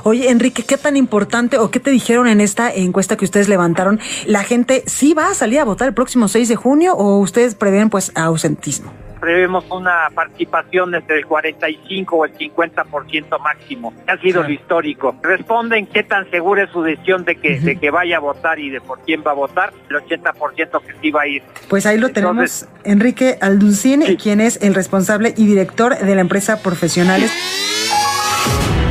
Oye, 0.04 0.30
Enrique, 0.30 0.64
¿qué 0.64 0.78
tan 0.78 0.98
importante 0.98 1.58
o 1.58 1.72
qué 1.72 1.80
te 1.80 1.92
dijeron 1.92 2.28
en 2.28 2.42
esta 2.42 2.74
encuesta 2.74 3.16
que 3.16 3.24
ustedes 3.24 3.48
levantaron? 3.48 4.02
¿La 4.28 4.44
gente 4.44 4.84
sí 4.88 5.14
va 5.14 5.30
a 5.30 5.34
salir 5.34 5.58
a 5.62 5.64
votar 5.64 5.88
el 5.88 5.94
próximo 5.94 6.28
6 6.28 6.50
de 6.50 6.58
junio 6.58 6.94
o 6.96 7.18
ustedes 7.20 7.56
prevén 7.56 7.90
pues 7.90 8.12
ausentismo? 8.14 8.92
prevemos 9.22 9.66
una 9.72 10.10
participación 10.14 10.94
entre 10.94 11.18
el 11.18 11.26
45 11.26 12.16
o 12.16 12.26
el 12.26 12.34
50% 12.38 13.40
máximo. 13.42 13.92
Ha 14.06 14.16
sido 14.22 14.44
lo 14.44 14.50
histórico. 14.52 15.16
Responden 15.24 15.88
qué 15.88 16.04
tan 16.04 16.30
segura 16.30 16.66
es 16.66 16.70
su 16.70 16.84
decisión 16.84 17.26
de 17.26 17.36
que, 17.36 17.60
de 17.60 17.78
que 17.78 17.90
vaya 17.90 18.18
a 18.18 18.20
votar 18.20 18.60
y 18.60 18.70
de 18.70 18.80
por 18.80 19.00
quién 19.00 19.24
va 19.26 19.32
a 19.32 19.34
votar. 19.34 19.74
El 19.90 19.96
80% 19.96 20.82
que 20.82 20.94
sí 21.02 21.10
va 21.10 21.22
a 21.22 21.28
ir. 21.28 21.42
Pues 21.68 21.88
ahí 21.88 21.98
lo 21.98 22.10
tenemos, 22.10 22.68
Enrique 22.84 23.40
Alducín, 23.42 24.04
quien 24.18 24.40
es 24.40 24.62
el 24.62 24.76
responsable 24.76 25.34
y 25.36 25.48
director 25.48 25.98
de 25.98 26.14
la 26.16 26.22
empresa 26.22 26.62
Profesionales. 26.62 27.32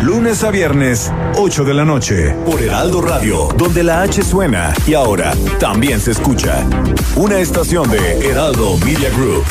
Lunes 0.03 0.45
a 0.45 0.51
viernes, 0.51 1.13
8 1.37 1.65
de 1.65 1.75
la 1.75 1.85
noche, 1.85 2.35
por 2.47 2.63
Heraldo 2.63 3.01
Radio, 3.01 3.49
donde 3.57 3.83
la 3.83 4.03
H 4.03 4.23
suena 4.23 4.73
y 4.87 4.95
ahora 4.95 5.35
también 5.59 6.01
se 6.01 6.13
escucha. 6.13 6.65
Una 7.17 7.39
estación 7.39 7.91
de 7.91 8.29
Heraldo 8.29 8.77
Media 8.79 9.11
Group. 9.11 9.45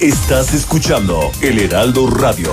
Estás 0.00 0.54
escuchando 0.54 1.30
El 1.40 1.58
Heraldo 1.58 2.08
Radio. 2.08 2.52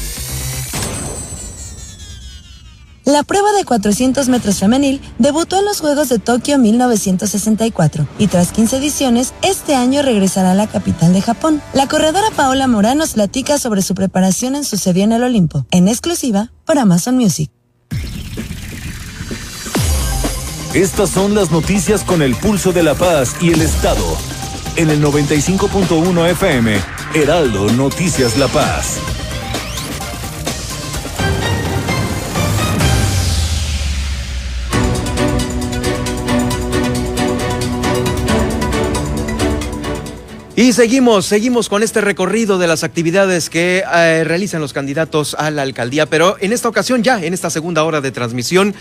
La 3.05 3.23
prueba 3.23 3.51
de 3.53 3.65
400 3.65 4.29
metros 4.29 4.59
femenil 4.59 5.01
debutó 5.17 5.57
en 5.57 5.65
los 5.65 5.81
Juegos 5.81 6.09
de 6.09 6.19
Tokio 6.19 6.59
1964 6.59 8.07
y 8.19 8.27
tras 8.27 8.51
15 8.51 8.77
ediciones, 8.77 9.33
este 9.41 9.75
año 9.75 10.03
regresará 10.03 10.51
a 10.51 10.55
la 10.55 10.67
capital 10.67 11.11
de 11.11 11.21
Japón. 11.21 11.61
La 11.73 11.87
corredora 11.87 12.27
Paola 12.35 12.67
Morán 12.67 12.99
nos 12.99 13.13
platica 13.13 13.57
sobre 13.57 13.81
su 13.81 13.95
preparación 13.95 14.55
en 14.55 14.63
sucedió 14.63 15.03
en 15.03 15.13
el 15.13 15.23
Olimpo, 15.23 15.65
en 15.71 15.87
exclusiva 15.87 16.51
por 16.63 16.77
Amazon 16.77 17.17
Music. 17.17 17.49
Estas 20.75 21.09
son 21.09 21.33
las 21.33 21.51
noticias 21.51 22.03
con 22.03 22.21
el 22.21 22.35
pulso 22.35 22.71
de 22.71 22.83
la 22.83 22.93
paz 22.93 23.35
y 23.41 23.51
el 23.51 23.61
Estado. 23.61 24.05
En 24.77 24.89
el 24.89 25.03
95.1 25.03 26.29
FM, 26.29 26.79
Heraldo 27.15 27.69
Noticias 27.71 28.37
La 28.37 28.47
Paz. 28.47 28.97
Y 40.61 40.73
seguimos, 40.73 41.25
seguimos 41.25 41.69
con 41.69 41.81
este 41.81 42.01
recorrido 42.01 42.59
de 42.59 42.67
las 42.67 42.83
actividades 42.83 43.49
que 43.49 43.83
eh, 43.91 44.23
realizan 44.23 44.61
los 44.61 44.73
candidatos 44.73 45.33
a 45.39 45.49
la 45.49 45.63
alcaldía, 45.63 46.05
pero 46.05 46.37
en 46.39 46.53
esta 46.53 46.69
ocasión 46.69 47.01
ya, 47.01 47.19
en 47.19 47.33
esta 47.33 47.49
segunda 47.49 47.83
hora 47.83 47.99
de 47.99 48.11
transmisión, 48.11 48.75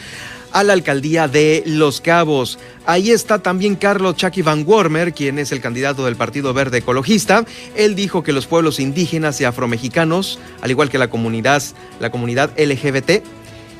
a 0.52 0.62
la 0.62 0.74
alcaldía 0.74 1.26
de 1.26 1.62
Los 1.64 2.02
Cabos. 2.02 2.58
Ahí 2.84 3.12
está 3.12 3.38
también 3.38 3.76
Carlos 3.76 4.16
Chucky 4.16 4.42
Van 4.42 4.66
Wormer, 4.66 5.14
quien 5.14 5.38
es 5.38 5.52
el 5.52 5.62
candidato 5.62 6.04
del 6.04 6.16
Partido 6.16 6.52
Verde 6.52 6.78
Ecologista. 6.78 7.46
Él 7.74 7.94
dijo 7.94 8.22
que 8.22 8.34
los 8.34 8.46
pueblos 8.46 8.78
indígenas 8.78 9.40
y 9.40 9.44
afromexicanos, 9.44 10.38
al 10.60 10.70
igual 10.70 10.90
que 10.90 10.98
la 10.98 11.08
comunidad, 11.08 11.62
la 11.98 12.10
comunidad 12.10 12.50
LGBT, 12.58 13.24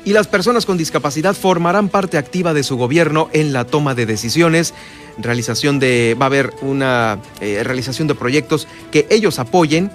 y 0.03 0.13
las 0.13 0.27
personas 0.27 0.65
con 0.65 0.77
discapacidad 0.77 1.35
formarán 1.35 1.89
parte 1.89 2.17
activa 2.17 2.53
de 2.53 2.63
su 2.63 2.77
gobierno 2.77 3.29
en 3.33 3.53
la 3.53 3.65
toma 3.65 3.95
de 3.95 4.05
decisiones 4.05 4.73
realización 5.17 5.79
de, 5.79 6.15
va 6.19 6.25
a 6.25 6.27
haber 6.27 6.53
una 6.61 7.19
eh, 7.39 7.61
realización 7.63 8.07
de 8.07 8.15
proyectos 8.15 8.67
que 8.91 9.07
ellos 9.09 9.39
apoyen 9.39 9.91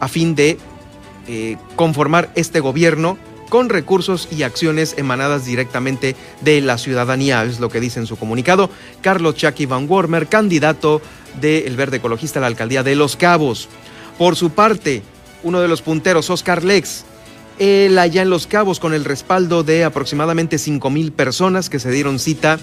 a 0.00 0.08
fin 0.08 0.34
de 0.34 0.58
eh, 1.28 1.56
conformar 1.74 2.30
este 2.34 2.60
gobierno 2.60 3.18
con 3.48 3.68
recursos 3.68 4.28
y 4.30 4.42
acciones 4.42 4.94
emanadas 4.98 5.44
directamente 5.44 6.16
de 6.40 6.60
la 6.60 6.78
ciudadanía, 6.78 7.44
es 7.44 7.60
lo 7.60 7.68
que 7.68 7.80
dice 7.80 8.00
en 8.00 8.06
su 8.06 8.16
comunicado 8.16 8.70
Carlos 9.02 9.36
Chucky 9.36 9.66
Van 9.66 9.88
Wormer, 9.88 10.26
candidato 10.26 11.00
del 11.40 11.76
Verde 11.76 11.98
Ecologista 11.98 12.40
a 12.40 12.42
la 12.42 12.48
alcaldía 12.48 12.82
de 12.82 12.96
Los 12.96 13.14
Cabos. 13.16 13.68
Por 14.18 14.34
su 14.34 14.50
parte, 14.50 15.02
uno 15.44 15.60
de 15.60 15.68
los 15.68 15.80
punteros, 15.80 16.28
Oscar 16.28 16.64
Lex, 16.64 17.04
él 17.58 17.98
allá 17.98 18.22
en 18.22 18.30
Los 18.30 18.46
Cabos 18.46 18.80
con 18.80 18.94
el 18.94 19.04
respaldo 19.04 19.62
de 19.62 19.84
aproximadamente 19.84 20.58
5 20.58 20.90
mil 20.90 21.12
personas 21.12 21.70
que 21.70 21.78
se 21.78 21.90
dieron 21.90 22.18
cita 22.18 22.58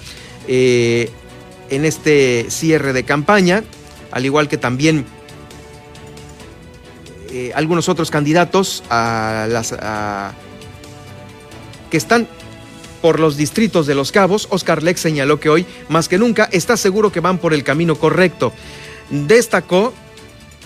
eh, 0.48 1.10
en 1.70 1.86
este 1.86 2.48
cierre 2.50 2.94
de 2.94 3.04
campaña, 3.04 3.64
al 4.12 4.26
igual 4.26 4.48
que 4.48 4.58
también 4.58 5.06
eh, 7.32 7.52
algunos 7.56 7.90
otros 7.90 8.12
candidatos 8.12 8.84
a 8.90 9.48
las, 9.50 9.74
que 11.90 11.98
están 11.98 12.28
por 13.02 13.20
los 13.20 13.36
distritos 13.36 13.88
de 13.88 13.96
Los 13.96 14.12
Cabos, 14.12 14.48
Oscar 14.52 14.84
Lex 14.84 15.02
señaló 15.02 15.40
que 15.40 15.50
hoy, 15.50 15.66
más 15.90 16.08
que 16.08 16.18
nunca, 16.18 16.48
está 16.52 16.78
seguro 16.78 17.12
que 17.12 17.20
van 17.20 17.38
por 17.38 17.54
el 17.54 17.64
camino 17.64 17.96
correcto. 17.96 18.54
Destacó 19.10 19.94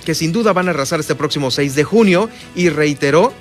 que 0.05 0.13
sin 0.13 0.31
duda 0.31 0.53
van 0.53 0.67
a 0.67 0.71
arrasar 0.71 0.99
este 0.99 1.15
próximo 1.15 1.51
6 1.51 1.73
de 1.75 1.83
junio 1.83 2.29
y 2.55 2.69
reiteró 2.69 3.33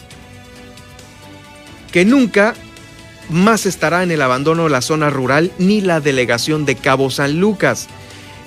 que 1.97 2.05
nunca 2.05 2.55
más 3.31 3.65
estará 3.65 4.03
en 4.03 4.11
el 4.11 4.21
abandono 4.21 4.69
la 4.69 4.83
zona 4.83 5.09
rural 5.09 5.51
ni 5.57 5.81
la 5.81 5.99
delegación 5.99 6.67
de 6.67 6.77
Cabo 6.77 7.09
San 7.09 7.41
Lucas. 7.41 7.87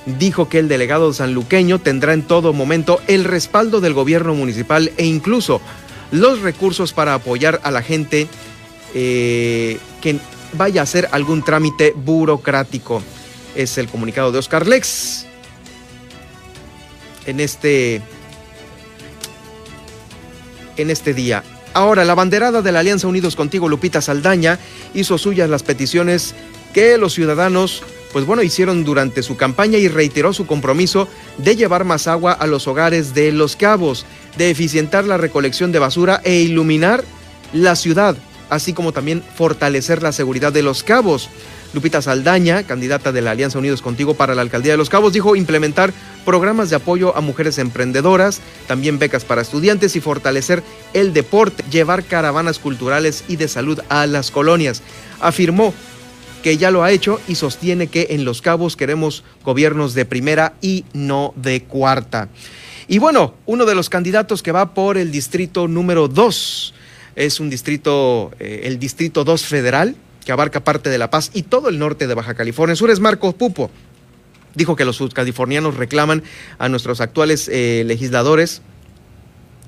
Dijo 0.05 0.49
que 0.49 0.59
el 0.59 0.67
delegado 0.67 1.11
sanluqueño 1.13 1.79
tendrá 1.79 2.13
en 2.13 2.21
todo 2.21 2.53
momento 2.53 3.01
el 3.07 3.23
respaldo 3.23 3.81
del 3.81 3.95
gobierno 3.95 4.35
municipal 4.35 4.91
e 4.97 5.05
incluso 5.07 5.61
los 6.11 6.41
recursos 6.41 6.93
para 6.93 7.15
apoyar 7.15 7.59
a 7.63 7.71
la 7.71 7.81
gente 7.81 8.27
eh, 8.93 9.79
que 9.99 10.19
vaya 10.53 10.81
a 10.81 10.83
hacer 10.83 11.09
algún 11.11 11.41
trámite 11.41 11.95
burocrático. 11.95 13.01
Es 13.55 13.79
el 13.79 13.87
comunicado 13.87 14.31
de 14.31 14.37
Oscar 14.37 14.67
Lex 14.67 15.25
en 17.25 17.39
este, 17.39 18.03
en 20.77 20.91
este 20.91 21.15
día. 21.15 21.43
Ahora, 21.73 22.03
la 22.03 22.15
banderada 22.15 22.61
de 22.61 22.71
la 22.71 22.79
Alianza 22.79 23.07
Unidos 23.07 23.35
Contigo, 23.35 23.69
Lupita 23.69 24.01
Saldaña, 24.01 24.59
hizo 24.93 25.17
suyas 25.17 25.49
las 25.49 25.63
peticiones 25.63 26.33
que 26.73 26.97
los 26.97 27.13
ciudadanos, 27.13 27.83
pues 28.11 28.25
bueno, 28.25 28.41
hicieron 28.41 28.83
durante 28.83 29.23
su 29.23 29.37
campaña 29.37 29.77
y 29.77 29.87
reiteró 29.87 30.33
su 30.33 30.47
compromiso 30.47 31.07
de 31.37 31.55
llevar 31.55 31.85
más 31.85 32.07
agua 32.07 32.33
a 32.33 32.47
los 32.47 32.67
hogares 32.67 33.13
de 33.13 33.31
Los 33.31 33.55
Cabos, 33.55 34.05
de 34.37 34.49
eficientar 34.49 35.05
la 35.05 35.17
recolección 35.17 35.71
de 35.71 35.79
basura 35.79 36.21
e 36.23 36.35
iluminar 36.35 37.03
la 37.53 37.75
ciudad, 37.75 38.15
así 38.49 38.73
como 38.73 38.91
también 38.91 39.23
fortalecer 39.35 40.01
la 40.01 40.11
seguridad 40.11 40.51
de 40.51 40.63
Los 40.63 40.83
Cabos. 40.83 41.29
Lupita 41.73 42.01
Saldaña, 42.01 42.63
candidata 42.63 43.11
de 43.11 43.21
la 43.21 43.31
Alianza 43.31 43.59
Unidos 43.59 43.81
Contigo 43.81 44.15
para 44.15 44.33
la 44.33 44.41
Alcaldía 44.41 44.73
de 44.73 44.77
Los 44.77 44.89
Cabos, 44.89 45.13
dijo 45.13 45.35
implementar 45.35 45.93
programas 46.25 46.69
de 46.69 46.75
apoyo 46.75 47.15
a 47.15 47.21
mujeres 47.21 47.59
emprendedoras, 47.59 48.41
también 48.67 48.97
becas 48.97 49.23
para 49.23 49.41
estudiantes 49.41 49.95
y 49.95 50.01
fortalecer 50.01 50.63
el 50.93 51.13
deporte, 51.13 51.63
llevar 51.69 52.03
caravanas 52.03 52.57
culturales 52.57 53.23
y 53.27 53.35
de 53.35 53.47
salud 53.47 53.79
a 53.89 54.07
las 54.07 54.31
colonias. 54.31 54.81
Afirmó 55.19 55.73
que 56.41 56.57
ya 56.57 56.71
lo 56.71 56.83
ha 56.83 56.91
hecho 56.91 57.19
y 57.27 57.35
sostiene 57.35 57.87
que 57.87 58.07
en 58.11 58.25
Los 58.25 58.41
Cabos 58.41 58.75
queremos 58.75 59.23
gobiernos 59.43 59.93
de 59.93 60.05
primera 60.05 60.53
y 60.61 60.85
no 60.93 61.33
de 61.35 61.63
cuarta. 61.63 62.29
Y 62.87 62.97
bueno, 62.97 63.35
uno 63.45 63.65
de 63.65 63.75
los 63.75 63.89
candidatos 63.89 64.41
que 64.41 64.51
va 64.51 64.73
por 64.73 64.97
el 64.97 65.11
distrito 65.11 65.67
número 65.67 66.07
2 66.07 66.73
es 67.15 67.39
un 67.39 67.49
distrito, 67.49 68.31
eh, 68.39 68.61
el 68.63 68.79
distrito 68.79 69.23
2 69.23 69.45
federal, 69.45 69.95
que 70.29 70.33
abarca 70.33 70.63
parte 70.63 70.91
de 70.91 70.99
La 70.99 71.09
Paz 71.09 71.31
y 71.33 71.41
todo 71.41 71.69
el 71.69 71.79
norte 71.79 72.05
de 72.05 72.13
Baja 72.13 72.35
California 72.35 72.75
Sur, 72.75 72.91
es 72.91 72.99
Marcos 72.99 73.33
Pupo. 73.33 73.71
Dijo 74.53 74.75
que 74.75 74.85
los 74.85 74.97
subcalifornianos 74.97 75.75
reclaman 75.75 76.21
a 76.59 76.69
nuestros 76.69 77.01
actuales 77.01 77.49
eh, 77.51 77.81
legisladores 77.87 78.61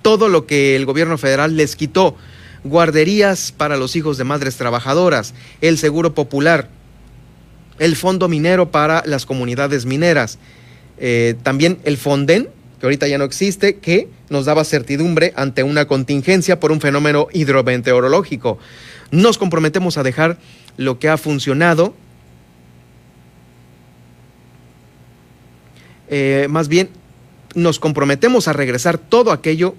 todo 0.03 0.29
lo 0.29 0.45
que 0.45 0.75
el 0.75 0.85
gobierno 0.85 1.17
federal 1.17 1.57
les 1.57 1.75
quitó. 1.75 2.15
Guarderías 2.63 3.51
para 3.51 3.75
los 3.75 3.95
hijos 3.95 4.19
de 4.19 4.23
madres 4.23 4.55
trabajadoras, 4.57 5.33
el 5.61 5.79
seguro 5.79 6.13
popular, 6.13 6.69
el 7.79 7.95
fondo 7.95 8.29
minero 8.29 8.69
para 8.69 9.01
las 9.07 9.25
comunidades 9.25 9.87
mineras, 9.87 10.37
eh, 10.99 11.33
también 11.41 11.79
el 11.85 11.97
Fonden, 11.97 12.49
que 12.81 12.87
ahorita 12.87 13.07
ya 13.07 13.19
no 13.19 13.25
existe, 13.25 13.75
que 13.75 14.09
nos 14.29 14.45
daba 14.45 14.65
certidumbre 14.65 15.33
ante 15.35 15.61
una 15.61 15.85
contingencia 15.85 16.59
por 16.59 16.71
un 16.71 16.81
fenómeno 16.81 17.27
hidrometeorológico. 17.31 18.57
Nos 19.11 19.37
comprometemos 19.37 19.99
a 19.99 20.03
dejar 20.03 20.39
lo 20.77 20.97
que 20.97 21.07
ha 21.07 21.17
funcionado, 21.17 21.93
eh, 26.09 26.47
más 26.49 26.69
bien 26.69 26.89
nos 27.53 27.79
comprometemos 27.79 28.47
a 28.47 28.53
regresar 28.53 28.97
todo 28.97 29.31
aquello 29.31 29.75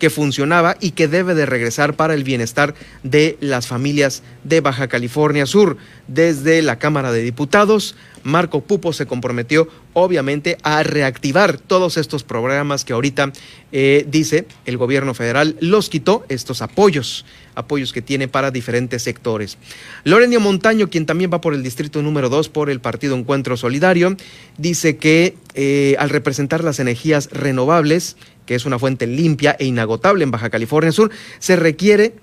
que 0.00 0.10
funcionaba 0.10 0.76
y 0.80 0.90
que 0.90 1.06
debe 1.06 1.36
de 1.36 1.46
regresar 1.46 1.94
para 1.94 2.14
el 2.14 2.24
bienestar 2.24 2.74
de 3.04 3.38
las 3.40 3.68
familias 3.68 4.24
de 4.42 4.60
Baja 4.60 4.88
California 4.88 5.46
Sur. 5.46 5.76
Desde 6.08 6.62
la 6.62 6.80
Cámara 6.80 7.12
de 7.12 7.22
Diputados, 7.22 7.94
Marco 8.24 8.62
Pupo 8.62 8.92
se 8.92 9.06
comprometió 9.06 9.68
obviamente 9.92 10.58
a 10.62 10.82
reactivar 10.82 11.58
todos 11.58 11.96
estos 11.96 12.24
programas 12.24 12.84
que 12.84 12.92
ahorita 12.92 13.32
eh, 13.70 14.04
dice 14.08 14.46
el 14.66 14.76
gobierno 14.76 15.14
federal 15.14 15.56
los 15.60 15.88
quitó, 15.88 16.24
estos 16.28 16.62
apoyos, 16.62 17.24
apoyos 17.54 17.92
que 17.92 18.02
tiene 18.02 18.26
para 18.26 18.50
diferentes 18.50 19.02
sectores. 19.02 19.58
Lorenio 20.04 20.40
Montaño, 20.40 20.90
quien 20.90 21.06
también 21.06 21.30
va 21.32 21.40
por 21.40 21.54
el 21.54 21.62
distrito 21.62 22.02
número 22.02 22.28
2 22.28 22.48
por 22.48 22.70
el 22.70 22.80
Partido 22.80 23.16
Encuentro 23.16 23.56
Solidario, 23.56 24.16
dice 24.58 24.96
que 24.96 25.36
eh, 25.54 25.94
al 25.98 26.10
representar 26.10 26.64
las 26.64 26.80
energías 26.80 27.28
renovables, 27.30 28.16
que 28.46 28.54
es 28.54 28.66
una 28.66 28.78
fuente 28.78 29.06
limpia 29.06 29.56
e 29.58 29.66
inagotable 29.66 30.24
en 30.24 30.30
Baja 30.30 30.50
California 30.50 30.92
Sur, 30.92 31.10
se 31.38 31.56
requiere 31.56 32.14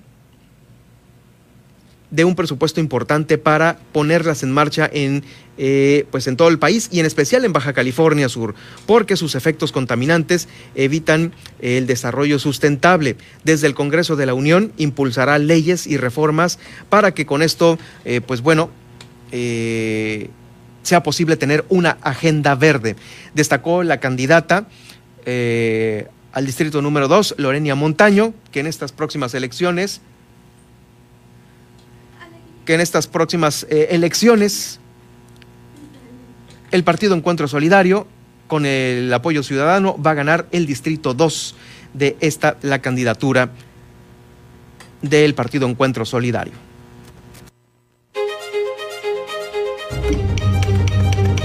de 2.11 2.25
un 2.25 2.35
presupuesto 2.35 2.79
importante 2.79 3.37
para 3.37 3.79
ponerlas 3.93 4.43
en 4.43 4.51
marcha 4.51 4.89
en, 4.91 5.23
eh, 5.57 6.05
pues 6.11 6.27
en 6.27 6.35
todo 6.35 6.49
el 6.49 6.59
país 6.59 6.89
y 6.91 6.99
en 6.99 7.05
especial 7.05 7.45
en 7.45 7.53
Baja 7.53 7.73
California 7.73 8.29
Sur, 8.29 8.53
porque 8.85 9.15
sus 9.15 9.33
efectos 9.33 9.71
contaminantes 9.71 10.49
evitan 10.75 11.33
el 11.61 11.87
desarrollo 11.87 12.37
sustentable. 12.37 13.15
Desde 13.45 13.67
el 13.67 13.73
Congreso 13.73 14.17
de 14.17 14.25
la 14.25 14.33
Unión 14.33 14.73
impulsará 14.77 15.39
leyes 15.39 15.87
y 15.87 15.97
reformas 15.97 16.59
para 16.89 17.13
que 17.13 17.25
con 17.25 17.41
esto, 17.41 17.79
eh, 18.03 18.19
pues 18.19 18.41
bueno, 18.41 18.69
eh, 19.31 20.29
sea 20.83 21.01
posible 21.03 21.37
tener 21.37 21.63
una 21.69 21.97
agenda 22.01 22.55
verde. 22.55 22.97
Destacó 23.33 23.83
la 23.83 23.99
candidata 23.99 24.67
al 26.33 26.45
distrito 26.45 26.81
número 26.81 27.07
2, 27.07 27.35
Lorenia 27.37 27.75
Montaño, 27.75 28.33
que 28.51 28.61
en 28.61 28.67
estas 28.67 28.91
próximas 28.91 29.35
elecciones 29.35 30.01
que 32.71 32.75
en 32.75 32.79
estas 32.79 33.05
próximas 33.05 33.67
eh, 33.69 33.89
elecciones 33.91 34.79
el 36.71 36.85
Partido 36.85 37.15
Encuentro 37.15 37.49
Solidario, 37.49 38.07
con 38.47 38.65
el 38.65 39.13
apoyo 39.13 39.43
ciudadano, 39.43 40.01
va 40.01 40.11
a 40.11 40.13
ganar 40.13 40.47
el 40.53 40.65
distrito 40.65 41.13
2 41.13 41.55
de 41.93 42.15
esta, 42.21 42.55
la 42.61 42.79
candidatura 42.79 43.51
del 45.01 45.33
Partido 45.33 45.67
Encuentro 45.67 46.05
Solidario. 46.05 46.53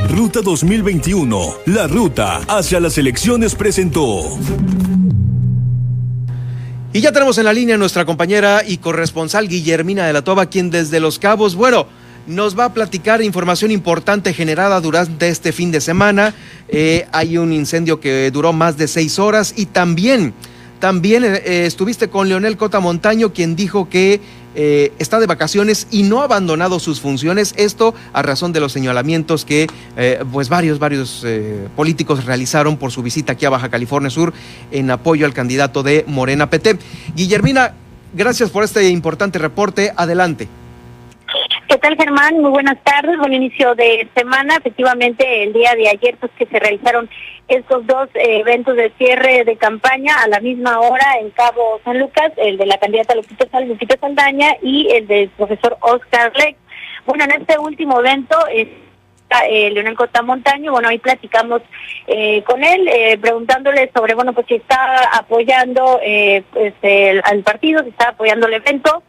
Ruta 0.09 0.43
2021, 0.43 1.55
la 1.67 1.89
ruta 1.89 2.37
hacia 2.47 2.79
las 2.79 2.99
elecciones 2.99 3.57
presentó. 3.57 4.39
Y 6.97 7.03
ya 7.03 7.13
tenemos 7.13 7.37
en 7.37 7.45
la 7.45 7.53
línea 7.53 7.77
nuestra 7.77 8.07
compañera 8.07 8.63
y 8.67 8.79
corresponsal 8.79 9.49
Guillermina 9.49 10.07
de 10.07 10.15
la 10.15 10.25
Toba, 10.25 10.47
quien 10.47 10.71
desde 10.71 10.99
Los 10.99 11.19
Cabos, 11.19 11.55
bueno, 11.55 11.87
nos 12.27 12.59
va 12.59 12.65
a 12.65 12.73
platicar 12.73 13.21
información 13.21 13.71
importante 13.71 14.33
generada 14.33 14.81
durante 14.81 15.29
este 15.29 15.53
fin 15.53 15.71
de 15.71 15.83
semana. 15.83 16.33
Eh, 16.71 17.07
hay 17.13 17.37
un 17.37 17.53
incendio 17.53 18.01
que 18.01 18.31
duró 18.31 18.55
más 18.55 18.79
de 18.79 18.89
seis 18.89 19.19
horas 19.19 19.53
y 19.59 19.67
también, 19.67 20.33
también 20.79 21.23
eh, 21.27 21.67
estuviste 21.67 22.09
con 22.09 22.31
Leonel 22.31 22.57
Cota 22.57 22.81
Montaño, 22.81 23.31
quien 23.35 23.57
dijo 23.57 23.91
que 23.91 24.23
eh, 24.59 24.93
está 24.99 25.21
de 25.21 25.27
vacaciones 25.27 25.87
y 25.91 26.03
no 26.03 26.23
ha 26.23 26.25
abandonado 26.25 26.81
sus 26.81 27.01
funciones. 27.01 27.55
Esto 27.59 27.95
a 28.15 28.23
razón 28.23 28.53
de 28.53 28.61
los 28.61 28.73
señalamientos 28.73 29.45
que 29.45 29.67
eh, 29.97 30.25
pues 30.33 30.49
varios, 30.49 30.79
varios 30.79 31.23
eh, 31.25 31.69
políticos 31.77 32.25
realizaron 32.25 32.79
por 32.79 32.91
su 32.91 33.03
visita 33.03 33.35
aquí 33.35 33.45
a 33.45 33.51
Baja 33.51 33.69
California 33.69 34.09
Sur 34.09 34.33
en 34.73 34.91
apoyo 34.91 35.27
al 35.27 35.35
candidato 35.35 35.83
de 35.83 36.05
Morena 36.09 36.49
PT. 36.49 36.79
Guillermina, 37.15 37.75
gracias 38.15 38.51
por 38.51 38.65
este 38.65 38.89
importante 38.89 39.39
reporte. 39.39 39.93
Adelante. 39.95 40.49
¿Qué 41.69 41.79
tal, 41.79 41.97
Germán? 41.97 42.39
Muy 42.41 42.51
buenas 42.51 42.79
tardes, 42.85 43.19
buen 43.19 43.33
inicio 43.33 43.75
de 43.75 44.07
semana. 44.15 44.55
Efectivamente, 44.57 45.43
el 45.43 45.53
día 45.53 45.75
de 45.75 45.89
ayer, 45.89 46.17
pues 46.21 46.31
que 46.39 46.47
se 46.47 46.61
realizaron 46.61 47.11
estos 47.49 47.85
dos 47.87 48.09
eh, 48.15 48.39
eventos 48.39 48.77
de 48.77 48.93
cierre 48.97 49.43
de 49.45 49.57
campaña 49.57 50.15
a 50.23 50.29
la 50.29 50.39
misma 50.39 50.79
hora 50.79 51.19
en 51.21 51.31
Cabo 51.31 51.81
San 51.85 51.99
Lucas, 51.99 52.31
el 52.37 52.57
de 52.57 52.67
la 52.67 52.79
candidata 52.79 53.17
Lupita, 53.17 53.61
Lupita 53.61 53.97
Saldaña 54.01 54.57
y 54.63 54.89
el 54.93 55.09
del 55.09 55.29
profesor 55.31 55.77
Oscar 55.81 56.33
Lex. 56.37 56.57
Bueno, 57.05 57.25
en 57.25 57.33
este 57.33 57.59
último 57.59 57.99
evento... 57.99 58.37
Eh, 58.53 58.83
Leonel 59.73 59.97
Cota 59.97 60.23
Montaño, 60.23 60.71
bueno, 60.71 60.89
ahí 60.89 60.99
platicamos 60.99 61.61
eh, 62.07 62.45
con 62.45 62.63
él, 62.63 62.87
eh, 62.87 63.19
preguntándole 63.19 63.91
sobre, 63.93 64.15
bueno, 64.15 64.33
pues 64.33 64.47
si 64.47 64.55
está 64.55 65.01
apoyando 65.19 65.99
eh, 66.01 66.45
pues, 66.53 66.75
el, 66.83 67.21
al 67.25 67.43
partido, 67.43 67.83
si 67.83 67.89
está 67.89 68.11
apoyando 68.11 68.47
el 68.47 68.55
evento, 68.55 69.03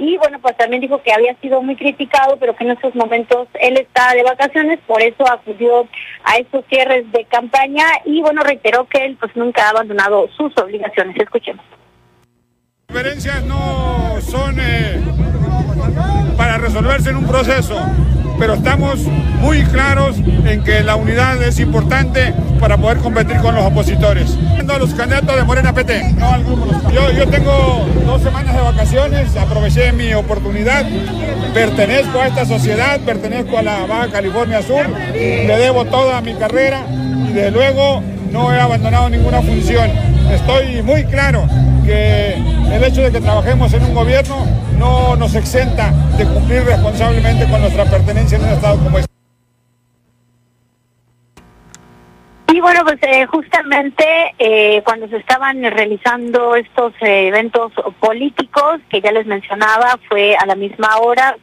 y 0.00 0.16
bueno, 0.16 0.38
pues 0.40 0.56
también 0.56 0.80
dijo 0.80 1.02
que 1.02 1.12
había 1.12 1.34
sido 1.40 1.62
muy 1.62 1.76
criticado, 1.76 2.38
pero 2.38 2.56
que 2.56 2.64
en 2.64 2.70
estos 2.70 2.94
momentos 2.94 3.48
él 3.60 3.76
está 3.76 4.14
de 4.14 4.22
vacaciones, 4.22 4.80
por 4.86 5.02
eso 5.02 5.30
acudió 5.30 5.86
a 6.24 6.36
estos 6.38 6.64
cierres 6.68 7.10
de 7.12 7.26
campaña 7.26 7.84
y 8.06 8.22
bueno, 8.22 8.42
reiteró 8.42 8.86
que 8.86 9.04
él 9.04 9.16
pues 9.20 9.36
nunca 9.36 9.66
ha 9.66 9.70
abandonado 9.70 10.26
sus 10.36 10.56
obligaciones. 10.56 11.16
Escuchemos. 11.20 11.64
Las 12.88 12.96
diferencias 12.96 13.44
no 13.44 14.20
son 14.22 14.56
eh, 14.58 15.00
para 16.36 16.56
resolverse 16.56 17.10
en 17.10 17.16
un 17.16 17.26
proceso, 17.26 17.78
pero 18.40 18.54
estamos 18.54 19.00
muy 19.40 19.62
claros 19.64 20.16
en 20.16 20.64
que 20.64 20.82
la 20.82 20.96
unidad 20.96 21.40
es 21.42 21.60
importante 21.60 22.32
para 22.58 22.78
poder 22.78 22.96
competir 22.98 23.36
con 23.36 23.54
los 23.54 23.64
opositores. 23.64 24.36
Los 24.78 24.94
candidatos 24.94 25.36
de 25.36 25.44
Morena 25.44 25.74
PT, 25.74 26.14
no 26.14 26.32
al 26.32 26.44
grupo. 26.44 26.66
Yo, 26.90 27.10
yo 27.10 27.28
tengo 27.28 27.86
dos 28.06 28.22
semanas 28.22 28.54
de 28.54 28.62
vacaciones, 28.62 29.36
aproveché 29.36 29.92
mi 29.92 30.14
oportunidad, 30.14 30.86
pertenezco 31.52 32.20
a 32.20 32.28
esta 32.28 32.46
sociedad, 32.46 32.98
pertenezco 33.00 33.58
a 33.58 33.62
la 33.62 33.84
Baja 33.84 34.10
California 34.10 34.62
Sur, 34.62 34.88
le 35.12 35.56
debo 35.58 35.84
toda 35.84 36.20
mi 36.22 36.34
carrera 36.34 36.86
y 37.28 37.32
desde 37.32 37.50
luego 37.50 38.02
no 38.32 38.54
he 38.54 38.60
abandonado 38.60 39.10
ninguna 39.10 39.42
función. 39.42 39.90
Estoy 40.32 40.82
muy 40.82 41.04
claro 41.04 41.46
que 41.84 42.34
el 42.34 42.84
hecho 42.84 43.02
de 43.02 43.12
que 43.12 43.20
trabajemos 43.20 43.72
en 43.74 43.84
un 43.84 43.94
gobierno 43.94 44.46
no 44.78 45.16
nos 45.16 45.34
exenta 45.34 45.90
de 46.16 46.24
cumplir 46.24 46.64
responsablemente 46.64 47.46
con 47.50 47.60
nuestra 47.60 47.84
pertenencia 47.84 48.38
en 48.38 48.44
un 48.44 48.50
Estado 48.50 48.78
como 48.78 48.98
este. 48.98 49.10
Y 52.52 52.60
bueno, 52.60 52.80
pues 52.84 52.98
eh, 53.02 53.26
justamente 53.26 54.04
eh, 54.38 54.82
cuando 54.84 55.08
se 55.08 55.18
estaban 55.18 55.62
realizando 55.62 56.56
estos 56.56 56.92
eh, 57.00 57.28
eventos 57.28 57.72
políticos 58.00 58.80
que 58.88 59.00
ya 59.00 59.12
les 59.12 59.26
mencionaba, 59.26 59.98
fue 60.08 60.36
a 60.36 60.46
la 60.46 60.56
misma 60.56 60.96
hora, 60.98 61.36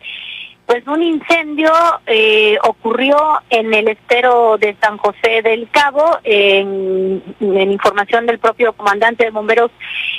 pues 0.68 0.86
un 0.86 1.02
incendio 1.02 1.72
eh, 2.06 2.58
ocurrió 2.62 3.18
en 3.50 3.74
el 3.74 3.88
estero 3.88 4.58
de 4.58 4.76
San 4.82 4.98
José 4.98 5.42
del 5.42 5.70
Cabo. 5.72 6.20
En, 6.26 7.24
información 7.40 8.26
del 8.26 8.38
propio 8.38 8.74
comandante 8.74 9.24
de 9.24 9.32
bomberos 9.32 9.72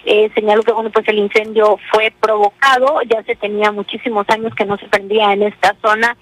eh, 0.07 0.31
señaló 0.35 0.63
que 0.63 0.73
bueno, 0.73 0.91
pues 0.91 1.07
el 1.09 1.19
incendio 1.19 1.79
fue 1.93 2.15
provocado. 2.19 3.03
Ya 3.03 3.23
se 3.25 3.37
tenía 3.37 3.71
muchísimos 3.73 4.25
años 4.31 4.55
que 4.55 4.65
no 4.65 4.79
se 4.79 4.89
prendía 4.89 5.35
en 5.35 5.43
esta 5.43 5.77
zona. 5.83 6.17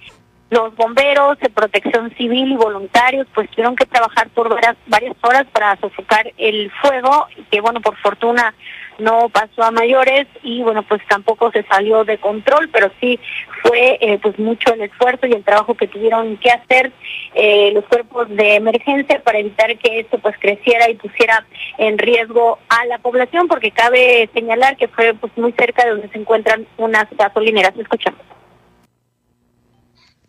Los 0.50 0.74
bomberos 0.74 1.38
de 1.38 1.48
protección 1.48 2.10
civil 2.16 2.50
y 2.50 2.56
voluntarios 2.56 3.28
pues 3.32 3.48
tuvieron 3.50 3.76
que 3.76 3.86
trabajar 3.86 4.28
por 4.30 4.48
varias, 4.48 4.76
varias 4.88 5.16
horas 5.22 5.46
para 5.52 5.76
sofocar 5.76 6.32
el 6.36 6.72
fuego, 6.82 7.28
que 7.50 7.60
bueno, 7.60 7.80
por 7.80 7.96
fortuna 7.98 8.54
no 8.98 9.28
pasó 9.28 9.62
a 9.62 9.70
mayores 9.70 10.26
y 10.42 10.62
bueno, 10.62 10.82
pues 10.82 11.02
tampoco 11.08 11.50
se 11.50 11.62
salió 11.64 12.04
de 12.04 12.18
control, 12.18 12.68
pero 12.72 12.90
sí 13.00 13.18
fue 13.66 13.98
eh, 14.00 14.18
pues 14.22 14.38
mucho 14.38 14.72
el 14.72 14.82
esfuerzo 14.82 15.26
y 15.26 15.32
el 15.32 15.44
trabajo 15.44 15.74
que 15.74 15.88
tuvieron 15.88 16.36
que 16.38 16.50
hacer 16.50 16.92
eh, 17.34 17.70
los 17.72 17.84
cuerpos 17.86 18.28
de 18.28 18.56
emergencia 18.56 19.22
para 19.22 19.38
evitar 19.38 19.76
que 19.78 20.00
esto 20.00 20.18
pues 20.18 20.36
creciera 20.40 20.88
y 20.88 20.94
pusiera 20.94 21.46
en 21.78 21.98
riesgo 21.98 22.58
a 22.68 22.84
la 22.86 22.98
población, 22.98 23.48
porque 23.48 23.70
cabe 23.70 24.30
señalar 24.32 24.76
que 24.76 24.88
fue 24.88 25.14
pues 25.14 25.32
muy 25.36 25.52
cerca 25.52 25.84
de 25.84 25.90
donde 25.90 26.08
se 26.08 26.18
encuentran 26.18 26.66
unas 26.76 27.06
gasolineras. 27.10 27.74
Escuchamos. 27.76 28.20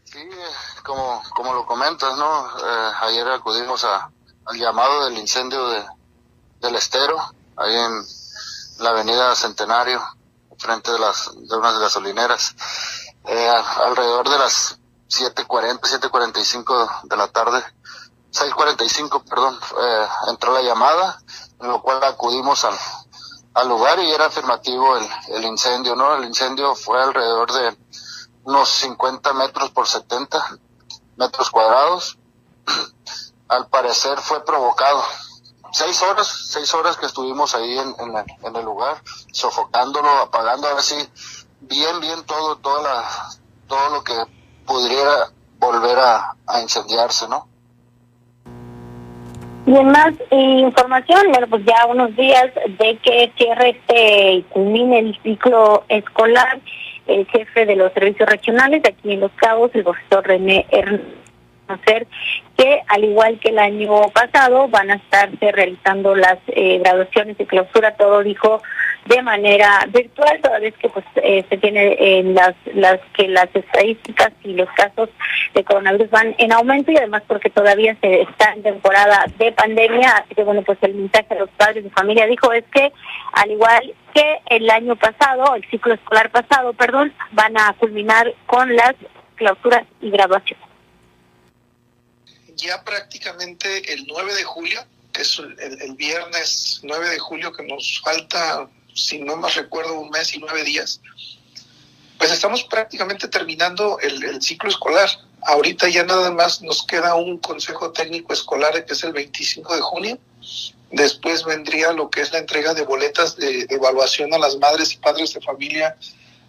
Sí, 0.04 0.20
como, 0.84 1.22
como 1.36 1.54
lo 1.54 1.66
comentas, 1.66 2.18
¿no? 2.18 2.48
Eh, 2.48 2.92
ayer 3.02 3.28
acudimos 3.28 3.84
a, 3.84 4.10
al 4.46 4.58
llamado 4.58 5.06
del 5.06 5.18
incendio 5.20 5.68
de, 5.70 5.84
del 6.62 6.76
estero, 6.76 7.18
ahí 7.58 7.76
en 7.76 8.84
la 8.84 8.90
avenida 8.90 9.36
Centenario, 9.36 10.02
frente 10.58 10.92
de 10.92 11.00
las 11.00 11.32
de 11.36 11.56
unas 11.56 11.80
gasolineras. 11.80 12.56
Eh, 13.28 13.50
alrededor 13.50 14.30
de 14.30 14.40
las 14.40 14.80
7.40, 15.10 15.82
7.45 15.82 17.02
de 17.04 17.18
la 17.18 17.28
tarde, 17.28 17.62
6.45, 18.32 19.24
perdón, 19.30 19.60
eh, 19.82 20.08
entró 20.30 20.54
la 20.54 20.62
llamada, 20.62 21.20
en 21.60 21.68
lo 21.68 21.82
cual 21.82 22.04
acudimos 22.04 22.64
al, 22.64 22.78
al 23.54 23.68
lugar 23.68 24.00
y 24.00 24.12
era 24.12 24.28
afirmativo 24.28 24.96
el, 24.96 25.08
el 25.30 25.44
incendio, 25.46 25.96
¿no? 25.96 26.16
El 26.16 26.26
incendio 26.26 26.76
fue 26.76 27.02
alrededor 27.02 27.52
de 27.52 27.78
unos 28.44 28.70
50 28.70 29.34
metros 29.34 29.72
por 29.72 29.88
70 29.88 30.60
metros 31.18 31.50
cuadrados. 31.50 32.18
Al 33.50 33.68
parecer 33.68 34.20
fue 34.20 34.44
provocado. 34.46 35.04
Seis 35.74 36.02
horas, 36.02 36.28
seis 36.50 36.74
horas 36.74 36.96
que 36.96 37.06
estuvimos 37.06 37.56
ahí 37.56 37.78
en, 37.78 37.96
en, 38.00 38.26
en 38.44 38.56
el 38.56 38.64
lugar, 38.64 39.02
sofocándolo, 39.34 40.10
apagando, 40.10 40.68
a 40.68 40.74
ver 40.76 40.84
si 40.84 40.96
bien, 41.62 42.00
bien 42.02 42.24
todo, 42.26 42.58
toda 42.58 42.82
la, 42.84 43.04
todo 43.68 43.90
lo 43.96 44.04
que 44.04 44.14
pudiera 44.66 45.32
volver 45.60 45.98
a, 45.98 46.36
a 46.48 46.62
incendiarse, 46.62 47.28
¿no? 47.28 47.48
Y 49.68 49.76
en 49.76 49.92
más 49.92 50.14
información, 50.32 51.28
bueno, 51.30 51.48
pues 51.48 51.66
ya 51.66 51.86
unos 51.88 52.16
días 52.16 52.48
de 52.80 52.98
que 53.04 53.34
cierre 53.38 53.72
este 53.72 54.34
y 54.36 54.42
culmine 54.44 55.00
el 55.00 55.20
ciclo 55.22 55.84
escolar, 55.90 56.62
el 57.06 57.28
jefe 57.28 57.66
de 57.66 57.76
los 57.76 57.92
servicios 57.92 58.30
regionales 58.30 58.82
de 58.82 58.90
aquí 58.90 59.12
en 59.12 59.20
Los 59.20 59.32
Cabos, 59.34 59.72
el 59.74 59.84
profesor 59.84 60.26
René 60.26 60.66
Hernández, 60.72 62.08
que 62.58 62.82
al 62.88 63.04
igual 63.04 63.40
que 63.40 63.50
el 63.50 63.60
año 63.60 64.08
pasado 64.14 64.70
van 64.70 64.90
a 64.92 64.96
estarse 64.96 65.52
realizando 65.52 66.16
las 66.16 66.38
eh, 66.48 66.80
graduaciones 66.80 67.38
de 67.38 67.46
clausura, 67.46 67.98
todo 67.98 68.24
dijo 68.24 68.62
de 69.08 69.22
manera 69.22 69.86
virtual, 69.88 70.40
toda 70.42 70.60
vez 70.60 70.74
que 70.78 70.90
pues 70.90 71.06
eh, 71.16 71.46
se 71.50 71.58
tiene 71.58 71.96
en 72.00 72.34
las, 72.34 72.56
las 72.74 73.00
que 73.16 73.28
las 73.28 73.48
estadísticas 73.54 74.34
y 74.44 74.54
los 74.54 74.70
casos 74.72 75.10
de 75.54 75.64
coronavirus 75.64 76.10
van 76.10 76.36
en 76.38 76.52
aumento 76.52 76.92
y 76.92 76.98
además 76.98 77.24
porque 77.28 77.50
todavía 77.50 77.96
se 78.02 78.22
está 78.22 78.54
en 78.54 78.64
temporada 78.64 79.26
de 79.38 79.52
pandemia, 79.54 80.10
así 80.12 80.36
que 80.36 80.44
bueno, 80.44 80.62
pues 80.64 80.78
el 80.82 80.96
mensaje 80.96 81.28
de 81.30 81.40
los 81.40 81.50
padres 81.52 81.84
de 81.86 81.90
familia 81.92 82.28
dijo 82.28 82.52
es 82.52 82.66
que 82.66 82.92
al 83.34 83.52
igual 83.52 83.94
que 84.14 84.40
el 84.48 84.70
año 84.70 84.96
pasado, 84.96 85.56
el 85.56 85.70
ciclo 85.70 85.94
escolar 85.94 86.30
pasado, 86.30 86.74
perdón, 86.74 87.14
van 87.32 87.58
a 87.58 87.74
culminar 87.80 88.34
con 88.46 88.76
las 88.76 88.96
clausuras 89.36 89.86
y 90.02 90.10
graduaciones. 90.10 90.66
Ya 92.56 92.84
prácticamente 92.84 93.94
el 93.94 94.06
9 94.08 94.34
de 94.34 94.44
julio, 94.44 94.82
que 95.14 95.22
es 95.22 95.40
el, 95.40 95.56
el 95.82 95.94
viernes 95.96 96.82
9 96.84 97.10
de 97.10 97.20
julio, 97.20 97.54
que 97.54 97.64
nos 97.64 98.02
falta 98.04 98.68
si 98.98 99.20
no 99.20 99.38
más 99.38 99.56
recuerdo, 99.56 100.00
un 100.00 100.10
mes 100.10 100.34
y 100.34 100.40
nueve 100.40 100.64
días, 100.64 101.00
pues 102.18 102.32
estamos 102.32 102.64
prácticamente 102.64 103.28
terminando 103.28 104.00
el, 104.00 104.42
ciclo 104.42 104.70
escolar. 104.70 105.10
Ahorita 105.44 105.88
ya 105.88 106.04
nada 106.04 106.32
más 106.32 106.62
nos 106.62 106.86
queda 106.86 107.16
un 107.16 107.38
consejo 107.38 107.92
técnico 107.92 108.34
escolar 108.34 108.86
que 108.86 108.94
es 108.94 109.04
el 109.04 109.14
25 109.14 109.76
de 109.76 109.82
junio. 109.82 110.20
Después 110.92 111.44
vendría 111.44 111.92
lo 111.92 112.10
que 112.10 112.22
es 112.22 112.32
la 112.32 112.40
entrega 112.40 112.74
de 112.74 112.84
boletas 112.84 113.36
de, 113.36 113.68
evaluación 113.70 114.34
a 114.34 114.40
las 114.40 114.58
madres 114.58 114.94
y 114.94 114.98
padres 114.98 115.34
de 115.34 115.42
familia 115.42 115.96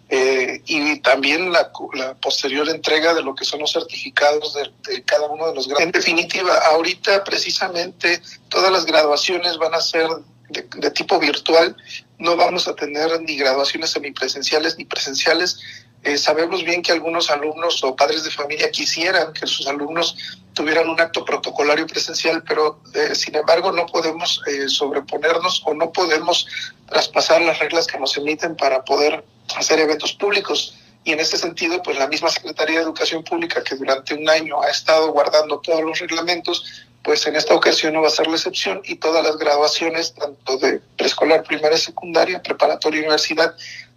eh, 0.09 0.63
y 0.65 0.99
también 1.01 1.51
la, 1.51 1.71
posterior 2.19 2.67
entrega 2.67 3.13
de 3.13 3.21
lo 3.21 3.35
que 3.35 3.45
son 3.45 3.59
los 3.59 3.71
certificados 3.71 4.55
de, 4.55 5.03
cada 5.03 5.27
uno 5.27 5.49
de 5.49 5.55
los 5.55 5.67
grados. 5.67 5.83
En 5.83 5.91
definitiva, 5.91 6.57
ahorita 6.71 7.23
precisamente 7.23 8.21
todas 8.47 8.71
las 8.71 8.85
graduaciones 8.85 9.57
van 9.57 9.75
a 9.75 9.81
ser 9.81 10.07
de, 10.49 10.91
tipo 10.91 11.19
virtual, 11.19 11.75
no 12.19 12.35
vamos 12.35 12.67
a 12.67 12.75
tener 12.75 13.21
ni 13.21 13.37
graduaciones 13.37 13.91
semipresenciales 13.91 14.77
ni 14.77 14.85
presenciales. 14.85 15.59
Eh, 16.03 16.17
sabemos 16.17 16.63
bien 16.63 16.81
que 16.81 16.91
algunos 16.91 17.29
alumnos 17.29 17.83
o 17.83 17.95
padres 17.95 18.23
de 18.23 18.31
familia 18.31 18.69
quisieran 18.71 19.33
que 19.33 19.47
sus 19.47 19.67
alumnos 19.67 20.15
tuvieran 20.53 20.89
un 20.89 20.99
acto 20.99 21.23
protocolario 21.25 21.87
presencial, 21.87 22.43
pero 22.43 22.81
eh, 22.93 23.15
sin 23.15 23.35
embargo 23.35 23.71
no 23.71 23.85
podemos 23.85 24.41
eh, 24.47 24.67
sobreponernos 24.67 25.61
o 25.65 25.73
no 25.73 25.91
podemos 25.91 26.47
traspasar 26.87 27.41
las 27.41 27.59
reglas 27.59 27.87
que 27.87 27.97
nos 27.97 28.15
emiten 28.17 28.55
para 28.55 28.83
poder 28.83 29.23
hacer 29.55 29.79
eventos 29.79 30.13
públicos. 30.13 30.75
Y 31.05 31.13
en 31.13 31.19
este 31.21 31.37
sentido, 31.37 31.81
pues 31.81 31.97
la 31.97 32.07
misma 32.07 32.29
Secretaría 32.29 32.79
de 32.79 32.83
Educación 32.83 33.23
Pública, 33.23 33.63
que 33.63 33.75
durante 33.75 34.13
un 34.13 34.29
año 34.29 34.61
ha 34.61 34.69
estado 34.69 35.11
guardando 35.13 35.59
todos 35.59 35.81
los 35.81 35.99
reglamentos, 35.99 36.85
pues 37.03 37.25
en 37.27 37.35
esta 37.35 37.53
ocasión 37.53 37.93
no 37.93 38.01
va 38.01 38.07
a 38.07 38.11
ser 38.11 38.27
la 38.27 38.35
excepción 38.35 38.81
y 38.83 38.95
todas 38.95 39.23
las 39.23 39.37
graduaciones, 39.37 40.13
tanto 40.13 40.57
de 40.57 40.81
preescolar, 40.97 41.43
primaria, 41.43 41.77
secundaria, 41.77 42.41
preparatoria, 42.41 43.01
universidad, 43.01 43.53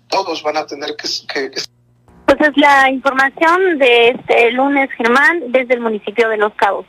todos 0.09 0.43
van 0.43 0.57
a 0.57 0.67
tener 0.67 0.95
que... 0.97 1.09
que, 1.33 1.51
Pues 2.27 2.41
es 2.41 2.57
la 2.57 2.91
información 2.91 3.79
de 3.79 4.11
este 4.11 4.53
lunes, 4.53 4.91
Germán, 4.97 5.53
desde 5.53 5.75
el 5.75 5.81
municipio 5.81 6.29
de 6.29 6.37
Los 6.37 6.55
Cabos. 6.55 6.87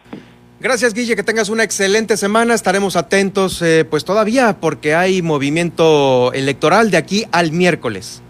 Gracias, 0.60 0.94
Guille, 0.94 1.16
que 1.16 1.24
tengas 1.24 1.50
una 1.50 1.64
excelente 1.64 2.16
semana. 2.16 2.54
Estaremos 2.54 2.96
atentos, 2.96 3.62
eh, 3.62 3.84
pues 3.84 4.06
todavía, 4.06 4.58
porque 4.62 4.96
hay 4.96 5.22
movimiento 5.22 6.32
electoral 6.34 6.90
de 6.90 6.98
aquí 6.98 7.26
al 7.34 7.52
miércoles. 7.52 8.22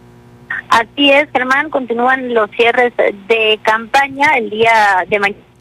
Así 0.69 1.11
es, 1.11 1.29
Germán, 1.31 1.69
continúan 1.69 2.33
los 2.33 2.49
cierres 2.51 2.91
de 2.97 3.59
campaña 3.61 4.35
el 4.37 4.49
día 4.49 5.05
de 5.07 5.19
mañana 5.19 5.52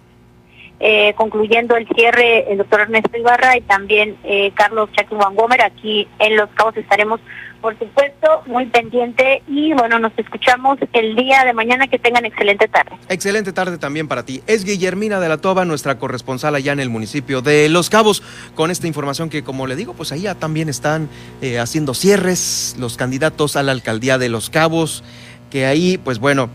eh, 0.84 1.14
concluyendo 1.14 1.76
el 1.76 1.86
cierre 1.94 2.50
el 2.50 2.58
doctor 2.58 2.80
Ernesto 2.80 3.16
Ibarra 3.16 3.56
y 3.56 3.60
también 3.60 4.16
eh, 4.24 4.50
Carlos 4.54 4.90
Chucky 4.90 5.14
Gómez. 5.14 5.60
Aquí 5.64 6.08
en 6.18 6.36
Los 6.36 6.50
Cabos 6.50 6.76
estaremos, 6.76 7.20
por 7.60 7.78
supuesto, 7.78 8.42
muy 8.46 8.66
pendiente 8.66 9.44
y 9.46 9.72
bueno, 9.74 10.00
nos 10.00 10.12
escuchamos 10.16 10.78
el 10.92 11.14
día 11.14 11.44
de 11.44 11.52
mañana. 11.52 11.86
Que 11.86 12.00
tengan 12.00 12.24
excelente 12.24 12.66
tarde. 12.66 12.96
Excelente 13.08 13.52
tarde 13.52 13.78
también 13.78 14.08
para 14.08 14.24
ti. 14.24 14.42
Es 14.48 14.64
Guillermina 14.64 15.20
de 15.20 15.28
la 15.28 15.38
Toba, 15.38 15.64
nuestra 15.64 15.98
corresponsal 15.98 16.56
allá 16.56 16.72
en 16.72 16.80
el 16.80 16.90
municipio 16.90 17.42
de 17.42 17.68
Los 17.68 17.88
Cabos, 17.88 18.22
con 18.56 18.72
esta 18.72 18.88
información 18.88 19.30
que, 19.30 19.44
como 19.44 19.68
le 19.68 19.76
digo, 19.76 19.94
pues 19.94 20.10
ahí 20.10 20.22
ya 20.22 20.34
también 20.34 20.68
están 20.68 21.08
eh, 21.42 21.60
haciendo 21.60 21.94
cierres 21.94 22.74
los 22.78 22.96
candidatos 22.96 23.54
a 23.54 23.62
la 23.62 23.70
alcaldía 23.70 24.18
de 24.18 24.28
Los 24.28 24.50
Cabos, 24.50 25.04
que 25.48 25.64
ahí, 25.66 25.96
pues 25.96 26.18
bueno, 26.18 26.50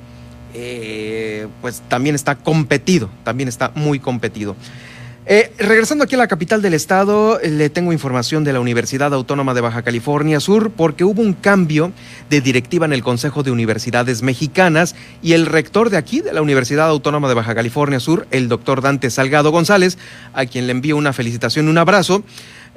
eh, 0.60 1.48
pues 1.62 1.84
también 1.88 2.16
está 2.16 2.36
competido, 2.36 3.10
también 3.24 3.48
está 3.48 3.72
muy 3.76 4.00
competido. 4.00 4.56
Eh, 5.30 5.52
regresando 5.60 6.06
aquí 6.06 6.16
a 6.16 6.18
la 6.18 6.28
capital 6.28 6.62
del 6.62 6.74
estado, 6.74 7.38
le 7.44 7.70
tengo 7.70 7.92
información 7.92 8.46
de 8.46 8.54
la 8.54 8.62
Universidad 8.62 9.14
Autónoma 9.14 9.54
de 9.54 9.60
Baja 9.60 9.82
California 9.82 10.40
Sur 10.40 10.72
porque 10.72 11.04
hubo 11.04 11.22
un 11.22 11.34
cambio 11.34 11.92
de 12.30 12.40
directiva 12.40 12.86
en 12.86 12.94
el 12.94 13.04
Consejo 13.04 13.44
de 13.44 13.52
Universidades 13.52 14.22
Mexicanas 14.22 14.96
y 15.22 15.34
el 15.34 15.46
rector 15.46 15.90
de 15.90 15.98
aquí, 15.98 16.22
de 16.22 16.32
la 16.32 16.42
Universidad 16.42 16.88
Autónoma 16.88 17.28
de 17.28 17.34
Baja 17.34 17.54
California 17.54 18.00
Sur, 18.00 18.26
el 18.32 18.48
doctor 18.48 18.82
Dante 18.82 19.10
Salgado 19.10 19.52
González, 19.52 19.98
a 20.34 20.46
quien 20.46 20.66
le 20.66 20.72
envío 20.72 20.96
una 20.96 21.12
felicitación, 21.12 21.68
un 21.68 21.78
abrazo, 21.78 22.24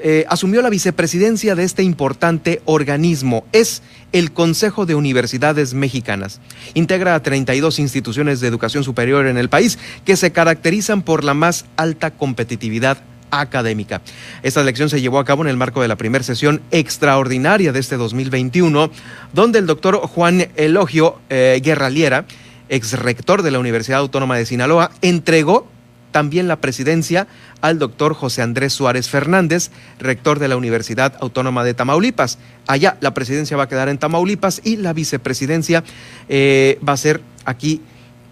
eh, 0.03 0.25
asumió 0.29 0.63
la 0.63 0.71
vicepresidencia 0.71 1.55
de 1.55 1.65
este 1.65 1.83
importante 1.83 2.63
organismo. 2.65 3.45
Es 3.53 3.83
el 4.13 4.33
Consejo 4.33 4.87
de 4.87 4.95
Universidades 4.95 5.75
Mexicanas. 5.75 6.41
Integra 6.75 7.15
a 7.15 7.23
32 7.23 7.79
instituciones 7.79 8.41
de 8.41 8.49
educación 8.49 8.85
superior 8.85 9.27
en 9.27 9.39
el 9.39 9.49
país 9.49 9.79
que 10.05 10.17
se 10.17 10.33
caracterizan 10.33 11.03
por 11.03 11.25
la 11.25 11.35
más 11.35 11.67
alta 11.77 12.11
competitividad 12.11 12.99
académica. 13.31 14.03
Esta 14.43 14.61
elección 14.61 14.89
se 14.89 15.01
llevó 15.01 15.19
a 15.19 15.25
cabo 15.25 15.43
en 15.43 15.49
el 15.49 15.57
marco 15.57 15.83
de 15.83 15.89
la 15.89 15.97
primera 15.97 16.25
sesión 16.25 16.61
extraordinaria 16.71 17.73
de 17.73 17.81
este 17.81 17.97
2021, 17.97 18.91
donde 19.33 19.59
el 19.59 19.67
doctor 19.67 19.97
Juan 19.97 20.49
Elogio 20.57 21.21
eh, 21.29 21.61
Guerraliera, 21.63 22.25
ex 22.69 22.93
rector 22.99 23.43
de 23.43 23.51
la 23.51 23.59
Universidad 23.59 24.01
Autónoma 24.01 24.37
de 24.37 24.47
Sinaloa, 24.47 24.91
entregó 25.03 25.69
también 26.11 26.49
la 26.49 26.57
presidencia 26.57 27.27
al 27.61 27.79
doctor 27.79 28.15
José 28.15 28.43
Andrés 28.43 28.73
Suárez 28.73 29.09
Fernández, 29.09 29.71
rector 29.99 30.39
de 30.39 30.49
la 30.49 30.57
Universidad 30.57 31.15
Autónoma 31.21 31.65
de 31.65 31.75
Tamaulipas. 31.75 32.39
Allá 32.67 32.97
la 33.01 33.15
presidencia 33.15 33.57
va 33.57 33.65
a 33.65 33.69
quedar 33.69 33.89
en 33.89 33.99
Tamaulipas 33.99 34.61
y 34.65 34.77
la 34.77 34.93
vicepresidencia 34.93 35.85
eh, 36.29 36.79
va 36.87 36.95
a 36.95 36.97
ser 36.97 37.21
aquí 37.45 37.81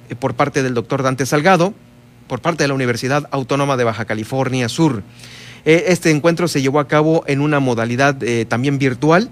eh, 0.09 0.15
por 0.15 0.35
parte 0.35 0.63
del 0.63 0.75
doctor 0.75 1.03
Dante 1.03 1.27
Salgado, 1.27 1.75
por 2.27 2.41
parte 2.41 2.65
de 2.65 2.69
la 2.69 2.75
Universidad 2.75 3.29
Autónoma 3.31 3.77
de 3.77 3.85
Baja 3.85 4.05
California 4.05 4.69
Sur. 4.69 5.03
Eh, 5.65 5.85
este 5.89 6.11
encuentro 6.11 6.49
se 6.49 6.63
llevó 6.63 6.81
a 6.81 6.89
cabo 6.89 7.25
en 7.27 7.41
una 7.41 7.61
modalidad 7.61 8.17
también 8.49 8.79
virtual 8.79 9.31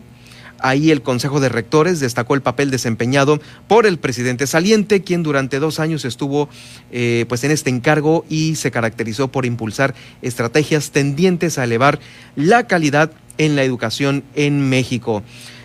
Ahí 0.60 0.90
el 0.90 1.02
Consejo 1.02 1.40
de 1.40 1.48
Rectores 1.48 2.00
destacó 2.00 2.34
el 2.34 2.42
papel 2.42 2.70
desempeñado 2.70 3.40
por 3.68 3.86
el 3.86 3.98
presidente 3.98 4.46
saliente, 4.46 5.02
quien 5.02 5.22
durante 5.22 5.58
dos 5.58 5.80
años 5.80 6.04
estuvo 6.04 6.48
eh, 6.90 7.26
pues 7.28 7.44
en 7.44 7.50
este 7.50 7.70
encargo 7.70 8.24
y 8.28 8.56
se 8.56 8.70
caracterizó 8.70 9.28
por 9.28 9.46
impulsar 9.46 9.94
estrategias 10.22 10.90
tendientes 10.90 11.58
a 11.58 11.64
elevar 11.64 11.98
la 12.34 12.66
calidad 12.66 13.12
en 13.38 13.56
la 13.56 13.62
educación 13.62 14.24
en 14.34 14.68
México. 14.68 15.22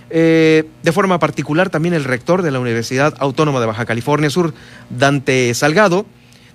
Eh, 0.09 0.65
de 0.83 0.91
forma 0.91 1.19
particular, 1.19 1.69
también 1.69 1.93
el 1.93 2.03
rector 2.03 2.41
de 2.41 2.51
la 2.51 2.59
Universidad 2.59 3.13
Autónoma 3.19 3.61
de 3.61 3.65
Baja 3.65 3.85
California 3.85 4.29
Sur, 4.29 4.53
Dante 4.89 5.53
Salgado, 5.53 6.05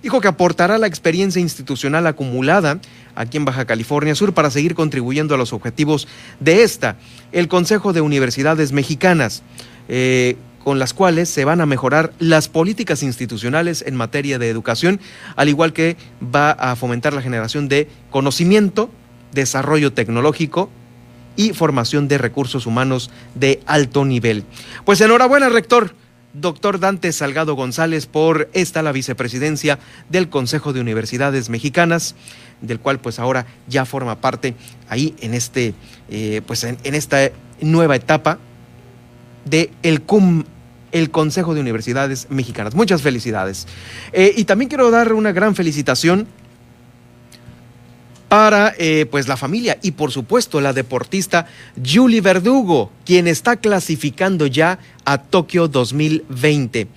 dijo 0.03 0.21
que 0.21 0.29
aportará 0.29 0.77
la 0.77 0.87
experiencia 0.87 1.41
institucional 1.41 2.07
acumulada 2.07 2.81
aquí 3.17 3.37
en 3.37 3.45
Baja 3.45 3.65
California 3.65 4.15
Sur 4.15 4.33
para 4.33 4.51
seguir 4.51 4.75
contribuyendo 4.75 5.35
a 5.35 5.39
los 5.39 5.53
objetivos 5.53 6.07
de 6.39 6.63
esta, 6.63 6.97
el 7.33 7.49
Consejo 7.49 7.93
de 7.93 8.01
Universidades 8.01 8.73
Mexicanas. 8.73 9.43
Eh, 9.89 10.37
con 10.67 10.81
las 10.81 10.95
cuales 10.95 11.29
se 11.29 11.45
van 11.45 11.61
a 11.61 11.67
mejorar 11.67 12.13
las 12.19 12.49
políticas 12.49 13.05
institucionales 13.05 13.85
en 13.87 13.95
materia 13.95 14.41
de 14.41 14.51
educación, 14.51 14.99
al 15.37 15.49
igual 15.49 15.73
que 15.73 15.97
va 16.21 16.51
a 16.51 16.75
fomentar 16.75 17.13
la 17.13 17.23
generación 17.23 17.69
de 17.69 17.89
conocimiento, 18.11 18.91
desarrollo 19.33 19.93
tecnológico 19.93 20.69
y 21.37 21.53
formación 21.53 22.09
de 22.09 22.19
recursos 22.19 22.67
humanos 22.67 23.13
de 23.37 23.61
alto 23.67 24.05
nivel. 24.05 24.43
Pues 24.85 25.01
enhorabuena, 25.01 25.49
rector 25.51 25.95
doctor 26.41 26.79
Dante 26.79 27.13
Salgado 27.13 27.55
González 27.55 28.07
por 28.07 28.49
esta 28.53 28.83
la 28.83 28.93
vicepresidencia 28.93 29.79
del 30.09 30.29
Consejo 30.29 30.73
de 30.73 30.81
Universidades 30.81 31.49
Mexicanas, 31.49 32.15
del 32.61 32.81
cual 32.81 33.01
pues 33.01 33.19
ahora 33.19 33.47
ya 33.69 33.85
forma 33.85 34.21
parte 34.21 34.55
ahí 34.89 35.15
en 35.21 35.35
este, 35.35 35.75
eh, 36.09 36.43
pues 36.47 36.65
en, 36.65 36.79
esta 36.85 37.31
nueva 37.61 37.97
etapa 37.97 38.39
de 39.45 39.71
el 39.83 40.03
CUM, 40.03 40.45
el 40.93 41.11
Consejo 41.11 41.55
de 41.55 41.61
Universidades 41.61 42.27
Mexicanas. 42.31 42.75
Muchas 42.75 43.03
felicidades. 43.03 43.67
Eh, 44.13 44.35
y 44.37 44.45
también 44.45 44.69
quiero 44.69 44.91
dar 44.91 45.13
una 45.13 45.33
gran 45.33 45.55
felicitación 45.55 46.27
para 48.29 48.75
eh, 48.79 49.07
pues 49.11 49.29
la 49.29 49.37
familia 49.37 49.79
y 49.83 49.93
por 49.93 50.11
supuesto 50.11 50.61
la 50.61 50.73
deportista 50.73 51.47
Julie 51.85 52.21
Verdugo, 52.21 52.91
quien 53.05 53.29
está 53.29 53.57
clasificando 53.57 54.47
ya 54.47 54.79
a 55.05 55.19
Tokio 55.19 55.69
2020. 55.69 56.89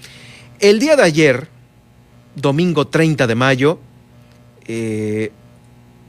El 0.59 0.79
día 0.79 0.95
de 0.95 1.03
ayer, 1.03 1.47
domingo 2.35 2.87
30 2.87 3.27
de 3.27 3.35
mayo, 3.35 3.79
eh, 4.67 5.31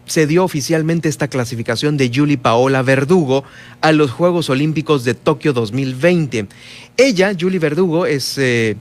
se 0.06 0.26
dio 0.26 0.42
oficialmente 0.42 1.08
esta 1.08 1.28
clasificación 1.28 1.96
de 1.96 2.10
Julie 2.12 2.36
Paola 2.36 2.82
Verdugo 2.82 3.44
a 3.80 3.92
los 3.92 4.10
Juegos 4.10 4.50
Olímpicos 4.50 5.04
de 5.04 5.14
Tokio 5.14 5.52
2020. 5.52 6.48
Ella, 6.96 7.32
Julie 7.38 7.60
Verdugo, 7.60 8.06
es 8.06 8.36
eh, 8.38 8.76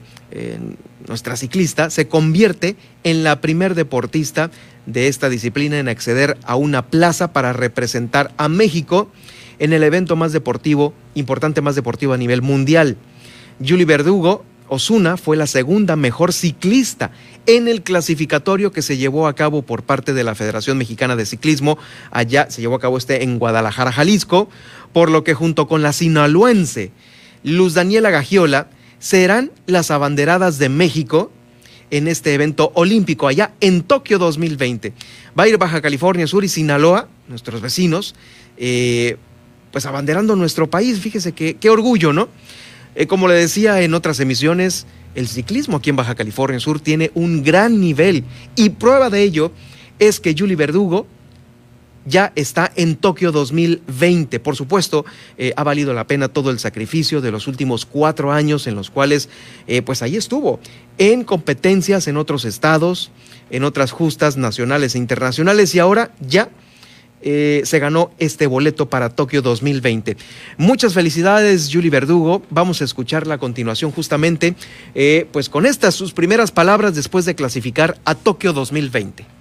nuestra 1.08 1.36
ciclista, 1.36 1.90
se 1.90 2.08
convierte 2.08 2.76
en 3.04 3.24
la 3.24 3.40
primer 3.40 3.74
deportista 3.74 4.50
de 4.86 5.08
esta 5.08 5.28
disciplina 5.28 5.78
en 5.78 5.88
acceder 5.88 6.38
a 6.44 6.56
una 6.56 6.86
plaza 6.86 7.32
para 7.32 7.52
representar 7.52 8.32
a 8.36 8.48
México 8.48 9.10
en 9.58 9.72
el 9.72 9.82
evento 9.82 10.16
más 10.16 10.32
deportivo, 10.32 10.94
importante 11.14 11.60
más 11.60 11.74
deportivo 11.74 12.12
a 12.12 12.18
nivel 12.18 12.42
mundial. 12.42 12.96
Julie 13.64 13.84
Verdugo 13.84 14.44
Osuna 14.68 15.16
fue 15.16 15.36
la 15.36 15.46
segunda 15.46 15.96
mejor 15.96 16.32
ciclista 16.32 17.10
en 17.46 17.66
el 17.66 17.82
clasificatorio 17.82 18.70
que 18.70 18.82
se 18.82 18.96
llevó 18.96 19.26
a 19.26 19.34
cabo 19.34 19.62
por 19.62 19.82
parte 19.82 20.14
de 20.14 20.22
la 20.22 20.36
Federación 20.36 20.78
Mexicana 20.78 21.16
de 21.16 21.26
Ciclismo. 21.26 21.76
Allá 22.12 22.48
se 22.50 22.60
llevó 22.60 22.76
a 22.76 22.80
cabo 22.80 22.96
este 22.96 23.24
en 23.24 23.38
Guadalajara, 23.38 23.90
Jalisco, 23.90 24.48
por 24.92 25.10
lo 25.10 25.24
que 25.24 25.34
junto 25.34 25.66
con 25.66 25.82
la 25.82 25.92
sinaloense 25.92 26.92
Luz 27.42 27.74
Daniela 27.74 28.10
Gagiola 28.10 28.68
serán 29.00 29.50
las 29.66 29.90
abanderadas 29.90 30.58
de 30.58 30.68
México 30.68 31.32
en 31.90 32.06
este 32.06 32.32
evento 32.34 32.70
olímpico 32.74 33.26
allá 33.26 33.52
en 33.60 33.82
Tokio 33.82 34.20
2020. 34.20 34.92
Va 35.36 35.42
a 35.42 35.48
ir 35.48 35.58
Baja 35.58 35.82
California 35.82 36.28
Sur 36.28 36.44
y 36.44 36.48
Sinaloa, 36.48 37.08
nuestros 37.26 37.60
vecinos, 37.60 38.14
eh, 38.56 39.16
pues 39.72 39.86
abanderando 39.86 40.36
nuestro 40.36 40.70
país. 40.70 41.00
Fíjese 41.00 41.32
qué 41.32 41.70
orgullo, 41.70 42.12
¿no? 42.12 42.28
Eh, 42.94 43.06
como 43.06 43.28
le 43.28 43.34
decía 43.34 43.80
en 43.82 43.94
otras 43.94 44.18
emisiones, 44.20 44.86
el 45.14 45.28
ciclismo 45.28 45.78
aquí 45.78 45.90
en 45.90 45.96
Baja 45.96 46.14
California 46.14 46.60
Sur 46.60 46.80
tiene 46.80 47.10
un 47.14 47.42
gran 47.42 47.80
nivel 47.80 48.24
y 48.56 48.70
prueba 48.70 49.10
de 49.10 49.22
ello 49.22 49.52
es 49.98 50.18
que 50.20 50.34
Julie 50.36 50.56
Verdugo 50.56 51.06
ya 52.10 52.32
está 52.34 52.70
en 52.76 52.96
Tokio 52.96 53.32
2020. 53.32 54.40
Por 54.40 54.56
supuesto, 54.56 55.06
eh, 55.38 55.52
ha 55.56 55.62
valido 55.62 55.94
la 55.94 56.06
pena 56.06 56.28
todo 56.28 56.50
el 56.50 56.58
sacrificio 56.58 57.20
de 57.20 57.30
los 57.30 57.46
últimos 57.46 57.86
cuatro 57.86 58.32
años 58.32 58.66
en 58.66 58.74
los 58.74 58.90
cuales, 58.90 59.30
eh, 59.66 59.80
pues 59.80 60.02
ahí 60.02 60.16
estuvo, 60.16 60.60
en 60.98 61.24
competencias 61.24 62.08
en 62.08 62.16
otros 62.18 62.44
estados, 62.44 63.10
en 63.50 63.64
otras 63.64 63.92
justas 63.92 64.36
nacionales 64.36 64.94
e 64.94 64.98
internacionales 64.98 65.74
y 65.74 65.78
ahora 65.78 66.10
ya 66.20 66.50
eh, 67.22 67.62
se 67.64 67.78
ganó 67.78 68.10
este 68.18 68.46
boleto 68.46 68.90
para 68.90 69.10
Tokio 69.10 69.40
2020. 69.40 70.16
Muchas 70.56 70.94
felicidades, 70.94 71.70
Julie 71.72 71.90
Verdugo. 71.90 72.42
Vamos 72.50 72.80
a 72.80 72.84
escucharla 72.84 73.34
a 73.34 73.38
continuación 73.38 73.92
justamente, 73.92 74.54
pues 75.30 75.48
con 75.48 75.64
estas 75.64 75.94
sus 75.94 76.12
primeras 76.12 76.50
palabras 76.50 76.94
después 76.94 77.24
de 77.24 77.34
clasificar 77.34 77.98
a 78.04 78.14
Tokio 78.14 78.52
2020. 78.52 79.39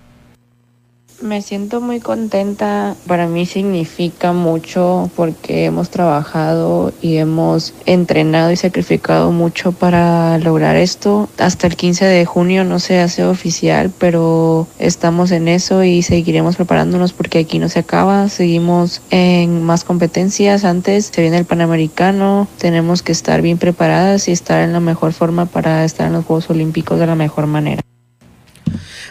Me 1.21 1.41
siento 1.41 1.81
muy 1.81 1.99
contenta. 1.99 2.95
Para 3.05 3.27
mí 3.27 3.45
significa 3.45 4.31
mucho 4.31 5.11
porque 5.17 5.65
hemos 5.65 5.89
trabajado 5.89 6.93
y 7.01 7.17
hemos 7.17 7.73
entrenado 7.85 8.51
y 8.51 8.55
sacrificado 8.55 9.31
mucho 9.31 9.73
para 9.73 10.37
lograr 10.37 10.77
esto. 10.77 11.27
Hasta 11.37 11.67
el 11.67 11.75
15 11.75 12.05
de 12.05 12.25
junio 12.25 12.63
no 12.63 12.79
se 12.79 12.99
hace 12.99 13.25
oficial, 13.25 13.91
pero 13.99 14.65
estamos 14.79 15.31
en 15.31 15.49
eso 15.49 15.83
y 15.83 16.03
seguiremos 16.03 16.55
preparándonos 16.55 17.11
porque 17.11 17.39
aquí 17.39 17.59
no 17.59 17.67
se 17.67 17.79
acaba. 17.79 18.29
Seguimos 18.29 19.01
en 19.09 19.61
más 19.63 19.83
competencias. 19.83 20.63
Antes 20.63 21.11
se 21.13 21.21
viene 21.21 21.37
el 21.37 21.45
Panamericano. 21.45 22.47
Tenemos 22.59 23.03
que 23.03 23.11
estar 23.11 23.41
bien 23.41 23.57
preparadas 23.57 24.29
y 24.29 24.31
estar 24.31 24.61
en 24.61 24.71
la 24.71 24.79
mejor 24.79 25.11
forma 25.11 25.47
para 25.47 25.83
estar 25.83 26.07
en 26.07 26.13
los 26.13 26.23
Juegos 26.23 26.49
Olímpicos 26.49 26.97
de 26.97 27.07
la 27.07 27.15
mejor 27.15 27.45
manera. 27.45 27.81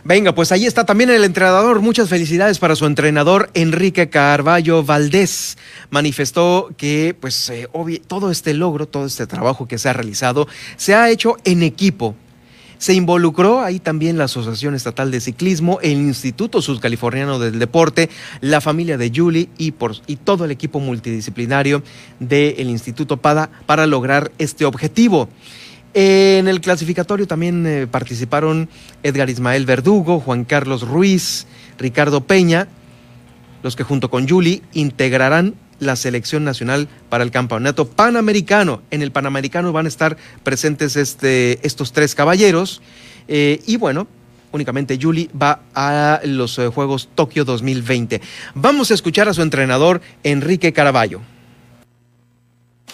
Venga, 0.05 0.35
pues 0.35 0.53
ahí 0.53 0.67
está 0.67 0.85
también 0.85 1.11
el 1.11 1.25
entrenador. 1.25 1.81
Muchas 1.81 2.09
felicidades 2.09 2.59
para 2.59 2.77
su 2.77 2.87
entrenador 2.87 3.51
Enrique 3.55 4.09
Carballo 4.09 4.85
Valdés. 4.85 5.59
Manifestó 5.91 6.71
que 6.77 7.17
pues 7.19 7.51
eh, 7.51 7.69
todo 8.07 8.31
este 8.31 8.55
logro, 8.55 8.87
todo 8.87 9.07
este 9.07 9.27
trabajo 9.27 9.67
que 9.67 9.79
se 9.79 9.89
ha 9.89 9.93
realizado, 9.93 10.47
se 10.77 10.95
ha 10.95 11.11
hecho 11.11 11.37
en 11.45 11.63
equipo. 11.63 12.15
Se 12.79 12.95
involucró 12.95 13.61
ahí 13.61 13.81
también 13.81 14.19
la 14.19 14.25
Asociación 14.25 14.77
Estatal 14.77 15.11
de 15.11 15.21
Ciclismo, 15.21 15.81
el 15.83 15.99
Instituto 15.99 16.63
Sudcaliforniano 16.63 17.41
del 17.41 17.59
Deporte, 17.59 18.09
la 18.41 18.61
familia 18.61 18.97
de 18.97 19.11
Julie 19.13 19.49
y, 19.59 19.73
por, 19.73 19.97
y 20.07 20.15
todo 20.15 20.45
el 20.45 20.53
equipo 20.53 20.79
multidisciplinario 20.79 21.83
del 22.21 22.71
Instituto 22.71 23.17
PADA 23.17 23.51
para 23.67 23.89
lograr 23.89 24.31
este 24.39 24.65
objetivo. 24.65 25.29
En 26.01 26.47
el 26.47 26.61
clasificatorio 26.61 27.27
también 27.27 27.67
eh, 27.67 27.89
participaron 27.91 28.69
Edgar 29.03 29.29
Ismael 29.31 29.67
Verdugo, 29.67 30.21
Juan 30.21 30.45
Carlos 30.45 30.87
Ruiz, 30.87 31.49
Ricardo 31.77 32.21
Peña, 32.21 32.69
los 33.65 33.75
que 33.75 33.83
junto 33.83 34.09
con 34.09 34.29
Julie 34.29 34.63
integrarán 34.75 35.57
la 35.81 35.97
selección 35.97 36.45
nacional 36.45 36.87
para 37.09 37.25
el 37.25 37.33
campeonato 37.33 37.89
panamericano. 37.89 38.81
En 38.93 39.03
el 39.03 39.11
panamericano 39.11 39.73
van 39.73 39.87
a 39.87 39.89
estar 39.89 40.17
presentes 40.45 40.95
este, 40.95 41.59
estos 41.67 41.91
tres 41.91 42.15
caballeros. 42.15 42.81
Eh, 43.27 43.61
y 43.67 43.77
bueno, 43.77 44.07
únicamente 44.53 45.01
Julie 45.03 45.29
va 45.31 45.63
a 45.75 46.21
los 46.23 46.61
eh, 46.61 46.69
Juegos 46.69 47.09
Tokio 47.17 47.45
2020. 47.45 48.21
Vamos 48.55 48.93
a 48.93 48.95
escuchar 48.95 49.29
a 49.29 49.35
su 49.35 49.43
entrenador, 49.43 50.01
Enrique 50.23 50.73
Caraballo. 50.73 51.23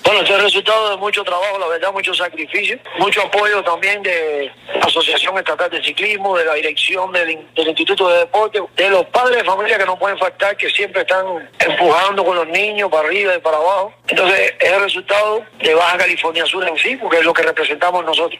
Bueno, 0.04 0.20
este 0.20 0.32
es 0.34 0.38
el 0.38 0.44
resultado 0.44 0.90
de 0.90 0.96
mucho 0.98 1.24
trabajo, 1.24 1.58
la 1.58 1.66
verdad, 1.66 1.90
mucho 1.90 2.12
sacrificio, 2.12 2.78
mucho 2.98 3.22
apoyo 3.22 3.64
también 3.64 4.02
de 4.02 4.52
la 4.74 4.86
Asociación 4.86 5.38
Estatal 5.38 5.70
de 5.70 5.82
Ciclismo, 5.82 6.36
de 6.36 6.44
la 6.44 6.54
dirección 6.54 7.10
del, 7.10 7.30
Instituto 7.56 8.10
de 8.10 8.18
Deporte, 8.18 8.60
de 8.76 8.90
los 8.90 9.06
padres 9.06 9.38
de 9.38 9.44
familia 9.44 9.78
que 9.78 9.86
no 9.86 9.98
pueden 9.98 10.18
faltar, 10.18 10.58
que 10.58 10.68
siempre 10.68 11.00
están 11.00 11.24
empujando 11.58 12.22
con 12.22 12.36
los 12.36 12.46
niños 12.48 12.90
para 12.90 13.08
arriba 13.08 13.34
y 13.34 13.40
para 13.40 13.56
abajo. 13.56 13.94
Entonces, 14.06 14.52
es 14.60 14.72
el 14.72 14.82
resultado 14.82 15.42
de 15.58 15.74
Baja 15.74 15.96
California 15.96 16.44
Sur 16.44 16.68
en 16.68 16.76
sí, 16.76 16.96
porque 16.96 17.18
es 17.18 17.24
lo 17.24 17.32
que 17.32 17.42
representamos 17.42 18.04
nosotros. 18.04 18.38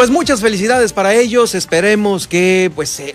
Pues 0.00 0.08
muchas 0.08 0.40
felicidades 0.40 0.94
para 0.94 1.12
ellos. 1.12 1.54
Esperemos 1.54 2.26
que, 2.26 2.72
pues, 2.74 3.00
eh, 3.00 3.14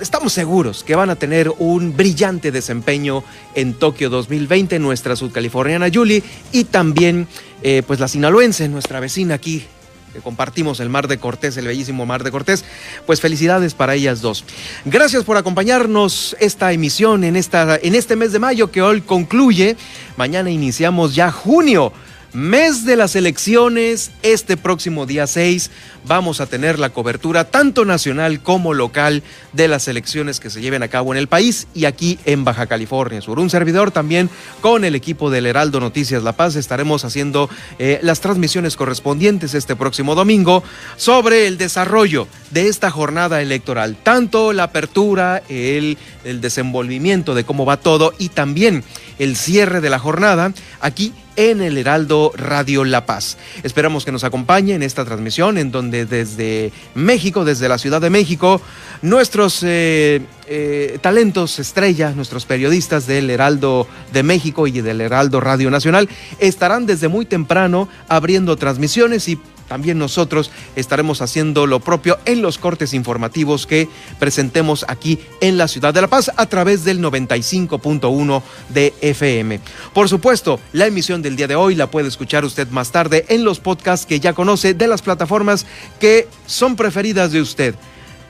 estamos 0.00 0.34
seguros 0.34 0.84
que 0.84 0.94
van 0.94 1.08
a 1.08 1.16
tener 1.16 1.50
un 1.56 1.96
brillante 1.96 2.52
desempeño 2.52 3.24
en 3.54 3.72
Tokio 3.72 4.10
2020, 4.10 4.78
nuestra 4.78 5.16
sudcaliforniana 5.16 5.86
Julie 5.90 6.22
y 6.52 6.64
también, 6.64 7.26
eh, 7.62 7.82
pues, 7.86 8.00
la 8.00 8.08
sinaloense, 8.08 8.68
nuestra 8.68 9.00
vecina 9.00 9.34
aquí. 9.34 9.64
Que 10.12 10.20
compartimos 10.20 10.78
el 10.80 10.90
Mar 10.90 11.08
de 11.08 11.16
Cortés, 11.16 11.56
el 11.56 11.68
bellísimo 11.68 12.04
Mar 12.04 12.22
de 12.22 12.30
Cortés. 12.30 12.66
Pues 13.06 13.22
felicidades 13.22 13.72
para 13.72 13.94
ellas 13.94 14.20
dos. 14.20 14.44
Gracias 14.84 15.24
por 15.24 15.38
acompañarnos 15.38 16.36
esta 16.38 16.70
emisión 16.70 17.24
en, 17.24 17.36
esta, 17.36 17.78
en 17.82 17.94
este 17.94 18.14
mes 18.14 18.32
de 18.32 18.40
mayo 18.40 18.70
que 18.70 18.82
hoy 18.82 19.00
concluye. 19.00 19.78
Mañana 20.18 20.50
iniciamos 20.50 21.14
ya 21.14 21.32
junio 21.32 21.94
mes 22.36 22.84
de 22.84 22.96
las 22.96 23.16
elecciones, 23.16 24.10
este 24.22 24.58
próximo 24.58 25.06
día 25.06 25.26
6 25.26 25.70
vamos 26.06 26.42
a 26.42 26.46
tener 26.46 26.78
la 26.78 26.90
cobertura 26.90 27.44
tanto 27.44 27.86
nacional 27.86 28.40
como 28.40 28.74
local 28.74 29.22
de 29.54 29.68
las 29.68 29.88
elecciones 29.88 30.38
que 30.38 30.50
se 30.50 30.60
lleven 30.60 30.82
a 30.82 30.88
cabo 30.88 31.14
en 31.14 31.18
el 31.18 31.28
país 31.28 31.66
y 31.72 31.86
aquí 31.86 32.18
en 32.26 32.44
Baja 32.44 32.66
California 32.66 33.22
Sur. 33.22 33.38
Un 33.38 33.48
servidor 33.48 33.90
también 33.90 34.28
con 34.60 34.84
el 34.84 34.94
equipo 34.94 35.30
del 35.30 35.46
Heraldo 35.46 35.80
Noticias 35.80 36.22
La 36.22 36.34
Paz 36.34 36.56
estaremos 36.56 37.06
haciendo 37.06 37.48
eh, 37.78 38.00
las 38.02 38.20
transmisiones 38.20 38.76
correspondientes 38.76 39.54
este 39.54 39.74
próximo 39.74 40.14
domingo 40.14 40.62
sobre 40.96 41.46
el 41.46 41.56
desarrollo 41.56 42.28
de 42.50 42.68
esta 42.68 42.90
jornada 42.90 43.40
electoral, 43.40 43.96
tanto 44.02 44.52
la 44.52 44.64
apertura, 44.64 45.42
el, 45.48 45.96
el 46.22 46.42
desenvolvimiento 46.42 47.34
de 47.34 47.44
cómo 47.44 47.64
va 47.64 47.78
todo 47.78 48.12
y 48.18 48.28
también 48.28 48.84
el 49.18 49.36
cierre 49.36 49.80
de 49.80 49.88
la 49.88 49.98
jornada 49.98 50.52
aquí 50.82 51.14
en 51.36 51.60
el 51.60 51.78
Heraldo 51.78 52.32
Radio 52.34 52.84
La 52.84 53.06
Paz. 53.06 53.38
Esperamos 53.62 54.04
que 54.04 54.12
nos 54.12 54.24
acompañe 54.24 54.74
en 54.74 54.82
esta 54.82 55.04
transmisión 55.04 55.58
en 55.58 55.70
donde 55.70 56.06
desde 56.06 56.72
México, 56.94 57.44
desde 57.44 57.68
la 57.68 57.78
Ciudad 57.78 58.00
de 58.00 58.10
México, 58.10 58.60
nuestros 59.02 59.62
eh, 59.62 60.22
eh, 60.48 60.98
talentos 61.00 61.58
estrella, 61.58 62.10
nuestros 62.10 62.46
periodistas 62.46 63.06
del 63.06 63.30
Heraldo 63.30 63.86
de 64.12 64.22
México 64.22 64.66
y 64.66 64.80
del 64.80 65.00
Heraldo 65.00 65.40
Radio 65.40 65.70
Nacional 65.70 66.08
estarán 66.38 66.86
desde 66.86 67.08
muy 67.08 67.26
temprano 67.26 67.88
abriendo 68.08 68.56
transmisiones 68.56 69.28
y 69.28 69.38
también 69.68 69.98
nosotros 69.98 70.50
estaremos 70.76 71.22
haciendo 71.22 71.66
lo 71.66 71.80
propio 71.80 72.18
en 72.24 72.42
los 72.42 72.58
cortes 72.58 72.94
informativos 72.94 73.66
que 73.66 73.88
presentemos 74.18 74.84
aquí 74.88 75.18
en 75.40 75.58
la 75.58 75.68
ciudad 75.68 75.92
de 75.92 76.00
La 76.00 76.08
Paz 76.08 76.30
a 76.36 76.46
través 76.46 76.84
del 76.84 77.00
95.1 77.00 78.42
de 78.68 78.94
FM. 79.00 79.60
Por 79.92 80.08
supuesto, 80.08 80.60
la 80.72 80.86
emisión 80.86 81.22
del 81.22 81.36
día 81.36 81.48
de 81.48 81.56
hoy 81.56 81.74
la 81.74 81.90
puede 81.90 82.08
escuchar 82.08 82.44
usted 82.44 82.68
más 82.68 82.92
tarde 82.92 83.24
en 83.28 83.44
los 83.44 83.60
podcasts 83.60 84.06
que 84.06 84.20
ya 84.20 84.32
conoce 84.32 84.74
de 84.74 84.86
las 84.86 85.02
plataformas 85.02 85.66
que 86.00 86.28
son 86.46 86.76
preferidas 86.76 87.32
de 87.32 87.40
usted. 87.40 87.74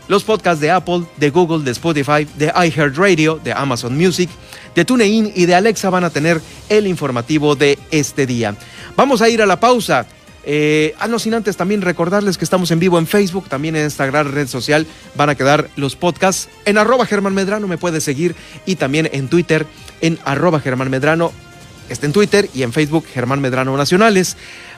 Los 0.09 0.23
podcasts 0.23 0.61
de 0.61 0.71
Apple, 0.71 1.03
de 1.17 1.31
Google, 1.31 1.65
de 1.65 1.73
Spotify, 1.73 2.29
de 2.37 2.53
iHeartRadio, 2.55 3.41
de 3.43 3.53
Amazon 3.53 3.97
Music, 3.97 4.31
de 4.75 4.85
TuneIn 4.85 5.33
y 5.35 5.47
de 5.47 5.55
Alexa 5.55 5.91
van 5.91 6.05
a 6.05 6.11
tener 6.11 6.41
el 6.69 6.87
informativo 6.87 7.57
de 7.57 7.77
este 7.91 8.25
día. 8.25 8.55
Vamos 8.95 9.21
a 9.21 9.29
ir 9.29 9.43
a 9.43 9.47
la 9.47 9.59
pausa. 9.59 10.07
Eh, 10.49 10.95
ah, 11.01 11.09
no, 11.09 11.19
sin 11.19 11.35
antes 11.35 11.57
también 11.57 11.83
recordarles 11.83 12.39
que 12.39 12.45
estamos 12.45 12.71
en 12.71 12.79
vivo 12.79 12.99
en 12.99 13.09
Facebook, 13.09 13.49
también 13.49 13.75
en 13.75 13.85
esta 13.85 14.07
gran 14.07 14.31
red 14.33 14.47
social 14.47 14.87
van 15.17 15.29
a 15.29 15.35
quedar 15.35 15.69
los 15.75 15.97
podcasts. 15.97 16.49
En 16.65 16.79
arroba 16.79 17.05
Germán 17.05 17.35
Medrano 17.35 17.67
me 17.67 17.79
puede 17.79 18.01
seguir 18.01 18.37
y 18.65 18.77
también 18.77 19.11
en 19.13 19.29
Twitter 19.29 19.67
en 20.01 20.19
arroba 20.25 20.61
Germán 20.61 20.89
Medrano. 20.89 21.33
Está 21.89 22.07
en 22.07 22.13
Twitter 22.13 22.49
y 22.55 22.63
en 22.63 22.73
Facebook 22.73 23.07
Germán 23.13 23.41
Medrano 23.41 23.77
Nacionales 23.77 24.37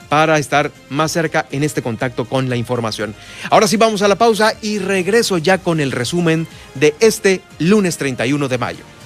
para 0.09 0.39
estar 0.39 0.71
más 0.89 1.11
cerca 1.11 1.45
en 1.51 1.63
este 1.63 1.83
contacto 1.83 2.25
con 2.25 2.49
la 2.49 2.55
información. 2.55 3.13
Ahora 3.51 3.67
sí 3.67 3.77
vamos 3.77 4.01
a 4.01 4.07
la 4.07 4.15
pausa 4.15 4.55
y 4.61 4.79
regreso 4.79 5.37
ya 5.37 5.59
con 5.59 5.79
el 5.79 5.91
resumen 5.91 6.47
de 6.73 6.95
este 6.99 7.41
lunes 7.59 7.97
31 7.97 8.47
de 8.47 8.57
mayo. 8.57 8.98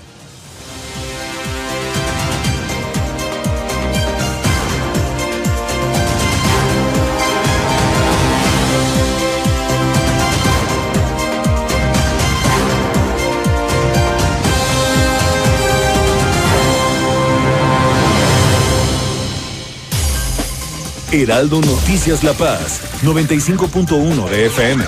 Heraldo 21.14 21.62
Noticias 21.62 22.24
La 22.24 22.34
Paz, 22.34 22.82
95.1 23.04 24.30
de 24.30 24.48
FM. 24.48 24.84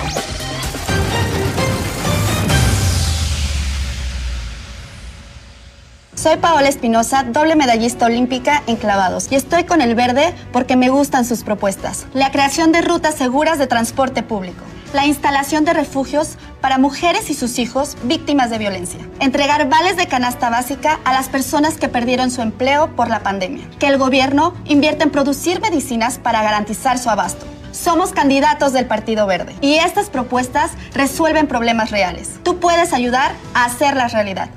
Soy 6.16 6.36
Paola 6.38 6.68
Espinosa, 6.68 7.22
doble 7.22 7.54
medallista 7.54 8.06
olímpica 8.06 8.64
en 8.66 8.74
clavados, 8.74 9.28
y 9.30 9.36
estoy 9.36 9.62
con 9.66 9.80
el 9.80 9.94
verde 9.94 10.34
porque 10.52 10.74
me 10.74 10.88
gustan 10.88 11.24
sus 11.24 11.44
propuestas. 11.44 12.06
La 12.12 12.32
creación 12.32 12.72
de 12.72 12.82
rutas 12.82 13.14
seguras 13.14 13.60
de 13.60 13.68
transporte 13.68 14.24
público 14.24 14.64
la 14.92 15.06
instalación 15.06 15.64
de 15.64 15.72
refugios 15.72 16.36
para 16.60 16.78
mujeres 16.78 17.30
y 17.30 17.34
sus 17.34 17.58
hijos 17.58 17.96
víctimas 18.04 18.50
de 18.50 18.58
violencia, 18.58 19.00
entregar 19.20 19.68
vales 19.68 19.96
de 19.96 20.06
canasta 20.06 20.50
básica 20.50 21.00
a 21.04 21.12
las 21.12 21.28
personas 21.28 21.76
que 21.76 21.88
perdieron 21.88 22.30
su 22.30 22.42
empleo 22.42 22.94
por 22.96 23.08
la 23.08 23.20
pandemia, 23.20 23.68
que 23.78 23.88
el 23.88 23.98
gobierno 23.98 24.54
invierta 24.64 25.04
en 25.04 25.10
producir 25.10 25.60
medicinas 25.60 26.18
para 26.18 26.42
garantizar 26.42 26.98
su 26.98 27.10
abasto. 27.10 27.46
Somos 27.72 28.12
candidatos 28.12 28.72
del 28.72 28.86
Partido 28.86 29.26
Verde 29.26 29.54
y 29.60 29.74
estas 29.74 30.08
propuestas 30.08 30.70
resuelven 30.94 31.46
problemas 31.46 31.90
reales. 31.90 32.40
Tú 32.42 32.58
puedes 32.58 32.92
ayudar 32.94 33.32
a 33.52 33.66
hacerlas 33.66 34.12
realidad. 34.12 34.48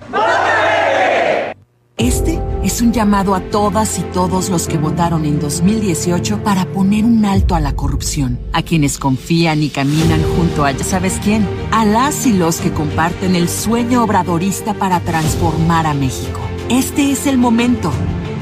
Este 1.99 2.41
es 2.63 2.81
un 2.81 2.93
llamado 2.93 3.35
a 3.35 3.41
todas 3.41 3.99
y 3.99 4.03
todos 4.03 4.49
los 4.49 4.69
que 4.69 4.77
votaron 4.77 5.25
en 5.25 5.37
2018 5.37 6.41
para 6.45 6.63
poner 6.71 7.03
un 7.03 7.25
alto 7.25 7.55
a 7.55 7.59
la 7.59 7.75
corrupción, 7.75 8.39
a 8.53 8.61
quienes 8.61 8.97
confían 8.97 9.61
y 9.61 9.67
caminan 9.67 10.23
junto 10.37 10.63
a, 10.63 10.71
¿ya 10.71 10.85
sabes 10.85 11.19
quién? 11.21 11.45
A 11.71 11.83
las 11.83 12.25
y 12.25 12.31
los 12.31 12.61
que 12.61 12.71
comparten 12.71 13.35
el 13.35 13.49
sueño 13.49 14.01
obradorista 14.01 14.73
para 14.75 15.01
transformar 15.01 15.87
a 15.87 15.93
México. 15.93 16.39
Este 16.69 17.11
es 17.11 17.27
el 17.27 17.37
momento. 17.37 17.91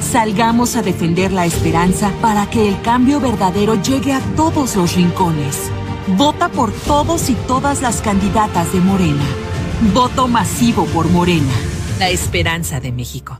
Salgamos 0.02 0.76
a 0.76 0.84
defender 0.84 1.32
la 1.32 1.48
esperanza 1.48 2.12
para 2.22 2.48
que 2.52 2.70
el 2.70 2.80
cambio 2.84 3.20
verdadero 3.20 3.82
llegue 3.82 4.14
a 4.14 4.20
todos 4.36 4.76
los 4.76 4.96
rincones. 4.96 5.72
Vota 6.16 6.50
por 6.50 6.72
todos 6.72 7.32
y 7.32 7.34
todas 7.48 7.82
las 7.82 8.04
candidatas 8.04 8.72
de 8.72 8.82
Morena. 8.82 9.26
Voto 9.96 10.28
masivo 10.28 10.86
por 10.86 11.10
Morena, 11.10 11.54
la 11.98 12.10
esperanza 12.10 12.80
de 12.80 12.92
México. 12.92 13.40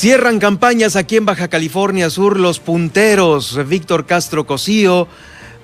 Cierran 0.00 0.38
campañas 0.38 0.96
aquí 0.96 1.18
en 1.18 1.26
Baja 1.26 1.48
California 1.48 2.08
Sur 2.08 2.40
los 2.40 2.58
punteros 2.58 3.68
Víctor 3.68 4.06
Castro 4.06 4.46
Cosío, 4.46 5.06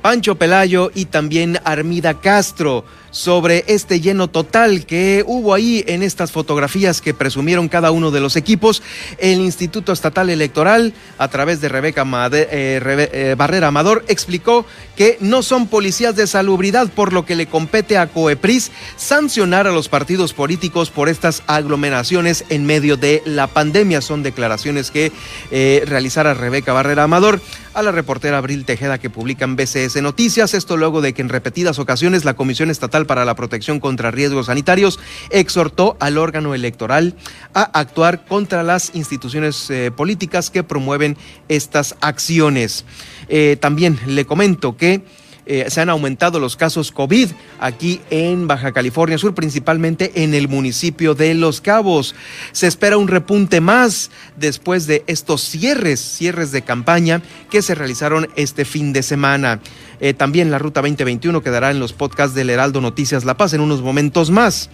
Pancho 0.03 0.35
Pelayo 0.35 0.91
y 0.95 1.07
también 1.07 1.59
Armida 1.65 2.21
Castro 2.21 2.85
sobre 3.17 3.65
este 3.67 4.01
lleno 4.01 4.29
total 4.29 4.85
que 4.85 5.25
hubo 5.27 5.55
ahí 5.55 5.83
en 5.87 6.03
estas 6.03 6.33
fotografías 6.33 7.01
que 7.01 7.15
presumieron 7.15 7.69
cada 7.69 7.91
uno 7.91 8.11
de 8.11 8.21
los 8.21 8.37
equipos. 8.37 8.83
El 9.17 9.41
Instituto 9.41 9.93
Estatal 9.93 10.29
Electoral, 10.29 10.93
a 11.17 11.29
través 11.29 11.63
de 11.63 11.71
Rebeca 11.71 12.05
eh, 12.33 12.51
eh, 12.53 13.35
Barrera 13.39 13.69
Amador, 13.69 14.05
explicó 14.09 14.67
que 14.97 15.17
no 15.21 15.43
son 15.43 15.67
policías 15.67 16.15
de 16.15 16.27
salubridad, 16.27 16.91
por 16.91 17.15
lo 17.15 17.25
que 17.25 17.37
le 17.37 17.47
compete 17.47 17.97
a 17.97 18.09
Coepris 18.09 18.71
sancionar 18.97 19.67
a 19.67 19.73
los 19.73 19.89
partidos 19.89 20.35
políticos 20.35 20.91
por 20.91 21.09
estas 21.09 21.43
aglomeraciones 21.47 22.45
en 22.51 22.67
medio 22.67 22.99
de 22.99 23.23
la 23.25 23.47
pandemia. 23.47 24.03
Son 24.03 24.23
declaraciones 24.23 24.91
que 24.91 25.11
eh, 25.51 25.83
realizara 25.87 26.35
Rebeca 26.35 26.75
Barrera 26.75 27.05
Amador 27.05 27.41
a 27.73 27.83
la 27.83 27.93
reportera 27.93 28.39
Abril 28.39 28.65
Tejeda 28.65 28.99
que 28.99 29.11
publican 29.11 29.55
BCS 29.55 30.03
Noticias. 30.03 30.55
Esto 30.55 30.77
luego 30.77 31.03
de 31.03 31.13
que 31.13 31.23
en 31.23 31.29
repetidas 31.29 31.79
ocasiones 31.79 32.25
la 32.25 32.35
Comisión 32.35 32.71
Estatal 32.71 33.06
para 33.07 33.25
la 33.25 33.35
Protección 33.35 33.81
contra 33.81 34.11
Riesgos 34.11 34.47
Sanitarios 34.47 34.99
exhortó 35.31 35.97
al 36.01 36.19
órgano 36.19 36.55
electoral 36.55 37.15
a 37.55 37.63
actuar 37.63 38.25
contra 38.25 38.63
las 38.63 38.95
instituciones 38.95 39.71
eh, 39.71 39.91
políticas 39.91 40.51
que 40.51 40.63
promueven 40.63 41.17
estas 41.49 41.97
acciones. 42.01 42.85
Eh, 43.29 43.57
también 43.61 43.99
le 44.07 44.25
comento 44.25 44.77
que 44.77 45.03
eh, 45.47 45.67
se 45.69 45.81
han 45.81 45.91
aumentado 45.91 46.41
los 46.41 46.57
casos 46.57 46.91
COVID 46.91 47.31
aquí 47.61 48.01
en 48.11 48.49
Baja 48.49 48.73
California 48.73 49.17
Sur, 49.17 49.35
principalmente 49.35 50.11
en 50.23 50.35
el 50.35 50.49
municipio 50.49 51.15
de 51.15 51.35
Los 51.35 51.61
Cabos. 51.61 52.17
Se 52.51 52.67
espera 52.67 52.97
un 52.97 53.07
repunte 53.07 53.61
más 53.61 54.11
después 54.37 54.89
de 54.89 55.05
estos 55.07 55.43
cierres, 55.43 56.01
cierres 56.01 56.51
de 56.51 56.63
campaña 56.63 57.23
que 57.49 57.63
se 57.63 57.77
realizaron 57.77 58.29
este 58.35 58.65
fin 58.65 58.93
de 58.93 59.05
semana. 59.05 59.61
Eh, 60.01 60.15
también 60.15 60.51
la 60.51 60.59
Ruta 60.59 60.83
2021 60.83 61.43
quedará 61.43 61.71
en 61.71 61.79
los 61.79 61.93
podcasts 61.93 62.35
del 62.35 62.51
Heraldo 62.51 62.81
Noticias 62.81 63.25
La 63.25 63.37
Paz 63.37 63.53
en 63.53 63.61
unos 63.61 63.83
momentos 63.83 64.31
más. 64.31 64.69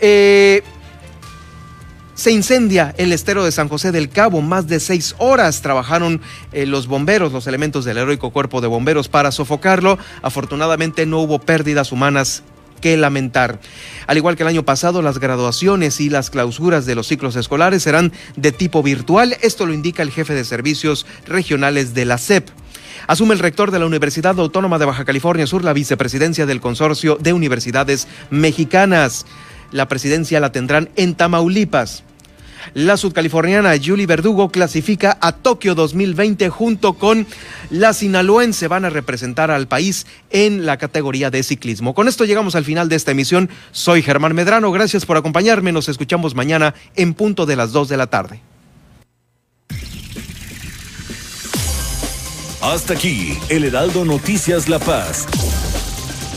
Eh, 0.00 0.62
se 2.16 2.32
incendia 2.32 2.94
el 2.96 3.12
estero 3.12 3.44
de 3.44 3.52
San 3.52 3.68
José 3.68 3.92
del 3.92 4.08
Cabo. 4.08 4.40
Más 4.40 4.66
de 4.66 4.80
seis 4.80 5.14
horas 5.18 5.62
trabajaron 5.62 6.20
eh, 6.50 6.66
los 6.66 6.88
bomberos, 6.88 7.30
los 7.30 7.46
elementos 7.46 7.84
del 7.84 7.98
heroico 7.98 8.30
cuerpo 8.30 8.60
de 8.60 8.66
bomberos 8.66 9.08
para 9.08 9.30
sofocarlo. 9.30 9.98
Afortunadamente 10.22 11.06
no 11.06 11.20
hubo 11.20 11.38
pérdidas 11.38 11.92
humanas 11.92 12.42
que 12.80 12.96
lamentar. 12.96 13.60
Al 14.06 14.16
igual 14.16 14.36
que 14.36 14.42
el 14.42 14.48
año 14.48 14.64
pasado, 14.64 15.02
las 15.02 15.18
graduaciones 15.18 16.00
y 16.00 16.08
las 16.08 16.30
clausuras 16.30 16.86
de 16.86 16.94
los 16.94 17.06
ciclos 17.06 17.36
escolares 17.36 17.82
serán 17.82 18.12
de 18.36 18.50
tipo 18.50 18.82
virtual. 18.82 19.36
Esto 19.42 19.66
lo 19.66 19.74
indica 19.74 20.02
el 20.02 20.10
jefe 20.10 20.34
de 20.34 20.44
servicios 20.44 21.06
regionales 21.26 21.92
de 21.92 22.06
la 22.06 22.18
SEP. 22.18 22.48
Asume 23.08 23.34
el 23.34 23.40
rector 23.40 23.70
de 23.70 23.78
la 23.78 23.86
Universidad 23.86 24.38
Autónoma 24.40 24.78
de 24.78 24.86
Baja 24.86 25.04
California 25.04 25.46
Sur 25.46 25.64
la 25.64 25.74
vicepresidencia 25.74 26.46
del 26.46 26.60
Consorcio 26.60 27.16
de 27.20 27.34
Universidades 27.34 28.08
Mexicanas. 28.30 29.26
La 29.76 29.88
presidencia 29.88 30.40
la 30.40 30.52
tendrán 30.52 30.88
en 30.96 31.14
Tamaulipas. 31.14 32.02
La 32.72 32.96
sudcaliforniana 32.96 33.74
Julie 33.76 34.06
Verdugo 34.06 34.48
clasifica 34.48 35.18
a 35.20 35.32
Tokio 35.32 35.74
2020 35.74 36.48
junto 36.48 36.94
con 36.94 37.26
la 37.68 37.92
sinaloense. 37.92 38.68
Van 38.68 38.86
a 38.86 38.90
representar 38.90 39.50
al 39.50 39.68
país 39.68 40.06
en 40.30 40.64
la 40.64 40.78
categoría 40.78 41.30
de 41.30 41.42
ciclismo. 41.42 41.94
Con 41.94 42.08
esto 42.08 42.24
llegamos 42.24 42.54
al 42.54 42.64
final 42.64 42.88
de 42.88 42.96
esta 42.96 43.10
emisión. 43.10 43.50
Soy 43.70 44.00
Germán 44.00 44.34
Medrano. 44.34 44.72
Gracias 44.72 45.04
por 45.04 45.18
acompañarme. 45.18 45.72
Nos 45.72 45.90
escuchamos 45.90 46.34
mañana 46.34 46.74
en 46.94 47.12
punto 47.12 47.44
de 47.44 47.56
las 47.56 47.72
2 47.72 47.90
de 47.90 47.96
la 47.98 48.06
tarde. 48.06 48.40
Hasta 52.62 52.94
aquí, 52.94 53.36
el 53.50 53.64
Heraldo 53.64 54.06
Noticias 54.06 54.70
La 54.70 54.78
Paz. 54.78 55.26